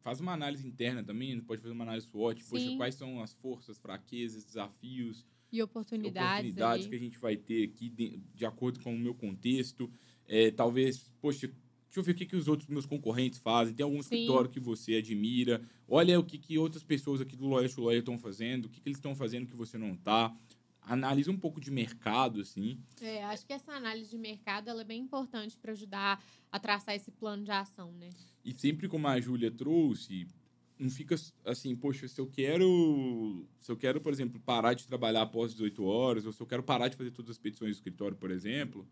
Faz 0.00 0.20
uma 0.20 0.32
análise 0.32 0.66
interna 0.66 1.02
também, 1.04 1.40
pode 1.40 1.62
fazer 1.62 1.72
uma 1.72 1.84
análise 1.84 2.08
SWOT, 2.08 2.42
poxa, 2.44 2.76
quais 2.76 2.94
são 2.96 3.22
as 3.22 3.32
forças, 3.34 3.78
fraquezas, 3.78 4.44
desafios. 4.44 5.24
E 5.52 5.62
oportunidades. 5.62 6.50
Oportunidades 6.50 6.86
que 6.86 6.94
a 6.96 6.98
gente 6.98 7.18
vai 7.18 7.36
ter 7.36 7.64
aqui 7.64 7.88
de, 7.88 8.16
de 8.34 8.44
acordo 8.44 8.80
com 8.80 8.92
o 8.92 8.98
meu 8.98 9.14
contexto. 9.14 9.88
É, 10.26 10.50
talvez, 10.50 11.12
poxa, 11.20 11.48
Deixa 11.92 12.00
eu 12.00 12.04
ver 12.04 12.12
o 12.12 12.14
que, 12.14 12.24
que 12.24 12.36
os 12.36 12.48
outros 12.48 12.70
meus 12.70 12.86
concorrentes 12.86 13.38
fazem. 13.38 13.74
Tem 13.74 13.84
algum 13.84 14.02
Sim. 14.02 14.14
escritório 14.14 14.48
que 14.48 14.58
você 14.58 14.94
admira. 14.94 15.60
Olha 15.86 16.18
o 16.18 16.24
que, 16.24 16.38
que 16.38 16.56
outras 16.56 16.82
pessoas 16.82 17.20
aqui 17.20 17.36
do 17.36 17.46
Lawyer 17.46 17.70
to 17.70 17.82
Lawyer 17.82 17.98
estão 17.98 18.18
fazendo. 18.18 18.64
O 18.64 18.70
que, 18.70 18.80
que 18.80 18.88
eles 18.88 18.96
estão 18.96 19.14
fazendo 19.14 19.46
que 19.46 19.54
você 19.54 19.76
não 19.76 19.92
está. 19.92 20.34
Analisa 20.82 21.30
um 21.30 21.38
pouco 21.38 21.60
de 21.60 21.70
mercado, 21.70 22.40
assim. 22.40 22.78
É, 23.00 23.24
acho 23.24 23.46
que 23.46 23.52
essa 23.52 23.72
análise 23.72 24.10
de 24.10 24.18
mercado 24.18 24.68
ela 24.68 24.80
é 24.80 24.84
bem 24.84 25.00
importante 25.00 25.56
para 25.56 25.72
ajudar 25.72 26.22
a 26.50 26.58
traçar 26.58 26.94
esse 26.94 27.10
plano 27.10 27.44
de 27.44 27.50
ação, 27.50 27.92
né? 27.92 28.10
E 28.44 28.52
sempre 28.52 28.88
como 28.88 29.06
a 29.06 29.20
Júlia 29.20 29.50
trouxe, 29.50 30.26
não 30.78 30.90
fica 30.90 31.14
assim, 31.44 31.74
poxa, 31.76 32.08
se 32.08 32.20
eu 32.20 32.26
quero, 32.26 33.46
se 33.60 33.70
eu 33.70 33.76
quero, 33.76 34.00
por 34.00 34.12
exemplo, 34.12 34.40
parar 34.40 34.74
de 34.74 34.86
trabalhar 34.86 35.22
após 35.22 35.52
18 35.52 35.84
horas, 35.84 36.26
ou 36.26 36.32
se 36.32 36.40
eu 36.40 36.46
quero 36.46 36.62
parar 36.62 36.88
de 36.88 36.96
fazer 36.96 37.12
todas 37.12 37.30
as 37.30 37.38
petições 37.38 37.70
do 37.70 37.74
escritório, 37.74 38.16
por 38.16 38.30
exemplo, 38.30 38.86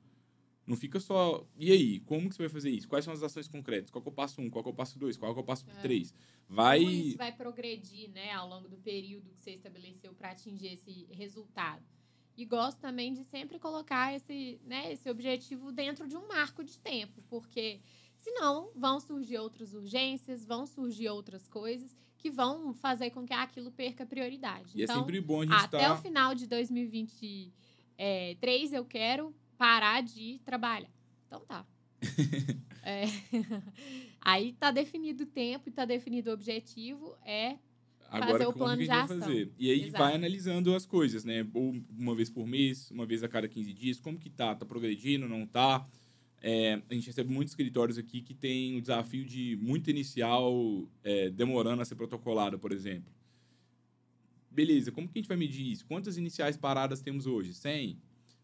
não 0.70 0.76
fica 0.76 1.00
só. 1.00 1.44
E 1.58 1.72
aí, 1.72 1.98
como 2.00 2.28
que 2.28 2.36
você 2.36 2.44
vai 2.44 2.48
fazer 2.48 2.70
isso? 2.70 2.88
Quais 2.88 3.04
são 3.04 3.12
as 3.12 3.24
ações 3.24 3.48
concretas? 3.48 3.90
Qual 3.90 4.00
que 4.00 4.08
é 4.08 4.12
o 4.12 4.14
passo 4.14 4.40
um? 4.40 4.48
Qual 4.48 4.62
que 4.62 4.70
é 4.70 4.72
o 4.72 4.74
passo 4.74 4.96
dois? 4.96 5.16
Qual 5.16 5.34
que 5.34 5.40
é 5.40 5.42
o 5.42 5.44
passo 5.44 5.66
é. 5.68 5.72
três? 5.82 6.14
Vai. 6.48 6.78
Como 6.78 6.92
isso 6.92 7.18
vai 7.18 7.32
progredir, 7.32 8.08
né, 8.10 8.30
ao 8.32 8.48
longo 8.48 8.68
do 8.68 8.76
período 8.76 9.32
que 9.32 9.42
você 9.42 9.50
estabeleceu 9.50 10.14
para 10.14 10.30
atingir 10.30 10.68
esse 10.68 11.08
resultado? 11.10 11.82
E 12.36 12.44
gosto 12.44 12.78
também 12.78 13.12
de 13.12 13.24
sempre 13.24 13.58
colocar 13.58 14.14
esse, 14.14 14.60
né, 14.64 14.92
esse 14.92 15.10
objetivo 15.10 15.72
dentro 15.72 16.06
de 16.06 16.16
um 16.16 16.28
marco 16.28 16.62
de 16.62 16.78
tempo, 16.78 17.20
porque 17.28 17.80
senão 18.14 18.70
vão 18.76 19.00
surgir 19.00 19.38
outras 19.38 19.74
urgências, 19.74 20.46
vão 20.46 20.66
surgir 20.66 21.08
outras 21.08 21.48
coisas 21.48 21.96
que 22.16 22.30
vão 22.30 22.72
fazer 22.72 23.10
com 23.10 23.26
que 23.26 23.34
aquilo 23.34 23.72
perca 23.72 24.06
prioridade. 24.06 24.78
E 24.78 24.84
então, 24.84 24.94
é 24.94 24.98
sempre 25.00 25.20
bom 25.20 25.40
a 25.40 25.46
gente 25.46 25.64
Até 25.64 25.80
tá... 25.80 25.94
o 25.94 25.96
final 25.96 26.32
de 26.32 26.46
2023 26.46 28.72
eu 28.72 28.84
quero 28.84 29.34
parar 29.60 30.02
de 30.02 30.40
trabalhar. 30.42 30.90
Então 31.26 31.40
tá. 31.40 31.66
é, 32.82 33.04
aí 34.22 34.54
tá 34.54 34.70
definido 34.70 35.24
o 35.24 35.26
tempo 35.26 35.68
e 35.68 35.70
tá 35.70 35.84
definido 35.84 36.30
o 36.30 36.32
objetivo, 36.32 37.14
é 37.26 37.58
Agora, 38.08 38.32
fazer 38.32 38.46
o 38.46 38.54
plano 38.54 38.82
de 38.82 38.90
ação. 38.90 39.20
fazer? 39.20 39.52
E 39.58 39.70
aí 39.70 39.82
Exato. 39.82 40.02
vai 40.02 40.14
analisando 40.14 40.74
as 40.74 40.86
coisas, 40.86 41.26
né? 41.26 41.46
Ou 41.52 41.76
uma 41.90 42.14
vez 42.14 42.30
por 42.30 42.46
mês, 42.46 42.90
uma 42.90 43.04
vez 43.04 43.22
a 43.22 43.28
cada 43.28 43.46
15 43.46 43.74
dias, 43.74 44.00
como 44.00 44.18
que 44.18 44.30
tá? 44.30 44.54
Tá 44.54 44.64
progredindo, 44.64 45.28
não 45.28 45.46
tá? 45.46 45.86
É, 46.40 46.80
a 46.88 46.94
gente 46.94 47.08
recebe 47.08 47.30
muitos 47.30 47.52
escritórios 47.52 47.98
aqui 47.98 48.22
que 48.22 48.32
tem 48.32 48.78
o 48.78 48.80
desafio 48.80 49.26
de 49.26 49.58
muito 49.60 49.90
inicial 49.90 50.88
é, 51.04 51.28
demorando 51.28 51.82
a 51.82 51.84
ser 51.84 51.96
protocolado, 51.96 52.58
por 52.58 52.72
exemplo. 52.72 53.12
Beleza, 54.50 54.90
como 54.90 55.06
que 55.06 55.18
a 55.18 55.20
gente 55.20 55.28
vai 55.28 55.36
medir 55.36 55.70
isso? 55.70 55.84
Quantas 55.84 56.16
iniciais 56.16 56.56
paradas 56.56 57.02
temos 57.02 57.26
hoje? 57.26 57.52
100? 57.52 57.98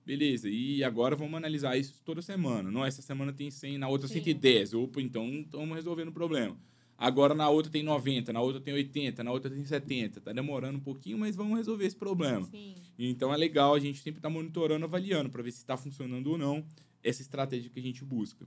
Beleza, 0.07 0.48
e 0.48 0.84
agora 0.84 1.16
vamos 1.16 1.34
analisar 1.34 1.76
isso 1.76 2.00
toda 2.04 2.22
semana. 2.22 2.70
Não, 2.70 2.84
essa 2.84 3.02
semana 3.02 3.32
tem 3.32 3.50
100, 3.50 3.76
na 3.76 3.88
outra 3.88 4.07
Sim. 4.07 4.22
110. 4.22 4.72
Opa, 4.74 5.00
então 5.00 5.28
estamos 5.40 5.74
resolvendo 5.74 6.09
o 6.09 6.12
problema. 6.12 6.57
Agora 6.96 7.34
na 7.34 7.48
outra 7.48 7.72
tem 7.72 7.82
90, 7.82 8.32
na 8.32 8.40
outra 8.40 8.61
tem 8.61 8.72
80, 8.72 9.24
na 9.24 9.32
outra 9.32 9.50
tem 9.50 9.64
70. 9.64 10.20
Tá 10.20 10.32
demorando 10.32 10.78
um 10.78 10.80
pouquinho, 10.80 11.18
mas 11.18 11.34
vamos 11.34 11.59
resolver 11.59 11.84
esse 11.84 11.96
problema. 11.96 12.44
Sim. 12.44 12.76
Então 12.96 13.34
é 13.34 13.36
legal 13.36 13.74
a 13.74 13.80
gente 13.80 13.98
sempre 13.98 14.20
estar 14.20 14.30
monitorando, 14.30 14.84
avaliando 14.84 15.28
para 15.28 15.42
ver 15.42 15.50
se 15.50 15.59
está 15.59 15.76
funcionando 15.76 16.28
ou 16.28 16.38
não 16.38 16.64
essa 17.02 17.20
estratégia 17.20 17.68
que 17.68 17.80
a 17.80 17.82
gente 17.82 18.04
busca. 18.04 18.46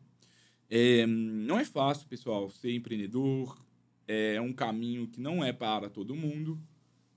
É, 0.70 1.05
não 1.05 1.60
é 1.60 1.66
fácil, 1.66 2.07
pessoal, 2.07 2.49
ser 2.49 2.74
empreendedor. 2.74 3.62
É 4.07 4.39
um 4.39 4.53
caminho 4.53 5.07
que 5.10 5.20
não 5.20 5.43
é 5.43 5.51
para 5.51 5.89
todo 5.89 6.16
mundo, 6.16 6.57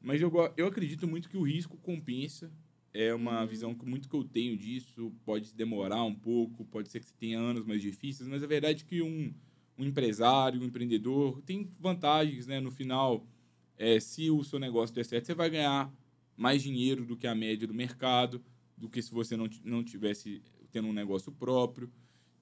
mas 0.00 0.20
eu, 0.20 0.32
eu 0.56 0.66
acredito 0.66 1.06
muito 1.06 1.28
que 1.28 1.36
o 1.36 1.42
risco 1.42 1.76
compensa. 1.78 2.52
É 2.94 3.14
uma 3.14 3.46
visão 3.46 3.74
que 3.74 3.86
muito 3.86 4.08
que 4.08 4.14
eu 4.14 4.24
tenho 4.24 4.56
disso. 4.56 5.12
Pode 5.24 5.54
demorar 5.54 6.04
um 6.04 6.14
pouco, 6.14 6.64
pode 6.64 6.90
ser 6.90 7.00
que 7.00 7.06
você 7.06 7.14
tenha 7.18 7.38
anos 7.38 7.64
mais 7.64 7.80
difíceis, 7.80 8.28
mas 8.28 8.42
a 8.42 8.46
verdade 8.46 8.84
é 8.84 8.86
que 8.86 9.00
um, 9.02 9.32
um 9.78 9.84
empresário, 9.84 10.60
um 10.60 10.64
empreendedor, 10.64 11.40
tem 11.42 11.70
vantagens, 11.80 12.46
né? 12.46 12.60
No 12.60 12.70
final, 12.70 13.26
é, 13.78 13.98
se 13.98 14.30
o 14.30 14.44
seu 14.44 14.58
negócio 14.58 14.94
der 14.94 15.04
certo, 15.04 15.26
você 15.26 15.34
vai 15.34 15.48
ganhar 15.48 15.92
mais 16.36 16.62
dinheiro 16.62 17.04
do 17.06 17.16
que 17.16 17.26
a 17.26 17.34
média 17.34 17.66
do 17.66 17.74
mercado, 17.74 18.42
do 18.76 18.88
que 18.88 19.00
se 19.00 19.10
você 19.10 19.36
não, 19.36 19.48
não 19.64 19.82
tivesse 19.82 20.42
tendo 20.70 20.88
um 20.88 20.92
negócio 20.92 21.32
próprio. 21.32 21.90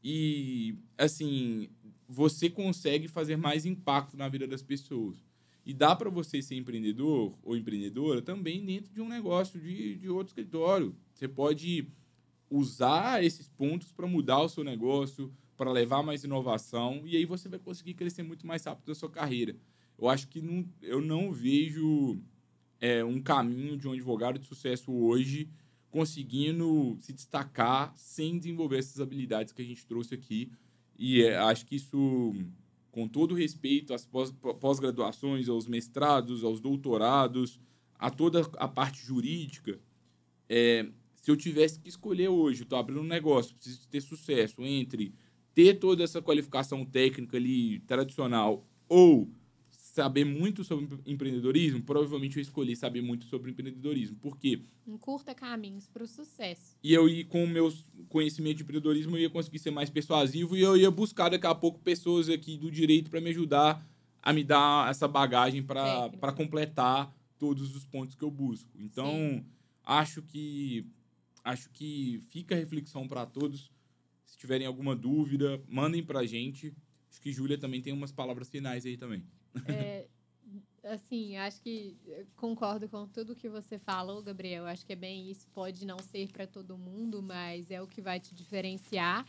E, 0.03 0.77
assim, 0.97 1.69
você 2.09 2.49
consegue 2.51 3.07
fazer 3.07 3.37
mais 3.37 3.67
impacto 3.67 4.17
na 4.17 4.29
vida 4.29 4.47
das 4.47 4.63
pessoas. 4.63 5.30
E 5.71 5.73
dá 5.73 5.95
para 5.95 6.11
você 6.11 6.43
ser 6.43 6.57
empreendedor 6.57 7.39
ou 7.45 7.57
empreendedora 7.57 8.21
também 8.21 8.67
dentro 8.67 8.93
de 8.93 9.01
um 9.01 9.09
negócio 9.09 9.61
de, 9.61 9.95
de 9.95 10.09
outro 10.09 10.33
escritório. 10.33 10.97
Você 11.15 11.29
pode 11.29 11.87
usar 12.51 13.23
esses 13.23 13.49
pontos 13.49 13.93
para 13.93 14.05
mudar 14.05 14.41
o 14.41 14.49
seu 14.49 14.65
negócio, 14.65 15.33
para 15.57 15.71
levar 15.71 16.03
mais 16.03 16.25
inovação, 16.25 17.03
e 17.07 17.17
aí 17.17 17.25
você 17.25 17.49
vai 17.49 17.61
conseguir 17.61 17.95
crescer 17.95 18.25
muito 18.25 18.45
mais 18.45 18.65
rápido 18.65 18.89
na 18.89 18.97
sua 18.97 19.09
carreira. 19.09 19.55
Eu 19.97 20.09
acho 20.09 20.27
que 20.27 20.43
não, 20.43 20.69
eu 20.83 21.01
não 21.01 21.31
vejo 21.31 22.21
é, 22.81 23.05
um 23.05 23.23
caminho 23.23 23.79
de 23.79 23.87
um 23.87 23.93
advogado 23.93 24.41
de 24.41 24.47
sucesso 24.47 24.93
hoje 24.93 25.49
conseguindo 25.89 26.97
se 26.99 27.13
destacar 27.13 27.93
sem 27.97 28.39
desenvolver 28.39 28.79
essas 28.79 28.99
habilidades 28.99 29.53
que 29.53 29.63
a 29.63 29.65
gente 29.65 29.87
trouxe 29.87 30.17
aqui. 30.17 30.51
E 30.99 31.23
é, 31.23 31.37
acho 31.39 31.65
que 31.65 31.77
isso, 31.77 32.35
com 32.91 33.09
todo 33.09 33.35
respeito 33.35 33.95
às 33.95 34.05
pós- 34.05 34.33
pós-graduações, 34.61 35.49
aos 35.49 35.67
mestrados, 35.67 36.43
aos 36.45 36.61
doutorados, 36.61 37.61
a 37.99 38.11
toda 38.11 38.41
a 38.57 38.67
parte 38.69 39.05
jurídica, 39.05 39.79
é, 40.49 40.89
se 41.15 41.31
eu 41.31 41.37
tivesse 41.37 41.79
que 41.79 41.89
escolher 41.89 42.29
hoje, 42.29 42.63
estou 42.63 42.79
abrindo 42.79 43.01
um 43.01 43.05
negócio, 43.05 43.55
preciso 43.55 43.87
ter 43.89 44.01
sucesso 44.01 44.65
entre 44.65 45.15
ter 45.55 45.75
toda 45.79 46.03
essa 46.03 46.23
qualificação 46.23 46.85
técnica 46.85 47.37
ali 47.37 47.81
tradicional 47.81 48.67
ou 48.89 49.31
saber 50.03 50.25
muito 50.25 50.65
sobre 50.65 50.89
empreendedorismo, 51.07 51.83
provavelmente 51.83 52.39
eu 52.39 52.43
escolhi 52.43 52.75
saber 52.75 53.03
muito 53.03 53.27
sobre 53.27 53.51
empreendedorismo. 53.51 54.17
Por 54.17 54.39
quê? 54.39 54.63
Encurta 54.87 55.35
caminhos 55.35 55.87
para 55.87 56.03
o 56.03 56.07
sucesso. 56.07 56.75
E 56.83 56.95
eu, 56.95 57.05
com 57.29 57.45
o 57.45 57.47
meu 57.47 57.71
conhecimento 58.09 58.57
de 58.57 58.63
empreendedorismo, 58.63 59.17
eu 59.17 59.21
ia 59.21 59.31
conseguir 59.31 59.59
ser 59.59 59.71
mais 59.71 59.91
persuasivo 59.91 60.57
e 60.57 60.63
eu 60.63 60.75
ia 60.75 60.91
buscar 60.91 61.29
daqui 61.29 61.47
a 61.47 61.55
pouco 61.55 61.79
pessoas 61.81 62.31
aqui 62.31 62.57
do 62.57 62.71
direito 62.71 63.11
para 63.11 63.21
me 63.21 63.29
ajudar 63.29 63.87
a 64.23 64.33
me 64.33 64.43
dar 64.43 64.91
essa 64.91 65.07
bagagem 65.07 65.63
para 65.63 66.33
completar 66.35 67.15
todos 67.39 67.77
os 67.77 67.85
pontos 67.85 68.15
que 68.15 68.23
eu 68.23 68.31
busco. 68.31 68.71
Então, 68.79 69.11
Sim. 69.13 69.45
acho 69.85 70.23
que 70.23 70.87
acho 71.45 71.69
que 71.71 72.21
fica 72.29 72.55
a 72.55 72.59
reflexão 72.59 73.07
para 73.07 73.27
todos. 73.27 73.71
Se 74.25 74.39
tiverem 74.39 74.67
alguma 74.67 74.97
dúvida, 74.97 75.63
mandem 75.69 76.03
para 76.03 76.21
a 76.21 76.27
gente. 76.27 76.75
Acho 77.11 77.21
que 77.21 77.33
Júlia 77.33 77.59
também 77.59 77.83
tem 77.83 77.93
umas 77.93 78.13
palavras 78.13 78.49
finais 78.49 78.87
aí 78.87 78.97
também. 78.97 79.25
É, 79.67 80.07
assim, 80.85 81.37
acho 81.37 81.61
que 81.61 81.97
eh, 82.07 82.25
concordo 82.37 82.89
com 82.89 83.07
tudo 83.07 83.35
que 83.35 83.49
você 83.49 83.79
falou, 83.79 84.23
Gabriel. 84.23 84.67
Acho 84.67 84.85
que 84.85 84.93
é 84.93 84.97
bem 84.97 85.31
isso. 85.31 85.47
Pode 85.49 85.85
não 85.87 85.99
ser 85.99 86.29
para 86.29 86.47
todo 86.47 86.79
mundo, 86.79 87.23
mas 87.23 87.71
é 87.71 87.81
o 87.81 87.87
que 87.87 88.01
vai 88.01 88.19
te 88.19 88.35
diferenciar. 88.35 89.27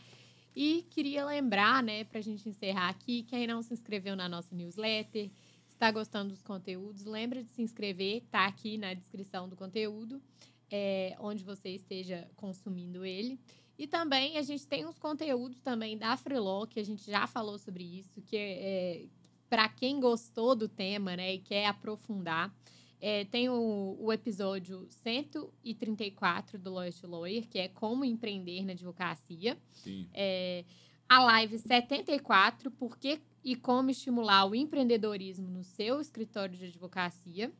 E 0.54 0.86
queria 0.90 1.24
lembrar, 1.24 1.82
né, 1.82 2.04
para 2.04 2.18
a 2.18 2.22
gente 2.22 2.48
encerrar 2.48 2.88
aqui, 2.88 3.22
quem 3.22 3.46
não 3.46 3.62
se 3.62 3.72
inscreveu 3.72 4.14
na 4.14 4.28
nossa 4.28 4.54
newsletter, 4.54 5.30
está 5.66 5.90
gostando 5.90 6.30
dos 6.30 6.42
conteúdos, 6.42 7.04
lembra 7.04 7.42
de 7.42 7.50
se 7.50 7.62
inscrever, 7.62 8.22
tá 8.30 8.46
aqui 8.46 8.76
na 8.76 8.92
descrição 8.92 9.48
do 9.48 9.56
conteúdo, 9.56 10.22
é, 10.70 11.16
onde 11.18 11.42
você 11.42 11.70
esteja 11.70 12.28
consumindo 12.36 13.04
ele. 13.04 13.40
E 13.78 13.86
também 13.86 14.36
a 14.36 14.42
gente 14.42 14.66
tem 14.66 14.86
uns 14.86 14.98
conteúdos 14.98 15.60
também 15.60 15.96
da 15.96 16.16
Freeló, 16.16 16.66
que 16.66 16.78
a 16.78 16.84
gente 16.84 17.10
já 17.10 17.26
falou 17.26 17.58
sobre 17.58 17.82
isso, 17.82 18.20
que 18.20 18.36
é, 18.36 19.06
para 19.52 19.68
quem 19.68 20.00
gostou 20.00 20.56
do 20.56 20.66
tema, 20.66 21.14
né, 21.14 21.34
e 21.34 21.38
quer 21.38 21.66
aprofundar, 21.66 22.50
é, 22.98 23.26
tem 23.26 23.50
o, 23.50 23.98
o 24.00 24.10
episódio 24.10 24.86
134 24.88 26.58
do 26.58 26.72
Lawyer 26.72 26.94
to 26.98 27.06
Lawyer, 27.06 27.46
que 27.46 27.58
é 27.58 27.68
como 27.68 28.02
empreender 28.02 28.64
na 28.64 28.72
advocacia. 28.72 29.58
Sim. 29.72 30.08
É, 30.14 30.64
a 31.06 31.22
live 31.24 31.58
74, 31.58 32.70
por 32.70 32.96
que 32.96 33.20
e 33.44 33.54
como 33.54 33.90
estimular 33.90 34.46
o 34.46 34.54
empreendedorismo 34.54 35.50
no 35.50 35.62
seu 35.62 36.00
escritório 36.00 36.56
de 36.56 36.64
advocacia. 36.64 37.52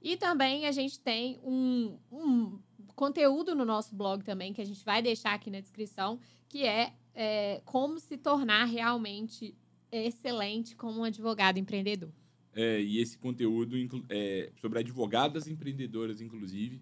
E 0.00 0.16
também 0.16 0.66
a 0.66 0.70
gente 0.70 1.00
tem 1.00 1.40
um, 1.42 1.98
um 2.12 2.60
conteúdo 2.94 3.56
no 3.56 3.64
nosso 3.64 3.92
blog 3.96 4.22
também, 4.22 4.52
que 4.52 4.62
a 4.62 4.66
gente 4.66 4.84
vai 4.84 5.02
deixar 5.02 5.34
aqui 5.34 5.50
na 5.50 5.58
descrição, 5.58 6.20
que 6.48 6.64
é, 6.64 6.92
é 7.12 7.60
como 7.64 7.98
se 7.98 8.16
tornar 8.16 8.66
realmente 8.66 9.56
excelente 10.02 10.74
como 10.76 11.00
um 11.00 11.04
advogado 11.04 11.58
empreendedor. 11.58 12.10
É, 12.54 12.80
e 12.80 13.00
esse 13.00 13.18
conteúdo 13.18 13.76
é 14.08 14.50
sobre 14.60 14.78
advogadas 14.78 15.48
empreendedoras, 15.48 16.20
inclusive. 16.20 16.80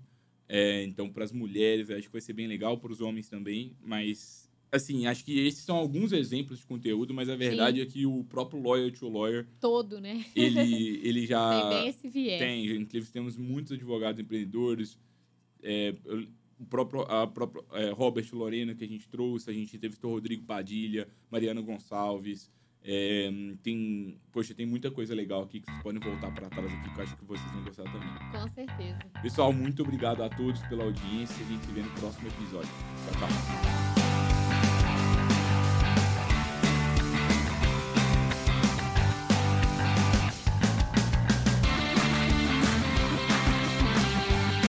É, 0.48 0.82
então, 0.84 1.08
para 1.08 1.24
as 1.24 1.32
mulheres, 1.32 1.90
acho 1.90 2.08
que 2.08 2.12
vai 2.12 2.20
ser 2.20 2.34
bem 2.34 2.46
legal, 2.46 2.76
para 2.76 2.92
os 2.92 3.00
homens 3.00 3.28
também. 3.28 3.74
Mas, 3.82 4.50
assim, 4.70 5.06
acho 5.06 5.24
que 5.24 5.38
esses 5.38 5.64
são 5.64 5.76
alguns 5.76 6.12
exemplos 6.12 6.58
de 6.58 6.66
conteúdo, 6.66 7.14
mas 7.14 7.30
a 7.30 7.36
verdade 7.36 7.80
é 7.80 7.86
que 7.86 8.04
o 8.04 8.22
próprio 8.24 8.62
Lawyer 8.62 8.92
to 8.92 9.08
Lawyer, 9.08 9.46
Todo, 9.58 9.98
né? 9.98 10.26
ele, 10.36 11.00
ele 11.02 11.26
já. 11.26 11.58
Tem 11.58 11.78
bem 11.78 11.88
esse 11.88 12.08
viés. 12.08 12.38
Tem, 12.38 12.66
inclusive 12.76 13.10
temos 13.10 13.38
muitos 13.38 13.72
advogados 13.72 14.20
empreendedores. 14.20 14.98
É, 15.62 15.94
o 16.60 16.66
próprio, 16.66 17.02
a 17.02 17.26
própria 17.26 17.64
é, 17.72 17.90
Robert 17.90 18.28
Lorena 18.32 18.74
que 18.74 18.84
a 18.84 18.88
gente 18.88 19.08
trouxe, 19.08 19.48
a 19.48 19.52
gente 19.52 19.74
entrevistou 19.74 20.12
Rodrigo 20.12 20.44
Padilha, 20.44 21.08
Mariana 21.30 21.62
Gonçalves. 21.62 22.50
É, 22.84 23.30
tem, 23.62 24.18
poxa, 24.32 24.54
tem 24.54 24.66
muita 24.66 24.90
coisa 24.90 25.14
legal 25.14 25.42
aqui 25.42 25.60
que 25.60 25.70
vocês 25.70 25.82
podem 25.82 26.00
voltar 26.00 26.32
para 26.32 26.48
trás 26.48 26.72
aqui, 26.72 26.90
que 26.90 26.98
eu 26.98 27.04
acho 27.04 27.16
que 27.16 27.24
vocês 27.24 27.52
vão 27.52 27.62
gostar 27.62 27.84
também. 27.84 28.08
Com 28.32 28.48
certeza. 28.48 28.98
Pessoal, 29.22 29.52
muito 29.52 29.82
obrigado 29.82 30.22
a 30.22 30.28
todos 30.28 30.60
pela 30.62 30.84
audiência. 30.84 31.44
A 31.44 31.48
gente 31.48 31.64
se 31.64 31.72
vê 31.72 31.80
no 31.80 31.90
próximo 31.90 32.28
episódio. 32.28 32.70
Tchau, 33.04 33.28
tchau. 33.28 33.91